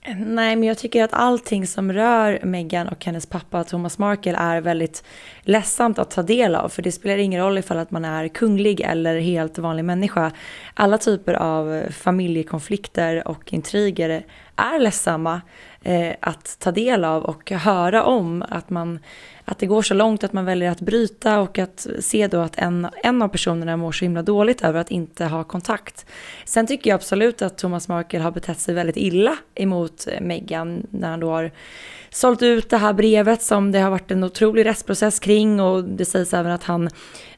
Nej, 0.08 0.56
men 0.56 0.64
jag 0.64 0.78
tycker 0.78 1.04
att 1.04 1.14
allting 1.14 1.68
som 1.68 1.94
rör 1.94 2.40
Meghan 2.44 2.88
och 2.88 3.06
hennes 3.06 3.26
pappa 3.26 3.64
Thomas 3.64 3.98
Markle 3.98 4.36
är 4.38 4.62
väldigt 4.62 5.04
ledsamt 5.42 6.00
att 6.00 6.12
ta 6.12 6.24
del 6.24 6.56
av. 6.56 6.70
För 6.70 6.82
det 6.82 6.92
spelar 6.92 7.18
ingen 7.18 7.42
roll 7.42 7.58
ifall 7.58 7.78
att 7.78 7.92
man 7.92 8.06
är 8.06 8.28
kunglig 8.28 8.82
eller 8.82 9.20
helt 9.20 9.58
vanlig 9.58 9.86
människa. 9.86 10.32
Alla 10.74 10.98
typer 10.98 11.34
av 11.34 11.84
familjekonflikter 11.92 13.28
och 13.28 13.54
intriger 13.54 14.26
är 14.56 14.80
ledsamma 14.80 15.42
eh, 15.84 16.16
att 16.20 16.60
ta 16.60 16.72
del 16.72 17.06
av 17.06 17.24
och 17.24 17.52
höra 17.52 18.04
om. 18.04 18.44
Att, 18.50 18.70
man, 18.70 19.00
att 19.46 19.60
det 19.60 19.66
går 19.66 19.82
så 19.82 19.94
långt 19.94 20.24
att 20.24 20.34
man 20.34 20.46
väljer 20.46 20.72
att 20.72 20.82
bryta 20.82 21.40
och 21.40 21.60
att 21.60 21.88
se 22.00 22.28
då 22.28 22.40
att 22.40 22.58
en, 22.58 22.88
en 23.04 23.22
av 23.22 23.28
personerna 23.28 23.78
mår 23.78 23.92
så 23.92 24.06
himla 24.06 24.22
dåligt 24.22 24.62
över 24.62 24.80
att 24.80 24.92
inte 24.92 25.26
ha 25.26 25.44
kontakt. 25.44 26.06
Sen 26.46 26.68
tycker 26.68 26.90
jag 26.90 26.96
absolut 26.96 27.42
att 27.42 27.58
Thomas 27.58 27.88
Markle 27.88 28.20
har 28.20 28.32
betett 28.32 28.60
sig 28.60 28.76
väldigt 28.76 28.98
illa 28.98 29.38
emot 29.56 30.08
Meghan 30.22 30.88
när 30.90 31.10
han 31.10 31.20
då 31.20 31.30
har 31.30 31.52
sålt 32.10 32.42
ut 32.42 32.70
det 32.70 32.78
här 32.78 32.94
brevet 32.94 33.42
som 33.42 33.72
det 33.72 33.80
har 33.80 33.90
varit 33.90 34.12
en 34.12 34.24
otrolig 34.24 34.66
rättsprocess 34.66 35.20
kring 35.20 35.60
och 35.60 35.84
det 35.84 36.06
sägs 36.06 36.34
även 36.34 36.52
att 36.52 36.64
han 36.64 36.90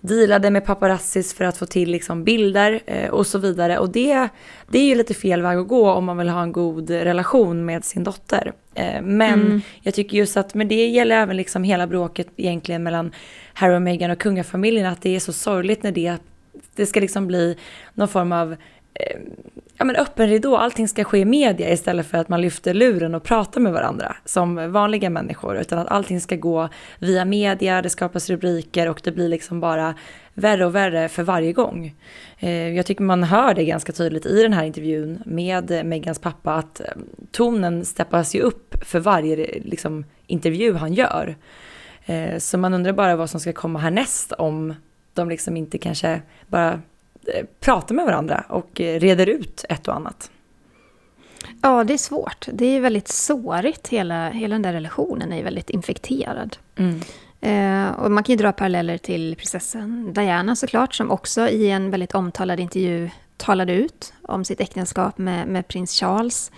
dealade 0.01 0.51
med 0.51 0.65
paparazzis 0.65 1.33
för 1.33 1.45
att 1.45 1.57
få 1.57 1.65
till 1.65 1.91
liksom 1.91 2.23
bilder 2.23 2.81
eh, 2.85 3.09
och 3.09 3.27
så 3.27 3.37
vidare. 3.37 3.79
Och 3.79 3.89
det, 3.89 4.27
det 4.67 4.79
är 4.79 4.85
ju 4.85 4.95
lite 4.95 5.13
fel 5.13 5.41
väg 5.41 5.57
att 5.57 5.67
gå 5.67 5.91
om 5.91 6.05
man 6.05 6.17
vill 6.17 6.29
ha 6.29 6.43
en 6.43 6.51
god 6.51 6.89
relation 6.89 7.65
med 7.65 7.85
sin 7.85 8.03
dotter. 8.03 8.53
Eh, 8.75 9.01
men 9.01 9.41
mm. 9.41 9.61
jag 9.81 9.93
tycker 9.93 10.17
just 10.17 10.37
att, 10.37 10.53
men 10.53 10.67
det 10.67 10.87
gäller 10.87 11.15
även 11.15 11.37
liksom 11.37 11.63
hela 11.63 11.87
bråket 11.87 12.27
egentligen 12.35 12.83
mellan 12.83 13.11
Harry 13.53 13.75
och 13.75 13.81
Meghan 13.81 14.11
och 14.11 14.19
kungafamiljen, 14.19 14.85
att 14.85 15.01
det 15.01 15.15
är 15.15 15.19
så 15.19 15.33
sorgligt 15.33 15.83
när 15.83 15.91
det, 15.91 16.17
det 16.75 16.85
ska 16.85 16.99
liksom 16.99 17.27
bli 17.27 17.57
någon 17.93 18.07
form 18.07 18.31
av 18.31 18.55
Eh, 18.93 19.19
ja, 19.77 19.85
men 19.85 19.95
öppen 19.95 20.27
ridå, 20.27 20.57
allting 20.57 20.87
ska 20.87 21.03
ske 21.03 21.17
i 21.17 21.25
media 21.25 21.71
istället 21.71 22.07
för 22.07 22.17
att 22.17 22.29
man 22.29 22.41
lyfter 22.41 22.73
luren 22.73 23.15
och 23.15 23.23
pratar 23.23 23.61
med 23.61 23.73
varandra 23.73 24.15
som 24.25 24.71
vanliga 24.71 25.09
människor. 25.09 25.57
Utan 25.57 25.79
att 25.79 25.87
allting 25.87 26.21
ska 26.21 26.35
gå 26.35 26.69
via 26.99 27.25
media, 27.25 27.81
det 27.81 27.89
skapas 27.89 28.29
rubriker 28.29 28.89
och 28.89 29.01
det 29.03 29.11
blir 29.11 29.29
liksom 29.29 29.59
bara 29.59 29.95
värre 30.33 30.65
och 30.65 30.75
värre 30.75 31.09
för 31.09 31.23
varje 31.23 31.53
gång. 31.53 31.95
Eh, 32.39 32.69
jag 32.75 32.85
tycker 32.85 33.03
man 33.03 33.23
hör 33.23 33.53
det 33.53 33.65
ganska 33.65 33.91
tydligt 33.91 34.25
i 34.25 34.41
den 34.41 34.53
här 34.53 34.63
intervjun 34.63 35.23
med 35.25 35.85
Megans 35.85 36.19
pappa 36.19 36.53
att 36.53 36.79
eh, 36.79 36.85
tonen 37.31 37.85
steppas 37.85 38.35
ju 38.35 38.41
upp 38.41 38.75
för 38.85 38.99
varje 38.99 39.35
liksom, 39.63 40.05
intervju 40.27 40.73
han 40.73 40.93
gör. 40.93 41.35
Så 42.37 42.57
man 42.57 42.73
undrar 42.73 42.93
bara 42.93 43.15
vad 43.15 43.29
som 43.29 43.39
ska 43.39 43.53
komma 43.53 43.79
härnäst 43.79 44.31
om 44.31 44.73
de 45.13 45.29
liksom 45.29 45.57
inte 45.57 45.77
kanske 45.77 46.21
bara 46.47 46.81
pratar 47.59 47.95
med 47.95 48.05
varandra 48.05 48.43
och 48.49 48.81
eh, 48.81 48.99
reder 48.99 49.29
ut 49.29 49.65
ett 49.69 49.87
och 49.87 49.95
annat. 49.95 50.31
Ja, 51.61 51.83
det 51.83 51.93
är 51.93 51.97
svårt. 51.97 52.47
Det 52.53 52.65
är 52.65 52.79
väldigt 52.79 53.07
sårigt. 53.07 53.87
Hela, 53.87 54.29
hela 54.29 54.55
den 54.55 54.61
där 54.61 54.73
relationen 54.73 55.33
är 55.33 55.43
väldigt 55.43 55.69
infekterad. 55.69 56.57
Mm. 56.75 57.01
Eh, 57.41 57.91
och 57.91 58.11
man 58.11 58.23
kan 58.23 58.33
ju 58.33 58.37
dra 58.37 58.51
paralleller 58.51 58.97
till 58.97 59.35
prinsessan 59.35 60.13
Diana 60.13 60.55
såklart, 60.55 60.93
som 60.93 61.11
också 61.11 61.47
i 61.49 61.69
en 61.69 61.91
väldigt 61.91 62.15
omtalad 62.15 62.59
intervju 62.59 63.09
talade 63.37 63.73
ut 63.73 64.13
om 64.21 64.45
sitt 64.45 64.61
äktenskap 64.61 65.17
med, 65.17 65.47
med 65.47 65.67
prins 65.67 65.99
Charles. 65.99 66.51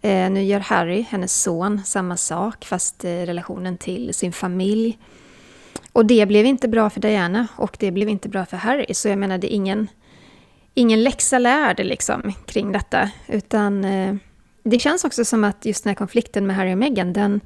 Eh, 0.00 0.30
nu 0.30 0.42
gör 0.42 0.60
Harry, 0.60 1.02
hennes 1.02 1.42
son, 1.42 1.80
samma 1.84 2.16
sak, 2.16 2.64
fast 2.64 3.04
eh, 3.04 3.08
relationen 3.08 3.78
till 3.78 4.14
sin 4.14 4.32
familj. 4.32 4.98
Och 5.92 6.06
det 6.06 6.26
blev 6.26 6.46
inte 6.46 6.68
bra 6.68 6.90
för 6.90 7.00
Diana 7.00 7.46
och 7.56 7.76
det 7.80 7.90
blev 7.90 8.08
inte 8.08 8.28
bra 8.28 8.46
för 8.46 8.56
Harry. 8.56 8.94
Så 8.94 9.08
jag 9.08 9.18
menar, 9.18 9.38
det 9.38 9.52
är 9.52 9.56
ingen 9.56 9.88
ingen 10.74 11.02
läxa 11.02 11.38
lärd 11.38 11.80
liksom, 11.80 12.32
kring 12.46 12.72
detta. 12.72 13.10
Utan 13.28 13.84
eh, 13.84 14.14
det 14.62 14.78
känns 14.78 15.04
också 15.04 15.24
som 15.24 15.44
att 15.44 15.64
just 15.64 15.84
den 15.84 15.90
här 15.90 15.94
konflikten 15.94 16.46
med 16.46 16.56
Harry 16.56 16.74
och 16.74 16.78
Meghan, 16.78 17.12
den, 17.12 17.40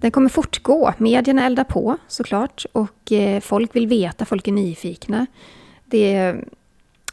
den 0.00 0.10
kommer 0.10 0.28
fortgå. 0.28 0.94
Medierna 0.98 1.46
eldar 1.46 1.64
på 1.64 1.96
såklart 2.08 2.66
och 2.72 3.12
eh, 3.12 3.40
folk 3.40 3.76
vill 3.76 3.86
veta, 3.86 4.24
folk 4.24 4.48
är 4.48 4.52
nyfikna. 4.52 5.26
Det 5.84 6.14
är, 6.14 6.44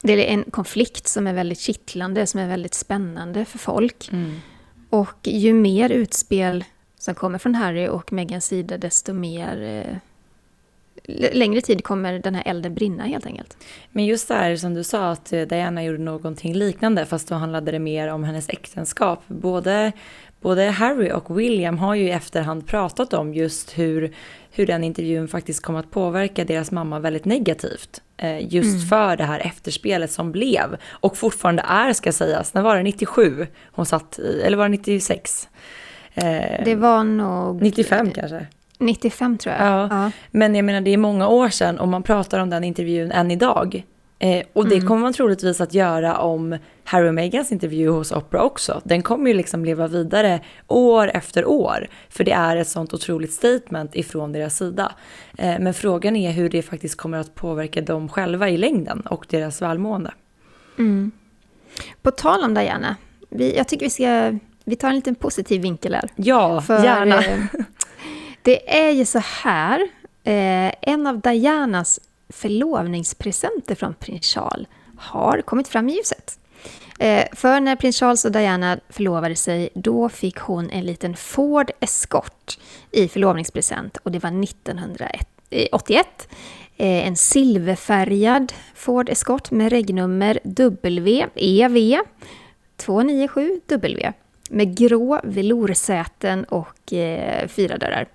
det 0.01 0.13
är 0.13 0.33
en 0.33 0.43
konflikt 0.43 1.07
som 1.07 1.27
är 1.27 1.33
väldigt 1.33 1.59
kittlande, 1.59 2.27
som 2.27 2.39
är 2.39 2.47
väldigt 2.47 2.73
spännande 2.73 3.45
för 3.45 3.57
folk. 3.57 4.09
Mm. 4.11 4.35
Och 4.89 5.19
ju 5.23 5.53
mer 5.53 5.89
utspel 5.89 6.63
som 6.97 7.15
kommer 7.15 7.37
från 7.37 7.55
Harry 7.55 7.87
och 7.87 8.13
Megans 8.13 8.45
sida, 8.45 8.77
desto 8.77 9.13
mer... 9.13 9.61
Eh, 9.61 9.97
längre 11.33 11.61
tid 11.61 11.83
kommer 11.83 12.19
den 12.19 12.35
här 12.35 12.43
elden 12.45 12.73
brinna 12.73 13.03
helt 13.03 13.25
enkelt. 13.25 13.57
Men 13.91 14.05
just 14.05 14.27
det 14.27 14.33
här 14.33 14.55
som 14.55 14.73
du 14.73 14.83
sa 14.83 15.11
att 15.11 15.33
eh, 15.33 15.41
Diana 15.41 15.83
gjorde 15.83 15.97
någonting 16.03 16.53
liknande 16.53 17.05
fast 17.05 17.27
då 17.27 17.35
handlade 17.35 17.71
det 17.71 17.79
mer 17.79 18.07
om 18.07 18.23
hennes 18.23 18.49
äktenskap. 18.49 19.23
Både, 19.27 19.91
både 20.41 20.63
Harry 20.63 21.11
och 21.11 21.39
William 21.39 21.77
har 21.77 21.95
ju 21.95 22.03
i 22.03 22.11
efterhand 22.11 22.67
pratat 22.67 23.13
om 23.13 23.33
just 23.33 23.77
hur, 23.77 24.13
hur 24.51 24.67
den 24.67 24.83
intervjun 24.83 25.27
faktiskt 25.27 25.63
kom 25.63 25.75
att 25.75 25.91
påverka 25.91 26.45
deras 26.45 26.71
mamma 26.71 26.99
väldigt 26.99 27.25
negativt. 27.25 28.01
Eh, 28.17 28.53
just 28.53 28.75
Mm. 28.75 28.87
för 28.87 29.17
det 29.17 29.23
här 29.23 29.39
efterspelet 29.39 30.11
som 30.11 30.31
blev 30.31 30.77
och 30.89 31.17
fortfarande 31.17 31.63
är 31.67 31.93
ska 31.93 32.11
sägas. 32.11 32.53
När 32.53 32.61
var 32.61 32.75
det 32.77 32.83
97 32.83 33.47
hon 33.71 33.85
satt 33.85 34.19
i, 34.19 34.41
eller 34.41 34.57
var 34.57 34.63
det 34.65 34.69
96? 34.77 35.47
Eh, 36.13 36.63
Det 36.65 36.75
var 36.75 37.03
nog... 37.03 37.61
95 37.61 38.11
kanske? 38.11 38.47
95 38.79 39.37
tror 39.37 39.55
jag. 39.55 39.67
Ja. 39.91 40.11
Men 40.31 40.55
jag 40.55 40.65
menar 40.65 40.81
det 40.81 40.93
är 40.93 40.97
många 40.97 41.27
år 41.27 41.49
sedan 41.49 41.79
och 41.79 41.87
man 41.87 42.03
pratar 42.03 42.39
om 42.39 42.49
den 42.49 42.63
intervjun 42.63 43.11
än 43.11 43.31
idag. 43.31 43.83
Eh, 44.21 44.43
och 44.53 44.67
det 44.69 44.75
Mm. 44.75 44.87
kommer 44.87 45.01
man 45.01 45.13
troligtvis 45.13 45.61
att 45.61 45.73
göra 45.73 46.17
om 46.17 46.57
Harry 46.83 47.09
och 47.09 47.13
Megans 47.13 47.51
intervju 47.51 47.89
hos 47.89 48.11
Oprah 48.11 48.43
också. 48.43 48.81
Den 48.83 49.01
kommer 49.01 49.27
ju 49.31 49.37
liksom 49.37 49.65
leva 49.65 49.87
vidare 49.87 50.39
år 50.67 51.11
efter 51.13 51.45
år. 51.45 51.87
För 52.09 52.23
det 52.23 52.31
är 52.31 52.55
ett 52.57 52.67
sånt 52.67 52.93
otroligt 52.93 53.33
statement 53.33 53.95
ifrån 53.95 54.31
deras 54.31 54.57
sida. 54.57 54.91
Eh, 55.37 55.59
men 55.59 55.73
frågan 55.73 56.15
är 56.15 56.31
hur 56.31 56.49
det 56.49 56.61
faktiskt 56.61 56.95
kommer 56.97 57.17
att 57.17 57.35
påverka 57.35 57.81
dem 57.81 58.09
själva 58.09 58.49
i 58.49 58.57
längden 58.57 59.01
och 59.01 59.25
deras 59.29 59.61
välmående. 59.61 60.11
Mm. 60.77 61.11
På 62.01 62.11
tal 62.11 62.43
om 62.43 62.53
Diana, 62.53 62.95
vi, 63.29 63.57
jag 63.57 63.67
tycker 63.67 63.85
vi 63.85 63.89
ska... 63.89 64.39
Vi 64.65 64.75
tar 64.75 64.89
en 64.89 64.95
liten 64.95 65.15
positiv 65.15 65.61
vinkel 65.61 65.93
här. 65.93 66.09
Ja, 66.15 66.61
För, 66.61 66.83
gärna. 66.83 67.23
Det 68.49 68.79
är 68.79 68.91
ju 68.91 69.05
så 69.05 69.19
här, 69.19 69.79
eh, 70.23 70.73
en 70.81 71.07
av 71.07 71.19
Dianas 71.19 71.99
förlovningspresenter 72.29 73.75
från 73.75 73.93
prins 73.93 74.25
Charles 74.25 74.67
har 74.97 75.41
kommit 75.41 75.67
fram 75.67 75.89
i 75.89 75.93
ljuset. 75.93 76.39
Eh, 76.99 77.25
för 77.33 77.59
när 77.59 77.75
prins 77.75 77.99
Charles 77.99 78.25
och 78.25 78.31
Diana 78.31 78.79
förlovade 78.89 79.35
sig, 79.35 79.69
då 79.73 80.09
fick 80.09 80.37
hon 80.37 80.69
en 80.69 80.85
liten 80.85 81.15
Ford 81.15 81.71
Escort 81.79 82.59
i 82.91 83.07
förlovningspresent 83.07 83.97
och 83.97 84.11
det 84.11 84.23
var 84.23 84.43
1981. 84.43 86.27
Eh, 86.77 87.07
en 87.07 87.15
silverfärgad 87.15 88.53
Ford 88.75 89.09
Escort 89.09 89.51
med 89.51 89.71
regnummer 89.71 90.39
WEV 90.43 92.01
297W 92.77 94.13
med 94.49 94.77
grå 94.77 95.19
veloursäten 95.23 96.43
och 96.43 96.93
eh, 96.93 97.47
fyra 97.47 97.77
dörrar. 97.77 98.07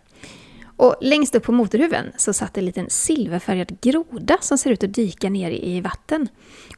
Och 0.85 0.97
längst 1.01 1.35
upp 1.35 1.43
på 1.43 1.53
motorhuven 1.53 2.12
så 2.16 2.32
satt 2.32 2.59
en 2.59 2.64
liten 2.64 2.91
silverfärgad 2.91 3.80
groda 3.80 4.39
som 4.41 4.59
ser 4.59 4.70
ut 4.70 4.85
att 4.85 4.95
dyka 4.95 5.30
ner 5.30 5.51
i 5.51 5.80
vatten. 5.80 6.28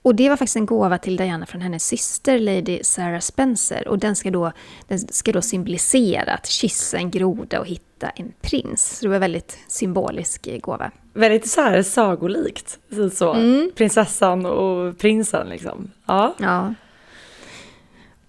Och 0.02 0.14
det 0.14 0.28
var 0.28 0.36
faktiskt 0.36 0.56
en 0.56 0.66
gåva 0.66 0.98
till 0.98 1.16
Diana 1.16 1.46
från 1.46 1.60
hennes 1.60 1.86
syster 1.86 2.38
Lady 2.38 2.78
Sarah 2.82 3.20
Spencer. 3.20 3.88
Och 3.88 3.98
den 3.98 4.16
ska 4.16 4.30
då, 4.30 4.52
den 4.88 4.98
ska 4.98 5.32
då 5.32 5.42
symbolisera 5.42 6.32
att 6.32 6.46
kyssa 6.46 6.96
en 6.96 7.10
groda 7.10 7.60
och 7.60 7.66
hitta 7.66 8.08
en 8.08 8.32
prins. 8.40 8.98
Så 8.98 9.04
det 9.04 9.08
var 9.08 9.14
en 9.14 9.20
väldigt 9.20 9.58
symbolisk 9.68 10.46
eh, 10.46 10.58
gåva. 10.60 10.90
Väldigt 11.12 11.48
så 11.48 11.60
här 11.60 11.82
sagolikt. 11.82 12.78
Så, 13.14 13.34
Mm. 13.34 13.70
Prinsessan 13.76 14.46
och 14.46 14.98
prinsen 14.98 15.48
liksom. 15.48 15.90
Ja. 16.06 16.34
Ja. 16.38 16.74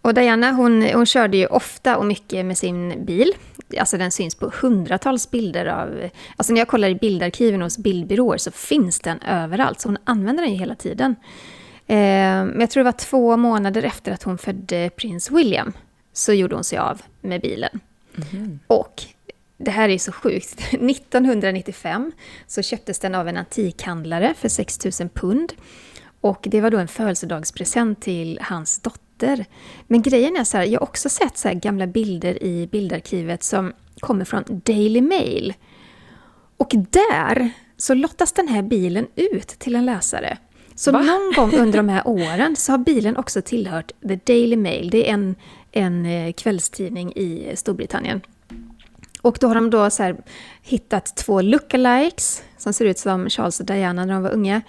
Och 0.08 0.14
Diana 0.14 0.52
hon, 0.52 0.82
hon 0.82 1.06
körde 1.06 1.38
ju 1.38 1.46
ofta 1.46 1.98
och 1.98 2.06
mycket 2.06 2.46
med 2.46 2.58
sin 2.58 3.06
bil. 3.06 3.34
Alltså 3.80 3.98
den 3.98 4.12
syns 4.12 4.36
på 4.36 4.52
hundratals 4.62 5.32
bilder 5.32 5.66
av... 5.66 6.10
Alltså 6.36 6.54
när 6.54 6.62
jag 6.62 6.68
kollar 6.68 6.90
i 6.90 6.96
bildarkiven 6.96 7.62
hos 7.62 7.78
bildbyråer 7.78 8.38
så 8.38 8.52
finns 8.52 9.00
den 9.00 9.22
överallt. 9.22 9.80
Så 9.80 9.88
hon 9.88 9.98
använder 10.04 10.44
den 10.44 10.52
ju 10.52 10.60
hela 10.60 10.76
tiden. 10.76 11.16
Eh, 11.88 11.98
men 11.98 12.60
jag 12.60 12.70
tror 12.70 12.84
det 12.84 12.92
var 12.92 12.92
två 12.92 13.38
månader 13.38 13.84
efter 13.84 14.12
att 14.12 14.24
hon 14.24 14.38
födde 14.38 14.90
prins 14.96 15.32
William 15.32 15.74
så 16.14 16.34
gjorde 16.34 16.56
hon 16.56 16.64
sig 16.64 16.78
av 16.78 17.02
med 17.22 17.42
bilen. 17.42 17.80
Och 18.68 19.04
det 19.58 19.72
här 19.72 19.90
är 19.90 19.98
så 19.98 20.12
sjukt. 20.12 20.60
1995 20.72 22.12
så 22.48 22.62
köptes 22.62 23.00
den 23.00 23.16
av 23.16 23.28
en 23.28 23.38
antikhandlare 23.38 24.34
för 24.38 24.50
6 24.50 25.00
000 25.00 25.10
pund. 25.10 25.54
Och 26.22 26.48
det 26.50 26.62
var 26.62 26.72
då 26.72 26.78
en 26.78 26.88
födelsedagspresent 26.88 28.02
till 28.02 28.40
hans 28.42 28.80
dotter. 28.80 29.07
Men 29.88 30.02
grejen 30.02 30.36
är 30.36 30.44
så 30.44 30.58
här, 30.58 30.66
jag 30.66 30.80
har 30.80 30.88
också 30.88 31.10
sett 31.10 31.38
så 31.38 31.48
här 31.48 31.56
gamla 31.56 31.88
bilder 31.88 32.44
i 32.44 32.68
bildarkivet 32.72 33.44
som 33.44 33.74
kommer 34.00 34.26
från 34.26 34.44
Daily 34.48 35.02
Mail. 35.02 35.54
Och 36.58 36.72
där 36.74 37.52
så 37.78 37.94
lottas 37.94 38.32
den 38.32 38.48
här 38.48 38.62
bilen 38.62 39.08
ut 39.16 39.48
till 39.48 39.76
en 39.76 39.86
läsare. 39.86 40.38
Så 40.76 40.92
Va? 40.92 41.02
någon 41.02 41.34
gång 41.36 41.60
under 41.60 41.78
de 41.78 41.90
här 41.90 42.02
åren 42.08 42.56
så 42.56 42.74
har 42.74 42.78
bilen 42.78 43.18
också 43.18 43.42
tillhört 43.42 43.92
The 44.08 44.16
Daily 44.16 44.58
Mail. 44.58 44.90
Det 44.90 45.10
är 45.10 45.14
en, 45.14 45.36
en 45.72 46.06
eh, 46.06 46.34
kvällstidning 46.34 47.14
i 47.16 47.52
Storbritannien. 47.56 48.22
Och 49.22 49.38
då 49.42 49.48
har 49.48 49.56
de 49.56 49.70
då 49.70 49.90
så 49.90 50.16
hittat 50.62 51.16
två 51.16 51.42
lookalikes 51.42 52.44
som 52.58 52.74
ser 52.74 52.86
ut 52.86 53.00
som 53.00 53.30
Charles 53.30 53.60
och 53.60 53.66
Diana 53.66 54.06
när 54.06 54.14
de 54.14 54.24
var 54.24 54.32
unga. 54.34 54.62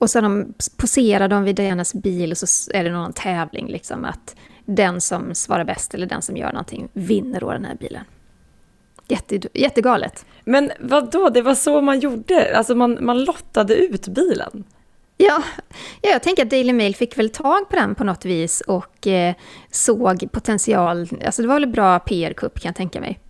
Och 0.00 0.10
så 0.10 0.20
de 0.20 0.54
poserar 0.76 1.28
de 1.28 1.44
vid 1.44 1.56
Dianas 1.56 1.94
bil 1.94 2.30
och 2.30 2.38
så 2.38 2.70
är 2.70 2.84
det 2.84 2.90
någon 2.90 3.12
tävling 3.12 3.68
liksom 3.68 4.04
att 4.04 4.36
den 4.64 5.00
som 5.00 5.34
svarar 5.34 5.64
bäst 5.64 5.94
eller 5.94 6.06
den 6.06 6.22
som 6.22 6.36
gör 6.36 6.52
någonting 6.52 6.88
vinner 6.92 7.40
då 7.40 7.52
den 7.52 7.64
här 7.64 7.74
bilen. 7.74 8.04
Jätte, 9.08 9.40
jättegalet. 9.54 10.26
Men 10.44 10.70
vad 10.80 11.10
då? 11.10 11.28
det 11.28 11.42
var 11.42 11.54
så 11.54 11.80
man 11.80 12.00
gjorde? 12.00 12.56
Alltså 12.56 12.74
man, 12.74 12.98
man 13.00 13.24
lottade 13.24 13.74
ut 13.74 14.08
bilen? 14.08 14.64
Ja, 15.16 15.42
ja, 16.02 16.10
jag 16.10 16.22
tänker 16.22 16.42
att 16.42 16.50
Daily 16.50 16.72
Mail 16.72 16.96
fick 16.96 17.18
väl 17.18 17.30
tag 17.30 17.68
på 17.70 17.76
den 17.76 17.94
på 17.94 18.04
något 18.04 18.24
vis 18.24 18.60
och 18.60 19.06
eh, 19.06 19.34
såg 19.70 20.32
potential. 20.32 21.08
Alltså 21.26 21.42
det 21.42 21.48
var 21.48 21.54
väl 21.54 21.64
en 21.64 21.72
bra 21.72 21.98
PR-kupp 21.98 22.60
kan 22.60 22.68
jag 22.68 22.76
tänka 22.76 23.00
mig. 23.00 23.20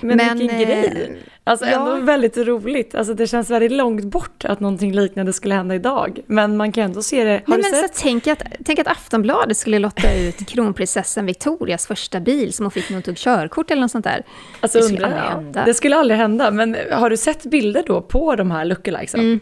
Men, 0.00 0.16
Men, 0.16 0.38
vilken 0.38 0.60
eh, 0.60 0.66
grej! 0.66 1.22
Alltså 1.50 1.66
ja. 1.66 1.72
ändå 1.72 2.04
väldigt 2.06 2.36
roligt. 2.36 2.94
Alltså 2.94 3.14
det 3.14 3.26
känns 3.26 3.50
väldigt 3.50 3.72
långt 3.72 4.04
bort 4.04 4.44
att 4.44 4.60
någonting 4.60 4.92
liknande 4.92 5.32
skulle 5.32 5.54
hända 5.54 5.74
idag. 5.74 6.20
Men 6.26 6.56
man 6.56 6.72
kan 6.72 6.84
ändå 6.84 7.02
se 7.02 7.24
det. 7.24 7.30
Har 7.30 7.36
Nej, 7.46 7.56
du 7.56 7.62
men 7.62 7.80
så 7.82 7.88
sett? 7.88 7.96
tänk, 8.02 8.26
att, 8.26 8.42
tänk 8.64 8.78
att 8.78 8.86
Aftonbladet 8.86 9.56
skulle 9.56 9.78
lotta 9.78 10.14
ut 10.14 10.46
kronprinsessan 10.48 11.26
Victorias 11.26 11.86
första 11.86 12.20
bil 12.20 12.52
som 12.52 12.64
hon 12.64 12.70
fick 12.70 12.88
när 12.90 12.94
hon 12.96 13.02
tog 13.02 13.16
körkort 13.16 13.70
eller 13.70 13.80
något 13.82 13.90
sånt 13.90 14.04
där. 14.04 14.24
Alltså, 14.60 14.78
det 14.78 14.84
skulle 14.84 15.06
undrar, 15.06 15.30
hända. 15.30 15.64
Det 15.64 15.74
skulle 15.74 15.96
aldrig 15.96 16.18
hända. 16.20 16.50
Men 16.50 16.76
har 16.92 17.10
du 17.10 17.16
sett 17.16 17.42
bilder 17.42 17.82
då 17.86 18.00
på 18.02 18.36
de 18.36 18.50
här 18.50 18.64
lookalikesen? 18.64 19.20
Mm. 19.20 19.40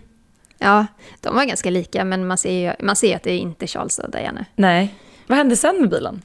Ja, 0.59 0.86
de 1.20 1.34
var 1.34 1.44
ganska 1.44 1.70
lika 1.70 2.04
men 2.04 2.26
man 2.26 2.38
ser, 2.38 2.52
ju- 2.52 2.86
man 2.86 2.96
ser 2.96 3.16
att 3.16 3.22
det 3.22 3.32
är 3.32 3.38
inte 3.38 3.66
Charles 3.66 3.98
och 3.98 4.11
Diana. 4.11 4.44
Nej. 4.56 4.94
Vad 5.26 5.38
hände 5.38 5.56
sen 5.56 5.80
med 5.80 5.90
bilen? 5.90 6.22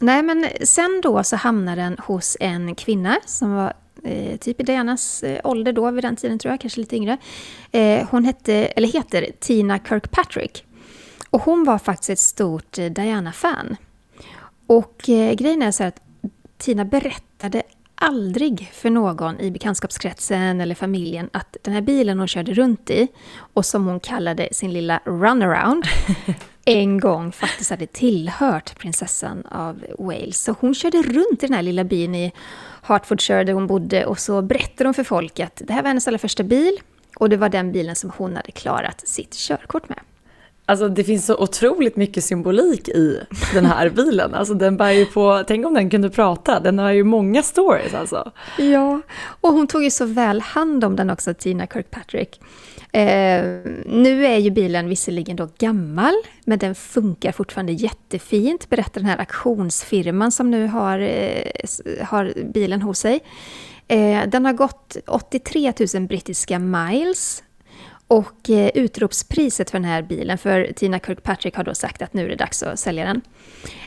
Nej, 0.00 0.22
men 0.22 0.46
sen 0.62 1.00
då 1.02 1.22
så 1.22 1.36
hamnar 1.36 1.76
den 1.76 1.96
hos 1.98 2.36
en 2.40 2.74
kvinna 2.74 3.16
som 3.26 3.54
var 3.54 3.72
eh, 4.04 4.36
typ 4.36 4.60
i 4.60 4.62
Dianas 4.62 5.22
eh, 5.22 5.40
ålder 5.44 5.72
då 5.72 5.90
vid 5.90 6.04
den 6.04 6.16
tiden 6.16 6.38
tror 6.38 6.52
jag, 6.52 6.60
kanske 6.60 6.80
lite 6.80 6.96
yngre. 6.96 7.18
Eh, 7.72 8.08
hon 8.10 8.24
hette, 8.24 8.54
eller 8.54 8.88
heter 8.88 9.26
Tina 9.40 9.78
Kirkpatrick. 9.78 10.64
Och 11.30 11.42
hon 11.42 11.64
var 11.64 11.78
faktiskt 11.78 12.10
ett 12.10 12.18
stort 12.18 12.78
eh, 12.78 12.86
Diana-fan. 12.86 13.76
Och 14.66 15.08
eh, 15.08 15.34
grejen 15.34 15.62
är 15.62 15.70
så 15.70 15.82
här 15.82 15.88
att 15.88 16.00
Tina 16.58 16.84
berättade 16.84 17.62
aldrig 17.94 18.70
för 18.72 18.90
någon 18.90 19.40
i 19.40 19.50
bekantskapskretsen 19.50 20.60
eller 20.60 20.74
familjen 20.74 21.30
att 21.32 21.56
den 21.62 21.74
här 21.74 21.80
bilen 21.80 22.18
hon 22.18 22.28
körde 22.28 22.54
runt 22.54 22.90
i 22.90 23.08
och 23.54 23.66
som 23.66 23.86
hon 23.86 24.00
kallade 24.00 24.48
sin 24.52 24.72
lilla 24.72 25.00
runaround 25.04 25.84
en 26.64 27.00
gång 27.00 27.32
faktiskt 27.32 27.70
hade 27.70 27.86
tillhört 27.86 28.78
prinsessan 28.78 29.46
av 29.46 29.84
Wales. 29.98 30.42
Så 30.42 30.54
hon 30.60 30.74
körde 30.74 31.02
runt 31.02 31.42
i 31.42 31.46
den 31.46 31.54
här 31.54 31.62
lilla 31.62 31.84
byn 31.84 32.14
i 32.14 32.32
Hertfordshire 32.82 33.44
där 33.44 33.52
hon 33.52 33.66
bodde 33.66 34.06
och 34.06 34.18
så 34.18 34.42
berättade 34.42 34.88
hon 34.88 34.94
för 34.94 35.04
folk 35.04 35.40
att 35.40 35.62
det 35.66 35.72
här 35.72 35.82
var 35.82 35.88
hennes 35.88 36.08
allra 36.08 36.18
första 36.18 36.42
bil 36.42 36.80
och 37.16 37.28
det 37.28 37.36
var 37.36 37.48
den 37.48 37.72
bilen 37.72 37.96
som 37.96 38.12
hon 38.16 38.36
hade 38.36 38.52
klarat 38.52 39.08
sitt 39.08 39.34
körkort 39.34 39.88
med. 39.88 39.98
Alltså 40.66 40.88
det 40.88 41.04
finns 41.04 41.26
så 41.26 41.36
otroligt 41.36 41.96
mycket 41.96 42.24
symbolik 42.24 42.88
i 42.88 43.20
den 43.54 43.66
här 43.66 43.88
bilen. 43.96 44.34
Alltså 44.34 44.54
den 44.54 44.76
bär 44.76 44.90
ju 44.90 45.06
på, 45.06 45.44
tänk 45.46 45.66
om 45.66 45.74
den 45.74 45.90
kunde 45.90 46.10
prata, 46.10 46.60
den 46.60 46.78
har 46.78 46.90
ju 46.90 47.04
många 47.04 47.42
stories 47.42 47.94
alltså. 47.94 48.32
Ja, 48.58 49.00
och 49.40 49.52
hon 49.52 49.66
tog 49.66 49.84
ju 49.84 49.90
så 49.90 50.04
väl 50.04 50.40
hand 50.40 50.84
om 50.84 50.96
den 50.96 51.10
också, 51.10 51.34
Tina 51.34 51.66
Kirkpatrick. 51.66 52.40
Eh, 52.92 53.44
nu 53.86 54.26
är 54.26 54.38
ju 54.38 54.50
bilen 54.50 54.88
visserligen 54.88 55.36
då 55.36 55.48
gammal, 55.58 56.14
men 56.44 56.58
den 56.58 56.74
funkar 56.74 57.32
fortfarande 57.32 57.72
jättefint, 57.72 58.70
berättar 58.70 59.00
den 59.00 59.10
här 59.10 59.18
auktionsfirman 59.18 60.32
som 60.32 60.50
nu 60.50 60.66
har, 60.66 60.98
eh, 60.98 61.50
har 62.04 62.32
bilen 62.52 62.82
hos 62.82 62.98
sig. 62.98 63.20
Eh, 63.88 64.28
den 64.28 64.44
har 64.44 64.52
gått 64.52 64.96
83 65.06 65.72
000 65.94 66.06
brittiska 66.06 66.58
miles 66.58 67.42
Och 68.08 68.50
eh, 68.50 68.70
utropspriset 68.74 69.70
för 69.70 69.78
den 69.78 69.88
här 69.88 70.02
bilen, 70.02 70.38
för 70.38 70.72
Tina 70.76 70.98
Kirkpatrick 70.98 71.56
har 71.56 71.64
då 71.64 71.74
sagt 71.74 72.02
att 72.02 72.14
nu 72.14 72.24
är 72.24 72.28
det 72.28 72.36
dags 72.36 72.62
att 72.62 72.78
sälja 72.78 73.04
den. 73.04 73.20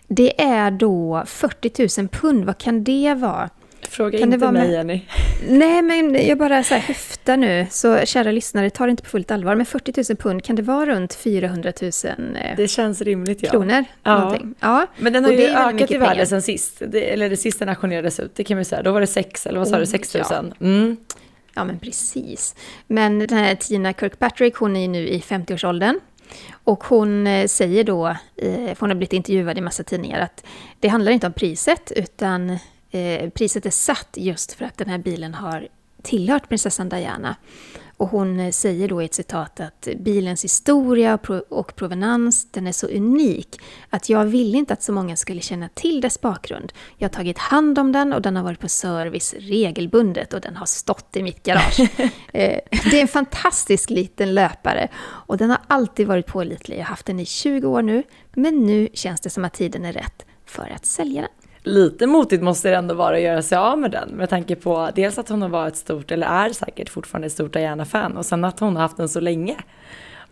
Det 0.07 0.41
är 0.41 0.71
då 0.71 1.23
40 1.25 2.01
000 2.01 2.07
pund, 2.07 2.45
vad 2.45 2.57
kan 2.57 2.83
det 2.83 3.13
vara? 3.13 3.49
Fråga 3.89 4.19
Kan 4.19 4.29
det 4.29 4.33
inte 4.33 4.38
vara 4.45 4.51
mig 4.51 4.61
med- 4.67 4.71
Jenny. 4.73 5.01
Nej, 5.49 5.81
men 5.81 6.27
jag 6.27 6.38
bara 6.38 6.63
så 6.63 6.73
här 6.73 6.81
höftar 6.81 7.38
nu, 7.38 7.67
så 7.69 7.99
kära 8.05 8.31
lyssnare, 8.31 8.69
ta 8.69 8.86
det 8.86 8.91
inte 8.91 9.03
på 9.03 9.09
fullt 9.09 9.31
allvar. 9.31 9.55
Men 9.55 9.65
40 9.65 9.93
000 10.09 10.17
pund, 10.17 10.43
kan 10.43 10.55
det 10.55 10.61
vara 10.61 10.86
runt 10.86 11.13
400 11.15 11.73
000 11.81 11.91
eh, 12.36 12.57
Det 12.57 12.67
känns 12.67 13.01
rimligt 13.01 13.43
ja. 13.43 13.49
kronor? 13.51 13.86
Ja. 14.03 14.19
Någonting. 14.19 14.53
Ja. 14.59 14.88
Men 14.97 15.13
den 15.13 15.25
Och 15.25 15.31
har 15.31 15.38
ju 15.38 15.47
ökat 15.47 15.91
i 15.91 15.97
värde 15.97 16.25
sen 16.25 16.41
sist. 16.41 16.81
Det, 16.88 17.13
eller 17.13 17.29
det 17.29 17.38
sista 17.38 17.65
den 17.65 17.69
auktionerades 17.69 18.19
ut, 18.19 18.36
det 18.36 18.43
kan 18.43 18.57
vi 18.57 18.65
säga. 18.65 18.81
Då 18.83 18.91
var 18.91 19.01
det 19.01 19.07
6, 19.07 19.45
eller 19.47 19.59
vad 19.59 19.67
sa 19.67 19.75
Oh, 19.75 19.79
du, 19.79 19.86
6 19.86 20.13
000? 20.15 20.23
ja. 20.29 20.43
Mm. 20.61 20.97
Ja, 21.55 21.63
men 21.63 21.79
precis. 21.79 22.55
Men 22.88 23.19
den 23.19 23.38
här 23.38 23.55
Tina 23.55 23.93
Kirkpatrick, 23.93 24.55
hon 24.55 24.75
är 24.75 24.81
ju 24.81 24.88
nu 24.88 25.07
i 25.07 25.19
50-årsåldern. 25.19 25.99
Och 26.63 26.83
hon 26.83 27.27
eh, 27.27 27.47
säger 27.47 27.83
då, 27.83 28.07
eh, 28.07 28.15
för 28.53 28.79
hon 28.79 28.89
har 28.89 28.95
blivit 28.95 29.13
intervjuad 29.13 29.57
i 29.57 29.61
massa 29.61 29.83
tidningar, 29.83 30.19
att 30.19 30.45
det 30.79 30.88
handlar 30.88 31.11
inte 31.11 31.27
om 31.27 31.33
priset, 31.33 31.91
utan 31.95 32.57
eh, 32.95 33.29
priset 33.29 33.65
är 33.65 33.69
satt 33.69 34.09
just 34.13 34.53
för 34.53 34.65
att 34.65 34.77
den 34.77 34.89
här 34.89 34.97
bilen 34.97 35.33
har 35.33 35.67
tillhört 36.01 36.49
prinsessan 36.49 36.89
Diana. 36.89 37.35
Och 37.97 38.07
hon 38.07 38.39
eh, 38.39 38.51
säger 38.51 38.87
då 38.87 39.01
i 39.01 39.05
ett 39.05 39.13
citat 39.13 39.59
att 39.59 39.87
bilens 39.97 40.43
historia 40.43 41.13
och 41.13 41.21
pro- 41.21 41.45
och 41.49 41.75
provenans, 41.75 42.51
den 42.51 42.67
är 42.67 42.71
så 42.71 42.87
unik 42.87 43.61
att 43.89 44.09
jag 44.09 44.25
ville 44.25 44.57
inte 44.57 44.73
att 44.73 44.83
så 44.83 44.91
många 44.91 45.15
skulle 45.15 45.41
känna 45.41 45.69
till 45.69 46.01
dess 46.01 46.21
bakgrund. 46.21 46.73
Jag 46.97 47.09
har 47.09 47.13
tagit 47.13 47.37
hand 47.37 47.79
om 47.79 47.91
den 47.91 48.13
och 48.13 48.21
den 48.21 48.35
har 48.35 48.43
varit 48.43 48.59
på 48.59 48.69
service 48.69 49.35
regelbundet 49.39 50.33
och 50.33 50.41
den 50.41 50.55
har 50.55 50.65
stått 50.65 51.15
i 51.15 51.23
mitt 51.23 51.43
garage. 51.43 51.79
Eh, 52.33 52.59
det 52.91 52.97
är 52.97 53.01
en 53.01 53.07
fantastisk 53.07 53.89
liten 53.89 54.33
löpare 54.33 54.87
och 54.97 55.37
den 55.37 55.49
har 55.49 55.59
alltid 55.67 56.07
varit 56.07 56.25
pålitlig. 56.25 56.75
Jag 56.75 56.81
har 56.81 56.89
haft 56.89 57.05
den 57.05 57.19
i 57.19 57.25
20 57.25 57.67
år 57.67 57.81
nu, 57.81 58.03
men 58.33 58.65
nu 58.65 58.87
känns 58.93 59.21
det 59.21 59.29
som 59.29 59.45
att 59.45 59.53
tiden 59.53 59.85
är 59.85 59.93
rätt 59.93 60.25
för 60.45 60.71
att 60.75 60.85
sälja 60.85 61.21
den. 61.21 61.31
Lite 61.66 62.07
motigt 62.07 62.43
måste 62.43 62.70
det 62.70 62.76
ändå 62.76 62.93
vara 62.95 63.16
att 63.16 63.22
göra 63.22 63.41
sig 63.41 63.57
av 63.57 63.80
med 63.80 63.91
den 63.91 64.09
med 64.09 64.30
tanke 64.30 64.55
på 64.55 64.89
dels 64.95 65.18
att 65.18 65.30
hon 65.30 65.41
har 65.41 65.49
varit 65.49 65.76
stort, 65.76 66.11
eller 66.11 66.28
är 66.28 66.49
säkert 66.49 66.89
fortfarande 66.89 67.26
ett 67.26 67.34
stort 67.34 67.53
Diana-fan 67.53 68.18
och 68.18 68.26
sen 68.26 68.43
att 68.45 68.59
hon 68.59 68.76
har 68.76 68.82
haft 68.84 68.97
den 68.97 69.09
så 69.09 69.20
länge. 69.20 69.55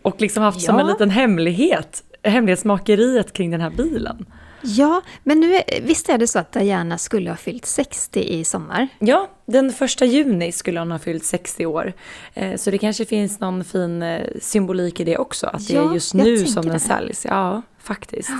Och 0.02 0.20
liksom 0.20 0.42
haft 0.42 0.60
som 0.60 0.74
Ja. 0.74 0.80
en 0.80 0.86
liten 0.86 1.10
hemlighet, 1.10 2.02
hemlighetsmakeriet 2.22 3.32
kring 3.32 3.50
den 3.50 3.60
här 3.60 3.70
bilen. 3.70 4.26
Ja, 4.66 5.02
men 5.22 5.40
nu, 5.40 5.54
är- 5.54 5.80
visst 5.82 6.08
är 6.08 6.18
det 6.18 6.26
så 6.26 6.38
att 6.38 6.52
Diana 6.52 6.98
skulle 6.98 7.30
ha 7.30 7.36
fyllt 7.36 7.66
60 7.66 8.20
i 8.20 8.44
sommar? 8.44 8.88
Ja, 8.98 9.28
den 9.46 9.72
första 9.72 10.04
juni 10.04 10.52
skulle 10.52 10.78
hon 10.80 10.90
ha 10.90 10.98
fyllt 10.98 11.24
60 11.24 11.66
år. 11.66 11.92
Eh, 12.34 12.56
Så 12.56 12.70
det 12.70 12.78
kanske 12.78 13.04
finns 13.04 13.40
någon 13.40 13.64
fin 13.64 14.02
eh, 14.02 14.20
symbolik 14.40 15.00
i 15.00 15.04
det 15.04 15.16
också, 15.18 15.46
att 15.46 15.68
det 15.68 15.74
Ja, 15.74 15.90
är 15.90 15.94
just 15.94 16.14
nu 16.14 16.46
som 16.46 16.62
den 16.64 16.72
det. 16.72 16.78
säljs. 16.80 17.24
Ja, 17.24 17.62
faktiskt. 17.78 18.30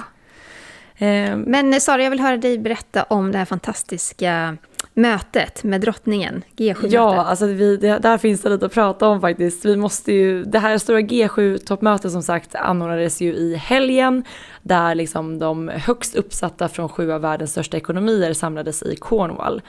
Eh, 0.99 1.37
men 1.37 1.81
Sara, 1.81 2.03
jag 2.03 2.11
vill 2.11 2.21
höra 2.21 2.37
dig 2.37 2.59
berätta 2.59 3.03
om 3.03 3.33
det 3.33 3.39
här 3.39 3.45
fantastiska 3.45 4.57
mötet 4.95 5.65
med 5.65 5.81
drottningen, 5.81 6.45
G7-mötet. 6.57 6.93
Ja, 6.93 7.25
alltså 7.25 7.47
vi, 7.47 7.77
det, 7.77 7.99
där 7.99 8.19
finns 8.19 8.43
det 8.43 8.49
lite 8.49 8.67
att 8.67 8.75
prata 8.75 9.09
om 9.09 9.21
faktiskt. 9.21 9.65
Vi 9.65 9.77
måste 9.77 10.13
ju, 10.13 10.45
det 10.45 10.59
här 10.59 10.79
stora 10.79 11.01
G7-toppmötet 11.01 12.11
som 12.11 12.23
sagt 12.23 12.55
anordnades 12.55 13.21
ju 13.21 13.35
i 13.35 13.55
helgen 13.55 14.25
där 14.63 14.95
liksom 14.95 15.39
de 15.39 15.69
högst 15.69 16.15
uppsatta 16.15 16.69
från 16.69 16.89
sju 16.89 17.13
av 17.13 17.21
världens 17.21 17.51
största 17.51 17.77
ekonomier 17.77 18.33
samlades 18.33 18.83
i 18.83 18.97
Cornwall. 18.97 19.63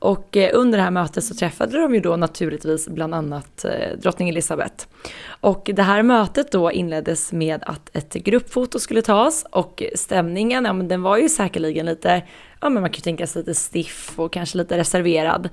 Och 0.00 0.36
eh, 0.36 0.50
under 0.52 0.78
det 0.78 0.84
här 0.84 0.90
mötet 0.90 1.24
så 1.24 1.34
träffade 1.34 1.80
de 1.80 1.94
ju 1.94 2.00
då 2.00 2.16
naturligtvis 2.16 2.88
bland 2.88 3.14
annat 3.14 3.64
eh, 3.64 3.98
drottning 3.98 4.28
Elizabeth. 4.28 4.86
Och 5.40 5.70
det 5.74 5.82
här 5.82 6.02
mötet 6.02 6.52
då 6.52 6.72
inleddes 6.72 7.32
med 7.32 7.62
att 7.66 7.96
ett 7.96 8.14
gruppfoto 8.14 8.78
skulle 8.78 9.02
tas 9.02 9.46
och 9.50 9.82
stämningen, 9.94 10.64
ja 10.64 10.72
men 10.72 10.88
den 10.88 11.02
var 11.02 11.16
ju 11.16 11.28
säkerligen 11.28 11.86
lite, 11.86 12.22
ja 12.60 12.68
men 12.68 12.82
man 12.82 12.90
kan 12.90 12.98
ju 12.98 13.02
tänka 13.02 13.26
sig 13.26 13.42
lite 13.42 13.54
stiff 13.54 14.12
och 14.16 14.32
kanske 14.32 14.58
lite 14.58 14.78
reserverad. 14.78 15.48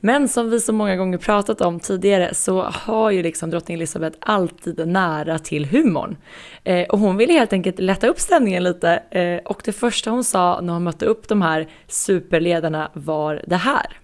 Men 0.00 0.28
som 0.28 0.50
vi 0.50 0.60
så 0.60 0.72
många 0.72 0.96
gånger 0.96 1.18
pratat 1.18 1.60
om 1.60 1.80
tidigare 1.80 2.34
så 2.34 2.62
har 2.62 3.10
ju 3.10 3.22
liksom 3.22 3.50
drottning 3.50 3.74
Elizabeth 3.74 4.16
alltid 4.20 4.88
nära 4.88 5.38
till 5.38 5.64
humorn. 5.64 6.16
Eh, 6.64 6.88
och 6.88 6.98
hon 6.98 7.16
ville 7.16 7.32
helt 7.32 7.52
enkelt 7.52 7.78
lätta 7.78 8.06
upp 8.06 8.20
stämningen 8.20 8.62
lite 8.62 9.02
eh, 9.10 9.38
och 9.44 9.62
det 9.64 9.72
första 9.72 10.10
hon 10.10 10.24
sa 10.24 10.60
när 10.60 10.72
hon 10.72 10.84
mötte 10.84 11.06
upp 11.06 11.28
de 11.28 11.42
här 11.42 11.68
superledarna 11.86 12.90
var 12.92 13.42
det 13.46 13.56
här. 13.56 13.98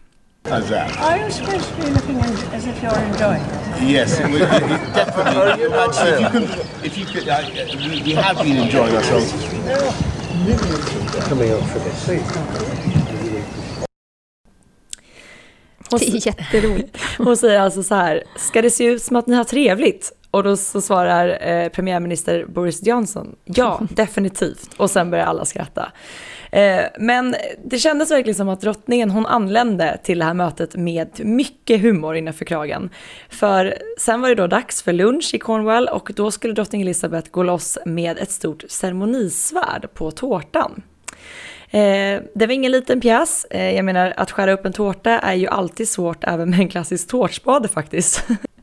How's 0.44 0.68
that? 0.68 1.00
Are 1.00 1.18
you 1.18 1.30
supposed 1.30 1.74
to 1.74 1.82
be 1.82 1.90
looking 1.90 2.16
as, 2.20 2.44
as 2.52 2.66
if 2.66 2.82
you're 2.82 2.98
enjoying 2.98 3.40
it? 3.40 3.82
Yes, 3.82 4.20
we, 4.20 4.26
we, 4.26 4.38
definitely. 4.92 5.72
Actually, 5.72 6.12
if 6.12 6.18
you 6.20 6.26
can, 6.28 6.84
if 6.84 6.98
you 6.98 7.06
could, 7.06 7.28
uh, 7.28 7.40
we, 7.88 8.02
we 8.02 8.12
have 8.12 8.36
been 8.42 8.56
enjoying 8.58 8.94
ourselves. 8.94 10.23
Coming 11.28 11.50
up 11.50 11.62
for 11.62 11.80
this. 11.80 12.08
Hon, 15.90 15.98
Det 15.98 16.06
är 16.06 16.26
jätteroligt. 16.26 16.98
hon 17.18 17.36
säger 17.36 17.60
alltså 17.60 17.82
så 17.82 17.94
här, 17.94 18.24
ska 18.36 18.62
det 18.62 18.70
se 18.70 18.84
ut 18.84 19.02
som 19.02 19.16
att 19.16 19.26
ni 19.26 19.36
har 19.36 19.44
trevligt? 19.44 20.12
Och 20.30 20.42
då 20.42 20.56
så 20.56 20.80
svarar 20.80 21.48
eh, 21.48 21.68
premiärminister 21.68 22.46
Boris 22.46 22.86
Johnson, 22.86 23.36
ja 23.44 23.80
definitivt. 23.90 24.70
Och 24.76 24.90
sen 24.90 25.10
börjar 25.10 25.26
alla 25.26 25.44
skratta. 25.44 25.92
Eh, 26.54 26.84
men 26.98 27.36
det 27.64 27.78
kändes 27.78 28.10
verkligen 28.10 28.34
som 28.34 28.48
att 28.48 28.60
drottningen 28.60 29.10
hon 29.10 29.26
anlände 29.26 29.98
till 30.02 30.18
det 30.18 30.24
här 30.24 30.34
mötet 30.34 30.76
med 30.76 31.08
mycket 31.24 31.80
humor 31.80 32.16
innanför 32.16 32.44
kragen. 32.44 32.90
För 33.28 33.74
sen 33.98 34.20
var 34.20 34.28
det 34.28 34.34
då 34.34 34.46
dags 34.46 34.82
för 34.82 34.92
lunch 34.92 35.30
i 35.34 35.38
Cornwall 35.38 35.88
och 35.88 36.10
då 36.16 36.30
skulle 36.30 36.54
drottning 36.54 36.82
Elizabeth 36.82 37.30
gå 37.30 37.42
loss 37.42 37.78
med 37.86 38.18
ett 38.18 38.30
stort 38.30 38.64
ceremonisvärd 38.68 39.88
på 39.94 40.10
tårtan. 40.10 40.82
Eh, 41.70 42.22
det 42.34 42.46
var 42.46 42.50
ingen 42.50 42.72
liten 42.72 43.00
pjäs. 43.00 43.46
Eh, 43.50 43.74
jag 43.76 43.84
menar, 43.84 44.14
att 44.16 44.30
skära 44.30 44.52
upp 44.52 44.66
en 44.66 44.72
tårta 44.72 45.10
är 45.10 45.34
ju 45.34 45.46
alltid 45.46 45.88
svårt 45.88 46.24
även 46.24 46.50
med 46.50 46.58
en 46.58 46.68
klassisk 46.68 47.08
tårtspade 47.08 47.68
faktiskt. 47.68 48.26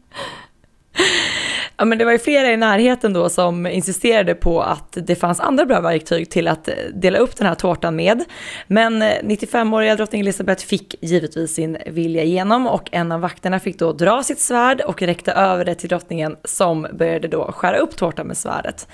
Ja, 1.82 1.86
men 1.86 1.98
det 1.98 2.06
var 2.06 2.12
ju 2.12 2.20
flera 2.20 2.52
i 2.52 2.58
närheten 2.58 3.14
då 3.14 3.30
som 3.30 3.68
insisterade 3.68 4.36
på 4.36 4.62
att 4.62 4.98
det 5.08 5.16
fanns 5.16 5.40
andra 5.40 5.66
bra 5.66 5.82
verktyg 5.82 6.30
till 6.30 6.48
att 6.48 6.68
eh, 6.68 6.74
dela 6.94 7.18
upp 7.20 7.36
den 7.36 7.48
här 7.48 7.56
tårtan 7.56 7.96
med. 7.96 8.24
Men 8.68 9.02
eh, 9.02 9.08
95-åriga 9.24 9.96
drottning 9.96 10.22
Elizabeth 10.22 10.66
fick 10.66 10.96
givetvis 11.02 11.54
sin 11.54 11.78
vilja 11.86 12.24
igenom 12.24 12.68
och 12.68 12.90
en 12.92 13.12
av 13.12 13.22
vakterna 13.22 13.60
fick 13.60 13.80
då 13.80 13.94
dra 13.94 14.24
sitt 14.24 14.40
svärd 14.40 14.82
och 14.82 15.02
räckte 15.02 15.32
över 15.32 15.66
det 15.66 15.76
till 15.76 15.90
drottningen 15.90 16.36
som 16.44 16.88
började 16.94 17.28
då 17.28 17.52
skära 17.52 17.78
upp 17.78 17.96
tårtan 17.96 18.28
med 18.28 18.38
svärdet. 18.38 18.88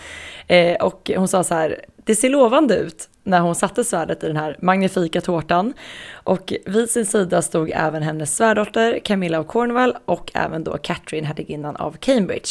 Eh, 0.48 0.76
och 0.76 1.12
hon 1.16 1.28
sa 1.28 1.44
så 1.44 1.54
här, 1.54 1.80
det 2.08 2.16
ser 2.16 2.30
lovande 2.30 2.76
ut 2.76 3.10
när 3.24 3.40
hon 3.40 3.56
satte 3.56 3.84
svärdet 3.84 4.24
i 4.24 4.28
den 4.28 4.38
här 4.38 4.58
magnifika 4.62 5.22
tårtan. 5.22 5.74
Och 6.14 6.54
vid 6.66 6.90
sin 6.90 7.06
sida 7.06 7.42
stod 7.42 7.72
även 7.76 8.04
hennes 8.04 8.36
svärdotter 8.36 9.00
Camilla 9.00 9.40
av 9.40 9.44
Cornwall 9.44 9.98
och 10.06 10.32
även 10.34 10.64
då 10.64 10.78
Catherine, 10.78 11.28
hertiginnan 11.28 11.76
av 11.76 11.98
Cambridge. 12.00 12.50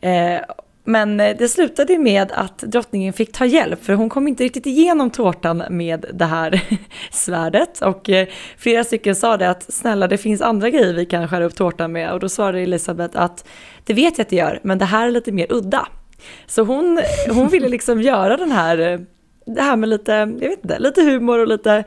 Eh, 0.00 0.40
men 0.84 1.16
det 1.16 1.50
slutade 1.50 1.98
med 1.98 2.32
att 2.32 2.58
drottningen 2.58 3.12
fick 3.12 3.32
ta 3.32 3.44
hjälp 3.46 3.84
för 3.84 3.94
hon 3.94 4.08
kom 4.08 4.28
inte 4.28 4.44
riktigt 4.44 4.66
igenom 4.66 5.10
tårtan 5.10 5.62
med 5.70 6.06
det 6.14 6.24
här 6.24 6.62
svärdet. 7.10 7.82
Och 7.82 8.10
eh, 8.10 8.28
flera 8.58 8.84
stycken 8.84 9.16
sa 9.16 9.36
det 9.36 9.50
att 9.50 9.72
snälla 9.74 10.08
det 10.08 10.18
finns 10.18 10.40
andra 10.40 10.70
grejer 10.70 10.94
vi 10.94 11.06
kan 11.06 11.28
skära 11.28 11.44
upp 11.44 11.54
tårtan 11.54 11.92
med 11.92 12.12
och 12.12 12.20
då 12.20 12.28
svarade 12.28 12.60
Elisabeth 12.60 13.20
att 13.20 13.44
det 13.84 13.94
vet 13.94 14.18
jag 14.18 14.24
att 14.24 14.30
det 14.30 14.36
gör 14.36 14.60
men 14.62 14.78
det 14.78 14.84
här 14.84 15.06
är 15.06 15.10
lite 15.10 15.32
mer 15.32 15.46
udda. 15.50 15.88
Så 16.46 16.62
hon, 16.62 17.00
hon 17.28 17.48
ville 17.48 17.68
liksom 17.68 18.02
göra 18.02 18.36
den 18.36 18.50
här, 18.50 19.06
det 19.46 19.62
här 19.62 19.76
med 19.76 19.88
lite, 19.88 20.12
jag 20.12 20.48
vet 20.48 20.62
inte, 20.62 20.78
lite 20.78 21.02
humor 21.02 21.38
och 21.38 21.48
lite 21.48 21.84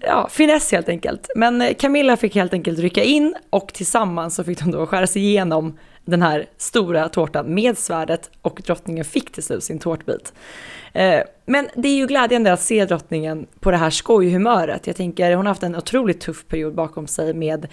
ja, 0.00 0.28
finess 0.30 0.72
helt 0.72 0.88
enkelt. 0.88 1.30
Men 1.34 1.74
Camilla 1.78 2.16
fick 2.16 2.34
helt 2.34 2.52
enkelt 2.52 2.78
rycka 2.78 3.02
in 3.02 3.34
och 3.50 3.72
tillsammans 3.74 4.34
så 4.34 4.44
fick 4.44 4.58
de 4.58 4.70
då 4.70 4.86
skära 4.86 5.06
sig 5.06 5.22
igenom 5.22 5.78
den 6.04 6.22
här 6.22 6.46
stora 6.56 7.08
tårtan 7.08 7.54
med 7.54 7.78
svärdet 7.78 8.30
och 8.42 8.62
drottningen 8.64 9.04
fick 9.04 9.32
till 9.32 9.42
slut 9.42 9.64
sin 9.64 9.78
tårtbit. 9.78 10.32
Eh, 10.92 11.22
men 11.46 11.68
det 11.74 11.88
är 11.88 11.96
ju 11.96 12.06
glädjande 12.06 12.52
att 12.52 12.60
se 12.60 12.84
drottningen 12.84 13.46
på 13.60 13.70
det 13.70 13.76
här 13.76 13.90
skojhumöret. 13.90 14.86
Jag 14.86 14.96
tänker 14.96 15.36
hon 15.36 15.46
har 15.46 15.50
haft 15.50 15.62
en 15.62 15.76
otroligt 15.76 16.20
tuff 16.20 16.46
period 16.46 16.74
bakom 16.74 17.06
sig 17.06 17.34
med 17.34 17.66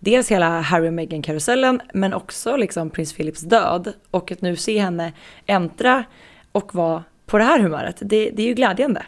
dels 0.00 0.30
hela 0.30 0.60
Harry 0.60 0.88
och 0.88 0.92
Meghan-karusellen 0.92 1.80
men 1.94 2.12
också 2.12 2.56
liksom 2.56 2.90
prins 2.90 3.12
Philips 3.12 3.40
död 3.40 3.92
och 4.10 4.32
att 4.32 4.42
nu 4.42 4.56
se 4.56 4.78
henne 4.78 5.12
äntra 5.46 6.04
och 6.52 6.74
vara 6.74 7.04
på 7.26 7.38
det 7.38 7.44
här 7.44 7.60
humöret, 7.60 7.96
det, 8.00 8.30
det 8.30 8.42
är 8.42 8.46
ju 8.46 8.54
glädjande. 8.54 9.02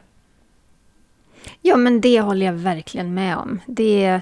Ja, 1.62 1.76
men 1.76 2.00
det 2.00 2.20
håller 2.20 2.46
jag 2.46 2.52
verkligen 2.52 3.14
med 3.14 3.36
om. 3.36 3.60
Det 3.66 4.20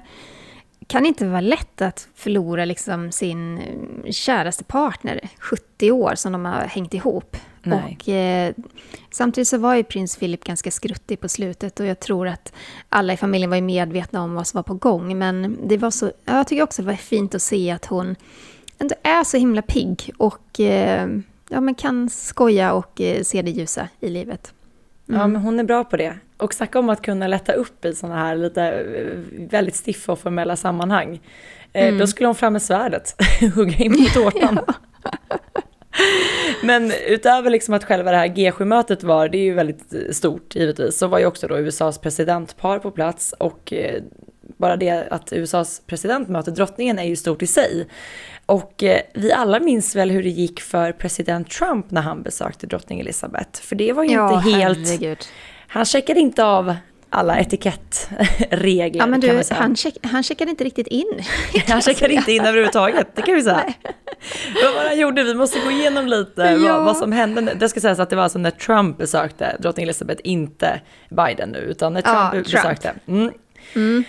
kan 0.90 1.06
inte 1.06 1.26
vara 1.26 1.40
lätt 1.40 1.82
att 1.82 2.08
förlora 2.14 2.64
liksom 2.64 3.12
sin 3.12 3.58
eh, 3.58 4.10
käraste 4.10 4.64
partner, 4.64 5.28
70 5.38 5.90
år 5.90 6.14
som 6.14 6.32
de 6.32 6.44
har 6.44 6.60
hängt 6.60 6.94
ihop. 6.94 7.36
Nej. 7.62 7.98
Och, 8.00 8.08
eh, 8.08 8.54
samtidigt 9.10 9.48
så 9.48 9.58
var 9.58 9.74
ju 9.74 9.84
prins 9.84 10.16
Philip 10.16 10.44
ganska 10.44 10.70
skruttig 10.70 11.20
på 11.20 11.28
slutet 11.28 11.80
och 11.80 11.86
jag 11.86 12.00
tror 12.00 12.28
att 12.28 12.52
alla 12.88 13.12
i 13.12 13.16
familjen 13.16 13.50
var 13.50 13.56
ju 13.56 13.62
medvetna 13.62 14.22
om 14.22 14.34
vad 14.34 14.46
som 14.46 14.58
var 14.58 14.62
på 14.62 14.74
gång. 14.74 15.18
Men 15.18 15.58
det 15.68 15.76
var 15.76 15.90
så, 15.90 16.06
ja, 16.24 16.36
jag 16.36 16.46
tycker 16.46 16.62
också 16.62 16.82
det 16.82 16.86
var 16.86 16.94
fint 16.94 17.34
att 17.34 17.42
se 17.42 17.70
att 17.70 17.86
hon 17.86 18.16
ändå 18.78 18.94
är 19.02 19.24
så 19.24 19.36
himla 19.36 19.62
pigg 19.62 20.10
och 20.16 20.60
eh, 20.60 21.08
ja, 21.48 21.60
men 21.60 21.74
kan 21.74 22.10
skoja 22.10 22.72
och 22.72 23.00
eh, 23.00 23.22
se 23.22 23.42
det 23.42 23.50
ljusa 23.50 23.88
i 24.00 24.08
livet. 24.08 24.52
Mm. 25.10 25.20
Ja, 25.20 25.26
men 25.26 25.42
hon 25.42 25.60
är 25.60 25.64
bra 25.64 25.84
på 25.84 25.96
det. 25.96 26.14
Och 26.36 26.54
snacka 26.54 26.78
om 26.78 26.88
att 26.88 27.02
kunna 27.02 27.26
lätta 27.26 27.52
upp 27.52 27.84
i 27.84 27.94
sådana 27.94 28.18
här 28.18 28.36
lite 28.36 28.62
eh, 28.62 29.06
väldigt 29.50 29.76
stiffa 29.86 30.12
och 30.12 30.18
formella 30.18 30.56
sammanhang. 30.56 31.20
Eh, 31.72 31.88
mm. 31.88 31.98
Då 31.98 32.06
skulle 32.06 32.26
hon 32.26 32.34
fram 32.34 32.52
med 32.52 32.62
svärdet, 32.62 33.14
hugga 33.54 33.76
in 33.76 33.92
på 33.92 34.20
tårtan. 34.20 34.60
Men 36.62 36.92
utöver 37.06 37.50
liksom 37.50 37.74
att 37.74 37.84
själva 37.84 38.10
det 38.10 38.16
här 38.16 38.28
G7-mötet 38.28 39.02
var, 39.02 39.28
det 39.28 39.38
är 39.38 39.42
ju 39.42 39.54
väldigt 39.54 40.16
stort 40.16 40.54
givetvis, 40.54 40.98
så 40.98 41.06
var 41.06 41.18
ju 41.18 41.26
också 41.26 41.48
då 41.48 41.58
USAs 41.58 41.98
presidentpar 41.98 42.78
på 42.78 42.90
plats 42.90 43.34
och 43.38 43.72
eh, 43.72 44.02
bara 44.60 44.76
det 44.76 45.08
att 45.10 45.32
USAs 45.32 45.82
president 45.86 46.28
möter 46.28 46.52
drottningen 46.52 46.98
är 46.98 47.04
ju 47.04 47.16
stort 47.16 47.42
i 47.42 47.46
sig. 47.46 47.86
Och 48.46 48.82
eh, 48.82 49.00
vi 49.14 49.32
alla 49.32 49.60
minns 49.60 49.96
väl 49.96 50.10
hur 50.10 50.22
det 50.22 50.28
gick 50.28 50.60
för 50.60 50.92
president 50.92 51.50
Trump 51.50 51.90
när 51.90 52.02
han 52.02 52.22
besökte 52.22 52.66
drottning 52.66 53.00
Elizabeth. 53.00 53.62
För 53.62 53.76
det 53.76 53.92
var 53.92 54.04
ju 54.04 54.12
ja, 54.12 54.36
inte 54.36 54.50
helt... 54.50 54.78
Herregud. 54.88 55.18
Han 55.68 55.84
checkade 55.84 56.20
inte 56.20 56.44
av 56.44 56.74
alla 57.10 57.38
etikettregler 57.38 59.00
ja, 59.00 59.06
men 59.06 59.20
du, 59.20 59.26
kan 59.26 59.36
man 59.36 59.44
säga. 59.44 59.60
Han, 59.60 59.76
check, 59.76 59.96
han 60.02 60.22
checkade 60.22 60.50
inte 60.50 60.64
riktigt 60.64 60.86
in. 60.86 61.24
han 61.68 61.82
checkade 61.82 62.14
inte 62.14 62.32
in 62.32 62.44
överhuvudtaget, 62.44 63.16
det 63.16 63.22
kan 63.22 63.34
vi 63.34 63.42
säga. 63.42 63.74
vad 64.62 64.74
var 64.74 64.82
det 64.82 64.88
han 64.88 64.98
gjorde? 64.98 65.22
Vi 65.22 65.34
måste 65.34 65.60
gå 65.60 65.70
igenom 65.70 66.06
lite 66.06 66.42
ja. 66.42 66.76
vad, 66.76 66.84
vad, 66.84 66.96
som 66.96 67.12
hände. 67.12 67.54
Det 67.54 67.68
ska 67.68 67.80
sägas 67.80 67.98
att 67.98 68.10
det 68.10 68.16
var 68.16 68.22
alltså 68.22 68.38
när 68.38 68.50
Trump 68.50 68.98
besökte 68.98 69.56
drottning 69.60 69.84
Elizabeth, 69.84 70.20
inte 70.24 70.80
Biden 71.08 71.48
nu, 71.48 71.58
utan 71.58 71.92
när 71.92 72.02
Trump 72.02 72.34
ja, 72.34 72.42
besökte. 72.42 72.94
Mm. 73.06 73.32
Mm. 73.74 74.04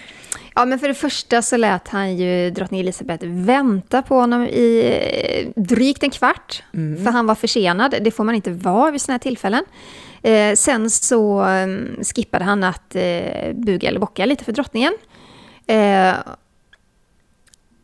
Ja, 0.56 0.66
men 0.66 0.80
för 0.80 0.88
det 0.88 0.94
första 0.94 1.42
så 1.42 1.58
lät 1.58 1.88
han 1.88 2.18
ju 2.18 2.52
drottning 2.52 2.80
Elizabeth 2.80 3.26
vänta 3.26 4.02
på 4.02 4.16
honom 4.16 4.44
i 4.44 4.98
eh, 5.56 5.64
drygt 5.64 6.04
en 6.04 6.10
kvart. 6.10 6.64
Mm. 6.74 7.04
För 7.04 7.12
han 7.12 7.26
var 7.26 7.36
försenad. 7.36 7.96
Det 8.02 8.12
får 8.12 8.24
man 8.24 8.36
inte 8.36 8.52
vara 8.52 8.92
vid 8.92 9.02
sådana 9.02 9.14
här 9.14 9.20
tillfällen. 9.20 9.64
Eh, 10.22 10.56
sen 10.56 10.90
så 10.90 11.46
um, 11.46 12.04
skippade 12.04 12.46
han 12.46 12.64
att 12.64 12.96
eh, 12.96 13.54
buga 13.54 13.90
eller 13.90 14.00
bocka 14.00 14.26
lite 14.26 14.44
för 14.44 14.52
drottningen. 14.52 14.94
Eh, 15.68 16.14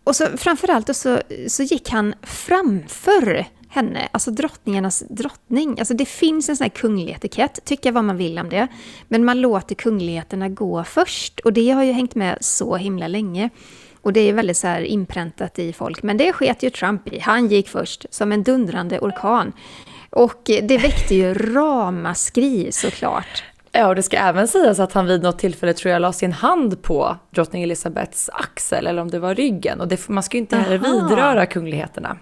och 0.03 0.15
så 0.15 0.25
framförallt 0.37 0.95
så, 0.95 1.19
så 1.47 1.63
gick 1.63 1.89
han 1.89 2.15
framför 2.21 3.45
henne, 3.77 4.07
alltså 4.11 4.31
drottningarnas 4.31 5.03
drottning. 5.09 5.79
Alltså 5.79 5.93
det 5.93 6.05
finns 6.05 6.49
en 6.49 6.57
sån 6.57 6.65
här 6.65 6.69
kunglig 6.69 7.13
etikett, 7.13 7.65
tycka 7.65 7.91
vad 7.91 8.03
man 8.03 8.17
vill 8.17 8.39
om 8.39 8.49
det. 8.49 8.67
Men 9.07 9.25
man 9.25 9.41
låter 9.41 9.75
kungligheterna 9.75 10.49
gå 10.49 10.83
först 10.83 11.39
och 11.39 11.53
det 11.53 11.69
har 11.69 11.83
ju 11.83 11.91
hängt 11.91 12.15
med 12.15 12.37
så 12.41 12.75
himla 12.75 13.07
länge. 13.07 13.49
Och 14.01 14.13
det 14.13 14.19
är 14.19 14.33
väldigt 14.33 14.57
så 14.57 14.67
här 14.67 14.81
inpräntat 14.81 15.59
i 15.59 15.73
folk. 15.73 16.03
Men 16.03 16.17
det 16.17 16.33
sket 16.33 16.63
ju 16.63 16.69
Trump 16.69 17.13
i. 17.13 17.19
Han 17.19 17.47
gick 17.47 17.69
först 17.69 18.05
som 18.09 18.31
en 18.31 18.43
dundrande 18.43 18.99
orkan. 18.99 19.53
Och 20.09 20.41
det 20.45 20.77
väckte 20.77 21.15
ju 21.15 21.33
ramaskri 21.33 22.71
såklart. 22.71 23.43
Ja, 23.71 23.87
och 23.87 23.95
det 23.95 24.03
ska 24.03 24.17
även 24.17 24.47
sägas 24.47 24.79
att 24.79 24.93
han 24.93 25.05
vid 25.05 25.23
något 25.23 25.39
tillfälle 25.39 25.73
tror 25.73 25.93
jag 25.93 26.01
la 26.01 26.13
sin 26.13 26.31
hand 26.31 26.81
på 26.81 27.17
drottning 27.31 27.63
Elizabeths 27.63 28.29
axel, 28.33 28.87
eller 28.87 29.01
om 29.01 29.11
det 29.11 29.19
var 29.19 29.35
ryggen. 29.35 29.81
Och 29.81 29.87
det, 29.87 30.09
man 30.09 30.23
ska 30.23 30.37
ju 30.37 30.41
inte 30.41 30.57
heller 30.57 30.77
vidröra 30.77 31.45
kungligheterna. 31.45 32.17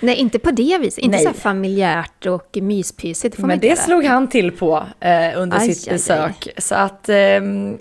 Nej, 0.00 0.16
inte 0.16 0.38
på 0.38 0.50
det 0.50 0.78
viset. 0.78 0.98
Inte 0.98 1.16
Nej. 1.16 1.26
så 1.26 1.32
familjärt 1.32 2.26
och 2.26 2.58
myspysigt. 2.62 3.38
Men 3.38 3.58
det 3.58 3.78
slog 3.78 4.04
han 4.04 4.28
till 4.28 4.52
på 4.52 4.86
eh, 5.00 5.10
under 5.36 5.58
aj, 5.58 5.74
sitt 5.74 5.88
aj, 5.88 5.92
besök. 5.94 6.46
Aj. 6.46 6.54
Så 6.58 6.74
att, 6.74 7.08
eh, 7.08 7.16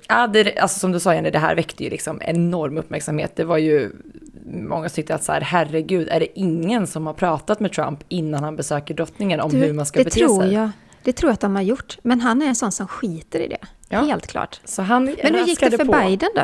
ja, 0.07 0.27
det, 0.33 0.57
alltså 0.57 0.79
som 0.79 0.91
du 0.91 0.99
sa 0.99 1.13
Jenny, 1.13 1.31
det 1.31 1.39
här 1.39 1.55
väckte 1.55 1.83
ju 1.83 1.89
liksom 1.89 2.21
enorm 2.21 2.77
uppmärksamhet. 2.77 3.35
Det 3.35 3.43
var 3.43 3.57
ju, 3.57 3.91
många 4.45 4.89
tyckte 4.89 5.15
att 5.15 5.23
så 5.23 5.31
här, 5.31 5.41
herregud, 5.41 6.07
är 6.11 6.19
det 6.19 6.39
ingen 6.39 6.87
som 6.87 7.07
har 7.07 7.13
pratat 7.13 7.59
med 7.59 7.73
Trump 7.73 7.99
innan 8.07 8.43
han 8.43 8.55
besöker 8.55 8.93
drottningen 8.93 9.39
om 9.39 9.51
du, 9.51 9.57
hur 9.57 9.73
man 9.73 9.85
ska 9.85 10.03
bete 10.03 10.19
tror 10.19 10.41
sig? 10.41 10.53
Jag. 10.53 10.69
Det 11.03 11.13
tror 11.13 11.29
jag 11.29 11.33
att 11.33 11.39
de 11.39 11.55
har 11.55 11.61
gjort. 11.61 11.97
Men 12.01 12.21
han 12.21 12.41
är 12.41 12.45
en 12.45 12.55
sån 12.55 12.71
som 12.71 12.87
skiter 12.87 13.39
i 13.39 13.47
det. 13.47 13.57
Ja. 13.89 14.01
Helt 14.01 14.27
klart. 14.27 14.61
Så 14.65 14.81
han 14.81 15.05
Men 15.23 15.35
hur 15.35 15.45
gick 15.45 15.59
det 15.59 15.71
för 15.71 15.85
på. 15.85 15.91
Biden 15.91 16.29
då? 16.35 16.41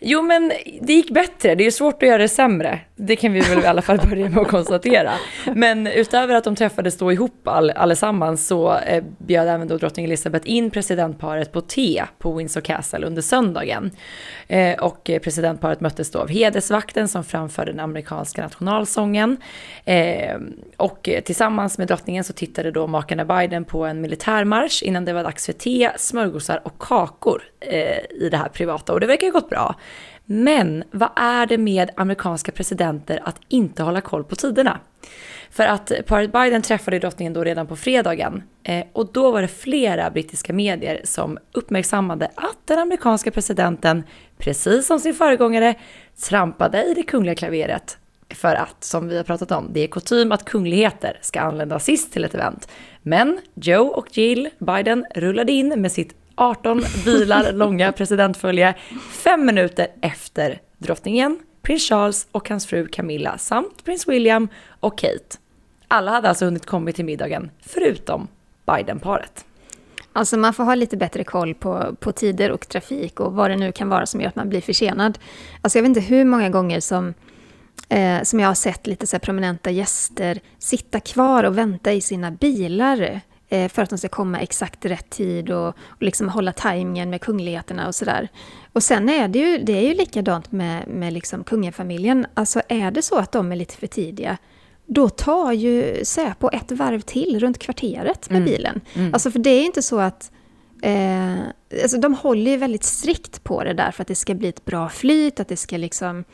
Jo, 0.00 0.22
men 0.22 0.52
det 0.80 0.92
gick 0.92 1.10
bättre. 1.10 1.54
Det 1.54 1.62
är 1.62 1.64
ju 1.64 1.70
svårt 1.70 2.02
att 2.02 2.08
göra 2.08 2.18
det 2.18 2.28
sämre. 2.28 2.80
Det 2.96 3.16
kan 3.16 3.32
vi 3.32 3.40
väl 3.40 3.58
i 3.62 3.66
alla 3.66 3.82
fall 3.82 4.00
börja 4.10 4.28
med 4.28 4.38
att 4.38 4.48
konstatera. 4.48 5.12
Men 5.54 5.86
utöver 5.86 6.34
att 6.34 6.44
de 6.44 6.56
träffades 6.56 6.98
då 6.98 7.12
ihop 7.12 7.48
all, 7.48 7.70
allesammans 7.70 8.46
så 8.46 8.78
eh, 8.78 9.04
bjöd 9.18 9.48
även 9.48 9.68
då 9.68 9.76
drottning 9.76 10.06
Elizabeth 10.06 10.50
in 10.50 10.70
presidentparet 10.70 11.52
på 11.52 11.60
te 11.60 12.04
på 12.18 12.32
Windsor 12.32 12.60
Castle 12.60 13.06
under 13.06 13.22
söndagen. 13.22 13.90
Eh, 14.48 14.78
och 14.78 15.10
presidentparet 15.22 15.80
möttes 15.80 16.10
då 16.10 16.18
av 16.18 16.28
hedersvakten 16.28 17.08
som 17.08 17.24
framförde 17.24 17.72
den 17.72 17.80
amerikanska 17.80 18.42
nationalsången. 18.42 19.36
Eh, 19.84 20.36
och 20.76 21.08
tillsammans 21.24 21.78
med 21.78 21.88
drottningen 21.88 22.24
så 22.24 22.32
tittade 22.32 22.70
då 22.70 22.86
makarna 22.86 23.24
Biden 23.24 23.64
på 23.64 23.84
en 23.84 24.00
militärmarsch 24.00 24.82
innan 24.82 25.04
det 25.04 25.12
var 25.12 25.22
dags 25.22 25.46
för 25.46 25.52
te, 25.52 25.90
smörgåsar 25.96 26.60
och 26.64 26.78
kakor 26.78 27.42
Eh, 27.66 27.98
i 28.10 28.28
det 28.30 28.36
här 28.36 28.48
privata. 28.48 28.92
Och 28.92 29.00
det 29.00 29.06
verkar 29.06 29.26
ju 29.26 29.32
gått 29.32 29.50
bra. 29.50 29.74
Men 30.24 30.84
vad 30.90 31.10
är 31.16 31.46
det 31.46 31.58
med 31.58 31.90
amerikanska 31.96 32.52
presidenter 32.52 33.20
att 33.22 33.40
inte 33.48 33.82
hålla 33.82 34.00
koll 34.00 34.24
på 34.24 34.36
tiderna? 34.36 34.80
För 35.50 35.66
att 35.66 35.92
paret 36.06 36.32
Biden 36.32 36.62
träffade 36.62 36.98
drottningen 36.98 37.32
då 37.32 37.44
redan 37.44 37.66
på 37.66 37.76
fredagen 37.76 38.42
eh, 38.62 38.84
och 38.92 39.12
då 39.12 39.30
var 39.30 39.42
det 39.42 39.48
flera 39.48 40.10
brittiska 40.10 40.52
medier 40.52 41.00
som 41.04 41.38
uppmärksammade 41.52 42.30
att 42.34 42.58
den 42.64 42.78
amerikanska 42.78 43.30
presidenten, 43.30 44.04
precis 44.38 44.86
som 44.86 45.00
sin 45.00 45.14
föregångare, 45.14 45.74
trampade 46.28 46.84
i 46.84 46.94
det 46.94 47.02
kungliga 47.02 47.34
klaveret. 47.34 47.98
För 48.30 48.54
att, 48.54 48.84
som 48.84 49.08
vi 49.08 49.16
har 49.16 49.24
pratat 49.24 49.52
om, 49.52 49.68
det 49.72 49.80
är 49.80 49.86
kutym 49.86 50.32
att 50.32 50.44
kungligheter 50.44 51.18
ska 51.20 51.40
anlända 51.40 51.78
sist 51.78 52.12
till 52.12 52.24
ett 52.24 52.34
event. 52.34 52.68
Men 53.02 53.38
Joe 53.54 53.86
och 53.86 54.18
Jill 54.18 54.48
Biden 54.58 55.06
rullade 55.14 55.52
in 55.52 55.68
med 55.82 55.92
sitt 55.92 56.14
18 56.36 56.82
bilar 57.04 57.52
långa 57.52 57.92
presidentfölje 57.92 58.74
fem 59.10 59.46
minuter 59.46 59.86
efter 60.00 60.60
drottningen, 60.78 61.38
prins 61.62 61.88
Charles 61.88 62.26
och 62.32 62.48
hans 62.48 62.66
fru 62.66 62.86
Camilla 62.86 63.38
samt 63.38 63.84
prins 63.84 64.08
William 64.08 64.48
och 64.80 64.98
Kate. 64.98 65.38
Alla 65.88 66.10
hade 66.10 66.28
alltså 66.28 66.44
hunnit 66.44 66.66
komma 66.66 66.92
till 66.92 67.04
middagen, 67.04 67.50
förutom 67.60 68.28
Biden-paret. 68.66 69.44
Alltså 70.12 70.36
man 70.36 70.54
får 70.54 70.64
ha 70.64 70.74
lite 70.74 70.96
bättre 70.96 71.24
koll 71.24 71.54
på, 71.54 71.96
på 72.00 72.12
tider 72.12 72.50
och 72.50 72.68
trafik 72.68 73.20
och 73.20 73.32
vad 73.32 73.50
det 73.50 73.56
nu 73.56 73.72
kan 73.72 73.88
vara 73.88 74.06
som 74.06 74.20
gör 74.20 74.28
att 74.28 74.36
man 74.36 74.48
blir 74.48 74.60
försenad. 74.60 75.18
Alltså 75.62 75.78
jag 75.78 75.82
vet 75.82 75.88
inte 75.88 76.00
hur 76.00 76.24
många 76.24 76.50
gånger 76.50 76.80
som, 76.80 77.14
eh, 77.88 78.22
som 78.22 78.40
jag 78.40 78.48
har 78.48 78.54
sett 78.54 78.86
lite 78.86 79.06
så 79.06 79.18
prominenta 79.18 79.70
gäster 79.70 80.40
sitta 80.58 81.00
kvar 81.00 81.44
och 81.44 81.58
vänta 81.58 81.92
i 81.92 82.00
sina 82.00 82.30
bilar 82.30 83.20
för 83.48 83.82
att 83.82 83.90
de 83.90 83.98
ska 83.98 84.08
komma 84.08 84.40
exakt 84.40 84.84
rätt 84.84 85.10
tid 85.10 85.50
och, 85.50 85.68
och 85.68 86.02
liksom 86.02 86.28
hålla 86.28 86.52
tajmingen 86.52 87.10
med 87.10 87.20
kungligheterna 87.20 87.86
och 87.86 87.94
sådär. 87.94 88.28
Och 88.72 88.82
sen 88.82 89.08
är 89.08 89.28
det 89.28 89.38
ju, 89.38 89.58
det 89.58 89.72
är 89.72 89.88
ju 89.88 89.94
likadant 89.94 90.52
med, 90.52 90.88
med 90.88 91.12
liksom 91.12 91.44
kungafamiljen. 91.44 92.26
Alltså 92.34 92.62
är 92.68 92.90
det 92.90 93.02
så 93.02 93.18
att 93.18 93.32
de 93.32 93.52
är 93.52 93.56
lite 93.56 93.76
för 93.76 93.86
tidiga, 93.86 94.36
då 94.86 95.08
tar 95.08 95.52
ju 95.52 96.04
Säpo 96.04 96.50
ett 96.50 96.72
varv 96.72 97.00
till 97.00 97.40
runt 97.40 97.58
kvarteret 97.58 98.30
med 98.30 98.36
mm. 98.36 98.50
bilen. 98.50 98.80
Mm. 98.94 99.14
Alltså 99.14 99.30
för 99.30 99.38
det 99.38 99.50
är 99.50 99.64
inte 99.64 99.82
så 99.82 100.00
att 100.00 100.30
Eh, 100.82 101.36
alltså 101.82 101.98
de 101.98 102.14
håller 102.14 102.50
ju 102.50 102.56
väldigt 102.56 102.84
strikt 102.84 103.44
på 103.44 103.64
det 103.64 103.72
där 103.74 103.90
för 103.90 104.02
att 104.02 104.08
det 104.08 104.14
ska 104.14 104.34
bli 104.34 104.48
ett 104.48 104.64
bra 104.64 104.88
flyt, 104.88 105.40
att 105.40 105.48
det 105.48 105.56
ska 105.56 105.76
liksom 105.76 106.16
Eh, 106.18 106.24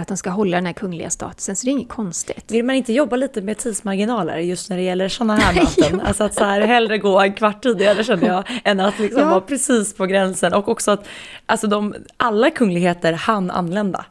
att 0.00 0.08
de 0.08 0.16
ska 0.16 0.30
hålla 0.30 0.56
den 0.56 0.66
här 0.66 0.72
kungliga 0.72 1.10
statusen, 1.10 1.56
så 1.56 1.64
det 1.64 1.70
är 1.70 1.72
inget 1.72 1.88
konstigt. 1.88 2.50
Vill 2.50 2.64
man 2.64 2.74
inte 2.74 2.92
jobba 2.92 3.16
lite 3.16 3.42
med 3.42 3.58
tidsmarginaler 3.58 4.38
just 4.38 4.70
när 4.70 4.76
det 4.76 4.82
gäller 4.82 5.08
sådana 5.08 5.36
här 5.36 5.54
möten? 5.80 6.00
alltså 6.00 6.24
att 6.24 6.34
så 6.34 6.44
här, 6.44 6.60
hellre 6.60 6.98
gå 6.98 7.20
en 7.20 7.34
kvart 7.34 7.62
tidigare 7.62 8.04
känner 8.04 8.26
jag, 8.26 8.44
än 8.64 8.80
att 8.80 8.98
liksom 8.98 9.22
ja. 9.22 9.28
vara 9.28 9.40
precis 9.40 9.94
på 9.94 10.06
gränsen. 10.06 10.54
Och 10.54 10.68
också 10.68 10.90
att 10.90 11.08
alltså 11.46 11.66
de, 11.66 11.94
alla 12.16 12.50
kungligheter 12.50 13.12
hann 13.12 13.50
anlända 13.50 14.04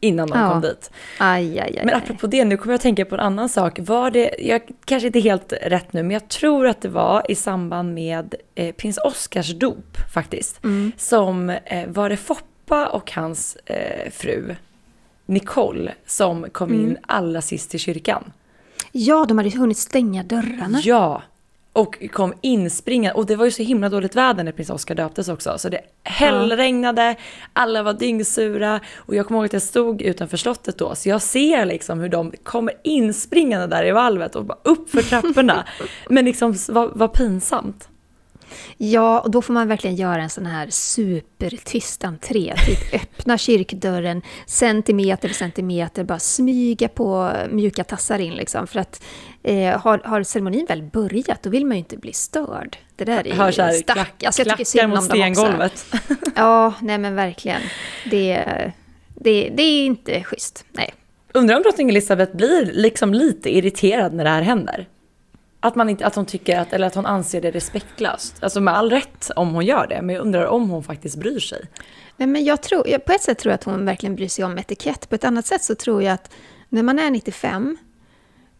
innan 0.00 0.28
de 0.28 0.38
ja. 0.38 0.52
kom 0.52 0.60
dit. 0.60 0.90
Aj, 1.18 1.60
aj, 1.60 1.78
aj, 1.78 1.82
men 1.84 1.94
apropå 1.94 2.26
det, 2.26 2.44
nu 2.44 2.56
kommer 2.56 2.72
jag 2.72 2.78
att 2.78 2.82
tänka 2.82 3.04
på 3.04 3.14
en 3.14 3.20
annan 3.20 3.48
sak. 3.48 3.78
Var 3.78 4.10
det, 4.10 4.34
jag 4.38 4.62
kanske 4.84 5.06
inte 5.06 5.20
helt 5.20 5.52
rätt 5.62 5.92
nu, 5.92 6.02
men 6.02 6.10
jag 6.10 6.28
tror 6.28 6.66
att 6.66 6.80
det 6.80 6.88
var 6.88 7.30
i 7.30 7.34
samband 7.34 7.94
med 7.94 8.34
eh, 8.54 8.74
prins 8.74 8.98
Oscars 8.98 9.54
dop 9.54 9.96
faktiskt. 10.14 10.64
Mm. 10.64 10.92
Som 10.96 11.50
eh, 11.50 11.86
var 11.88 12.08
det 12.08 12.16
Foppa 12.16 12.86
och 12.86 13.12
hans 13.12 13.56
eh, 13.56 14.10
fru 14.10 14.54
Nicole 15.26 15.94
som 16.06 16.46
kom 16.52 16.68
mm. 16.68 16.80
in 16.80 16.98
allra 17.06 17.42
sist 17.42 17.70
till 17.70 17.80
kyrkan. 17.80 18.32
Ja, 18.92 19.24
de 19.28 19.38
hade 19.38 19.50
hunnit 19.50 19.78
stänga 19.78 20.22
dörrarna. 20.22 20.80
Ja, 20.82 21.22
och 21.76 22.04
kom 22.12 22.34
inspringande. 22.40 23.14
Och 23.14 23.26
det 23.26 23.36
var 23.36 23.44
ju 23.44 23.50
så 23.50 23.62
himla 23.62 23.88
dåligt 23.88 24.16
väder 24.16 24.44
när 24.44 24.52
prins 24.52 24.70
Oscar 24.70 24.94
döptes 24.94 25.28
också. 25.28 25.58
Så 25.58 25.68
det 25.68 25.80
hällregnade, 26.02 27.16
alla 27.52 27.82
var 27.82 27.92
dyngsura. 27.92 28.80
Och 28.96 29.14
jag 29.14 29.26
kommer 29.26 29.38
ihåg 29.38 29.44
att 29.44 29.52
jag 29.52 29.62
stod 29.62 30.02
utanför 30.02 30.36
slottet 30.36 30.78
då. 30.78 30.94
Så 30.94 31.08
jag 31.08 31.22
ser 31.22 31.64
liksom 31.64 32.00
hur 32.00 32.08
de 32.08 32.32
kommer 32.42 32.74
inspringande 32.84 33.66
där 33.66 33.84
i 33.84 33.92
valvet 33.92 34.36
och 34.36 34.44
bara 34.44 34.58
upp 34.62 34.90
för 34.90 35.02
trapporna. 35.02 35.64
Men 36.08 36.24
liksom 36.24 36.54
vad, 36.68 36.98
vad 36.98 37.12
pinsamt. 37.12 37.88
Ja, 38.76 39.20
och 39.20 39.30
då 39.30 39.42
får 39.42 39.52
man 39.52 39.68
verkligen 39.68 39.96
göra 39.96 40.22
en 40.22 40.30
sån 40.30 40.46
här 40.46 40.66
supertyst 40.70 42.04
entré. 42.04 42.54
Typ 42.66 42.94
öppna 43.02 43.38
kyrkdörren 43.38 44.22
centimeter 44.46 45.28
för 45.28 45.34
centimeter, 45.34 46.04
bara 46.04 46.18
smyga 46.18 46.88
på 46.88 47.32
mjuka 47.50 47.84
tassar 47.84 48.18
in 48.18 48.34
liksom. 48.34 48.66
För 48.66 48.80
att 48.80 49.02
eh, 49.42 49.80
har, 49.80 49.98
har 50.04 50.22
ceremonin 50.22 50.66
väl 50.68 50.82
börjat, 50.82 51.42
då 51.42 51.50
vill 51.50 51.66
man 51.66 51.76
ju 51.76 51.78
inte 51.78 51.96
bli 51.96 52.12
störd. 52.12 52.76
Det 52.96 53.04
där 53.04 53.26
är 53.26 53.32
Hör 53.34 53.50
så 53.52 53.62
här, 53.62 53.72
ju 53.72 53.78
stack. 53.78 53.96
klack- 53.96 54.24
Alltså, 54.26 54.42
jag 54.42 54.48
tycker 54.50 54.64
synd 54.64 54.88
mot 54.88 55.04
stengolvet. 55.04 55.86
Ja, 56.34 56.74
nej 56.82 56.98
men 56.98 57.14
verkligen. 57.14 57.60
Det, 58.10 58.44
det, 59.14 59.52
det 59.56 59.62
är 59.62 59.86
inte 59.86 60.22
schysst. 60.22 60.64
Nej. 60.72 60.94
Undrar 61.34 61.56
om 61.56 61.62
drottning 61.62 61.88
Elizabeth 61.88 62.36
blir 62.36 62.70
liksom 62.74 63.14
lite 63.14 63.56
irriterad 63.56 64.14
när 64.14 64.24
det 64.24 64.30
här 64.30 64.42
händer? 64.42 64.86
Att, 65.66 65.74
man 65.74 65.88
inte, 65.88 66.06
att 66.06 66.14
hon 66.14 66.26
tycker 66.26 66.60
att, 66.60 66.72
eller 66.72 66.86
att 66.86 66.94
hon 66.94 67.06
anser 67.06 67.40
det 67.40 67.50
respektlöst. 67.50 68.42
Alltså 68.42 68.60
med 68.60 68.76
all 68.76 68.90
rätt 68.90 69.30
om 69.36 69.54
hon 69.54 69.64
gör 69.64 69.86
det, 69.86 70.02
men 70.02 70.14
jag 70.14 70.22
undrar 70.22 70.46
om 70.46 70.70
hon 70.70 70.84
faktiskt 70.84 71.16
bryr 71.16 71.40
sig. 71.40 71.64
Nej, 72.16 72.28
men 72.28 72.44
jag 72.44 72.62
tror, 72.62 72.98
på 72.98 73.12
ett 73.12 73.22
sätt 73.22 73.38
tror 73.38 73.50
jag 73.50 73.54
att 73.54 73.64
hon 73.64 73.84
verkligen 73.84 74.14
bryr 74.16 74.28
sig 74.28 74.44
om 74.44 74.58
etikett. 74.58 75.08
På 75.08 75.14
ett 75.14 75.24
annat 75.24 75.46
sätt 75.46 75.62
så 75.62 75.74
tror 75.74 76.02
jag 76.02 76.12
att 76.14 76.30
när 76.68 76.82
man 76.82 76.98
är 76.98 77.10
95, 77.10 77.78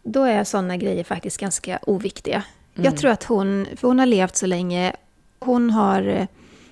då 0.02 0.22
är 0.22 0.44
sådana 0.44 0.76
grejer 0.76 1.04
faktiskt 1.04 1.40
ganska 1.40 1.78
oviktiga. 1.82 2.42
Mm. 2.74 2.84
Jag 2.84 2.96
tror 2.96 3.10
att 3.10 3.24
hon, 3.24 3.66
för 3.76 3.88
hon 3.88 3.98
har 3.98 4.06
levt 4.06 4.36
så 4.36 4.46
länge, 4.46 4.92
hon 5.40 5.70
har, 5.70 6.26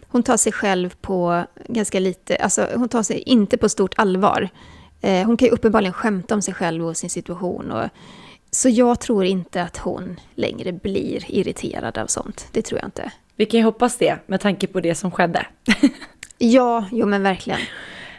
hon 0.09 0.23
tar 0.23 0.37
sig 0.37 0.53
själv 0.53 0.95
på 1.01 1.45
ganska 1.69 2.01
lite, 2.01 2.37
alltså 2.37 2.69
hon 2.75 2.89
tar 2.89 3.03
sig 3.03 3.19
inte 3.19 3.57
på 3.57 3.69
stort 3.69 3.95
allvar. 3.97 4.49
Eh, 5.01 5.27
hon 5.27 5.37
kan 5.37 5.47
ju 5.47 5.53
uppenbarligen 5.53 5.93
skämta 5.93 6.35
om 6.35 6.43
sig 6.43 6.55
själv 6.55 6.87
och 6.87 6.97
sin 6.97 7.11
situation. 7.11 7.71
Och, 7.71 7.89
så 8.55 8.69
jag 8.69 9.01
tror 9.01 9.25
inte 9.25 9.63
att 9.63 9.77
hon 9.77 10.21
längre 10.35 10.73
blir 10.73 11.25
irriterad 11.29 11.99
av 11.99 12.07
sånt. 12.07 12.49
Det 12.53 12.63
tror 12.63 12.81
jag 12.81 12.87
inte. 12.87 13.13
Vi 13.37 13.47
kan 13.47 13.61
ju 13.61 13.65
hoppas 13.65 13.97
det, 13.97 14.19
med 14.27 14.41
tanke 14.41 14.67
på 14.67 14.81
det 14.81 14.95
som 14.95 15.11
skedde. 15.11 15.47
Ja, 16.39 16.85
jo 16.93 17.07
men 17.07 17.23
verkligen. 17.23 17.61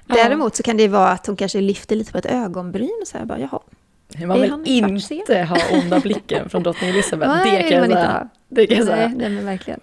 Däremot 0.05 0.55
så 0.55 0.63
kan 0.63 0.77
det 0.77 0.87
vara 0.87 1.09
att 1.09 1.27
hon 1.27 1.35
kanske 1.35 1.61
lyfter 1.61 1.95
lite 1.95 2.11
på 2.11 2.17
ett 2.17 2.25
ögonbryn 2.25 2.97
och 3.01 3.07
säger 3.07 3.25
bara 3.25 3.39
jaha. 3.39 3.59
Man 4.27 4.41
vill 4.41 5.11
inte 5.11 5.41
ha 5.41 5.57
onda 5.71 5.99
blicken 5.99 6.49
från 6.49 6.63
drottning 6.63 6.89
Elizabeth. 6.89 7.31
Nej, 7.31 7.63
det 7.63 7.69
kan 7.69 7.77
jag 7.77 7.91
säga. 7.91 8.29
Det 8.49 8.67
kan 8.67 8.77
jag 8.77 8.85
Nej, 8.85 8.95
säga. 8.95 9.11
nej 9.17 9.29
men 9.29 9.45
verkligen. 9.45 9.79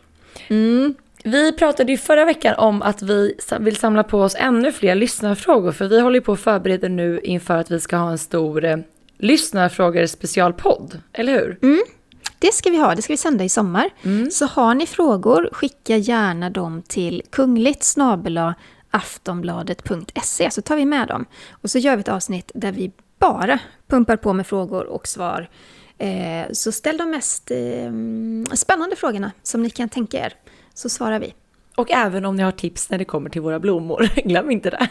Mm. 0.48 0.94
Vi 1.24 1.52
pratade 1.52 1.92
ju 1.92 1.98
förra 1.98 2.24
veckan 2.24 2.54
om 2.58 2.82
att 2.82 3.02
vi 3.02 3.34
vill 3.60 3.76
samla 3.76 4.04
på 4.04 4.20
oss 4.20 4.36
ännu 4.38 4.72
fler 4.72 4.94
lyssnarfrågor, 4.94 5.72
för 5.72 5.88
vi 5.88 6.00
håller 6.00 6.16
ju 6.16 6.20
på 6.20 6.32
att 6.32 6.40
förbereda 6.40 6.88
nu 6.88 7.20
inför 7.22 7.56
att 7.56 7.70
vi 7.70 7.80
ska 7.80 7.96
ha 7.96 8.10
en 8.10 8.18
stor 8.18 8.64
eh, 8.64 8.76
lyssnarfrågor 9.22 10.06
specialpodd, 10.06 11.00
eller 11.12 11.32
hur? 11.32 11.58
Det 12.38 12.54
ska 12.54 12.70
vi 12.70 12.78
ha, 12.78 12.94
det 12.94 13.02
ska 13.02 13.12
vi 13.12 13.16
sända 13.16 13.44
i 13.44 13.48
sommar. 13.48 13.90
Så 14.30 14.46
har 14.46 14.74
ni 14.74 14.86
frågor, 14.86 15.48
skicka 15.52 15.96
gärna 15.96 16.50
dem 16.50 16.82
till 16.82 17.22
kungligt 17.30 17.84
aftonbladet.se 18.90 20.50
så 20.50 20.62
tar 20.62 20.76
vi 20.76 20.84
med 20.84 21.08
dem. 21.08 21.24
Och 21.50 21.70
så 21.70 21.78
gör 21.78 21.96
vi 21.96 22.00
ett 22.00 22.08
avsnitt 22.08 22.50
där 22.54 22.72
vi 22.72 22.92
bara 23.18 23.58
pumpar 23.86 24.16
på 24.16 24.32
med 24.32 24.46
frågor 24.46 24.84
och 24.84 25.08
svar. 25.08 25.48
Eh, 25.98 26.46
så 26.52 26.72
ställ 26.72 26.96
de 26.96 27.10
mest 27.10 27.50
eh, 27.50 27.92
spännande 28.54 28.96
frågorna 28.96 29.32
som 29.42 29.62
ni 29.62 29.70
kan 29.70 29.88
tänka 29.88 30.18
er, 30.18 30.34
så 30.74 30.88
svarar 30.88 31.20
vi. 31.20 31.34
Och 31.76 31.90
även 31.90 32.24
om 32.24 32.36
ni 32.36 32.42
har 32.42 32.52
tips 32.52 32.90
när 32.90 32.98
det 32.98 33.04
kommer 33.04 33.30
till 33.30 33.40
våra 33.40 33.60
blommor, 33.60 34.10
glöm 34.24 34.50
inte 34.50 34.70
det. 34.70 34.88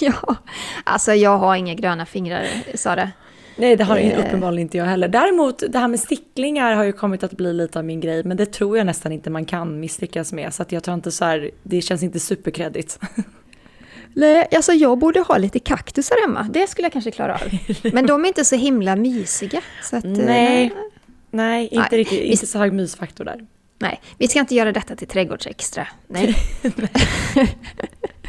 ja, 0.00 0.36
alltså 0.84 1.12
jag 1.12 1.38
har 1.38 1.56
inga 1.56 1.74
gröna 1.74 2.06
fingrar, 2.06 2.46
Sara. 2.74 3.10
Nej, 3.56 3.76
det 3.76 3.84
har 3.84 3.96
Eh. 3.96 4.18
uppenbarligen 4.18 4.62
inte 4.66 4.78
jag 4.78 4.84
heller. 4.84 5.08
Däremot, 5.08 5.62
det 5.68 5.78
här 5.78 5.88
med 5.88 6.00
sticklingar 6.00 6.74
har 6.74 6.84
ju 6.84 6.92
kommit 6.92 7.22
att 7.22 7.32
bli 7.32 7.52
lite 7.52 7.78
av 7.78 7.84
min 7.84 8.00
grej, 8.00 8.24
men 8.24 8.36
det 8.36 8.46
tror 8.52 8.76
jag 8.78 8.86
nästan 8.86 9.12
inte 9.12 9.30
man 9.30 9.44
kan 9.44 9.80
misslyckas 9.80 10.32
med, 10.32 10.54
så 10.54 10.62
att 10.62 10.72
jag 10.72 10.82
tror 10.82 10.94
inte 10.94 11.10
så 11.12 11.24
här, 11.24 11.50
det 11.62 11.80
känns 11.82 12.02
inte 12.02 12.20
superkreddigt. 12.20 12.98
Nej, 14.14 14.48
alltså 14.56 14.72
jag 14.72 14.98
borde 14.98 15.20
ha 15.20 15.38
lite 15.38 15.58
kaktusar 15.58 16.16
hemma. 16.26 16.48
Det 16.50 16.66
skulle 16.66 16.84
jag 16.86 16.92
kanske 16.92 17.10
klara 17.10 17.34
av. 17.34 17.40
Men 17.92 18.06
de 18.06 18.24
är 18.24 18.28
inte 18.28 18.44
så 18.44 18.56
himla 18.56 18.96
mysiga. 18.96 19.60
Så 19.82 19.96
att, 19.96 20.04
eh, 20.04 20.10
Nej, 20.10 20.72
nej, 21.30 21.62
inte 21.64 21.76
Nej, 21.90 21.98
riktigt, 21.98 22.20
inte 22.20 22.46
så 22.46 22.58
hög 22.58 22.72
mysfaktor 22.72 23.24
där. 23.24 23.46
Nej, 23.78 24.00
vi 24.18 24.28
ska 24.28 24.38
inte 24.40 24.54
göra 24.54 24.72
detta 24.72 24.96
till 24.96 25.08
trädgårdsextra. 25.08 25.86
Nej. 26.08 26.34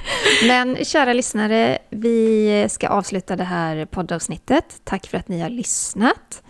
Men 0.47 0.85
kära 0.85 1.13
lyssnare, 1.13 1.77
vi 1.89 2.65
ska 2.69 2.87
avsluta 2.87 3.35
det 3.35 3.43
här 3.43 3.85
poddavsnittet. 3.85 4.65
Tack 4.83 5.07
för 5.07 5.17
att 5.17 5.27
ni 5.27 5.41
har 5.41 5.49
lyssnat. 5.49 6.43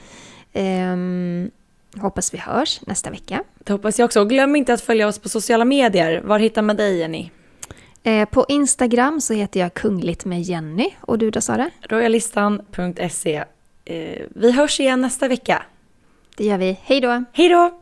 Ehm, 0.53 1.51
hoppas 1.97 2.33
vi 2.33 2.37
hörs 2.37 2.81
nästa 2.81 3.09
vecka. 3.09 3.43
Det 3.59 3.73
hoppas 3.73 3.99
jag 3.99 4.05
också. 4.05 4.21
Och 4.21 4.29
glöm 4.29 4.55
inte 4.55 4.73
att 4.73 4.81
följa 4.81 5.07
oss 5.07 5.19
på 5.19 5.29
sociala 5.29 5.65
medier. 5.65 6.21
Var 6.21 6.39
hittar 6.39 6.61
man 6.61 6.75
dig, 6.75 6.97
Jenny? 6.97 7.29
Eh, 8.03 8.29
på 8.29 8.45
Instagram 8.49 9.21
så 9.21 9.33
heter 9.33 9.59
jag 9.59 9.73
Kungligt 9.73 10.25
med 10.25 10.41
Jenny. 10.41 10.89
Och 11.01 11.17
du 11.17 11.31
då 11.31 11.41
Sara? 11.41 11.69
Royalistan.se. 11.81 13.43
Eh, 13.85 14.21
vi 14.35 14.51
hörs 14.51 14.79
igen 14.79 15.01
nästa 15.01 15.27
vecka. 15.27 15.63
Det 16.37 16.45
gör 16.45 16.57
vi. 16.57 16.79
Hej 16.83 17.01
då! 17.01 17.23
Hej 17.33 17.49
då! 17.49 17.81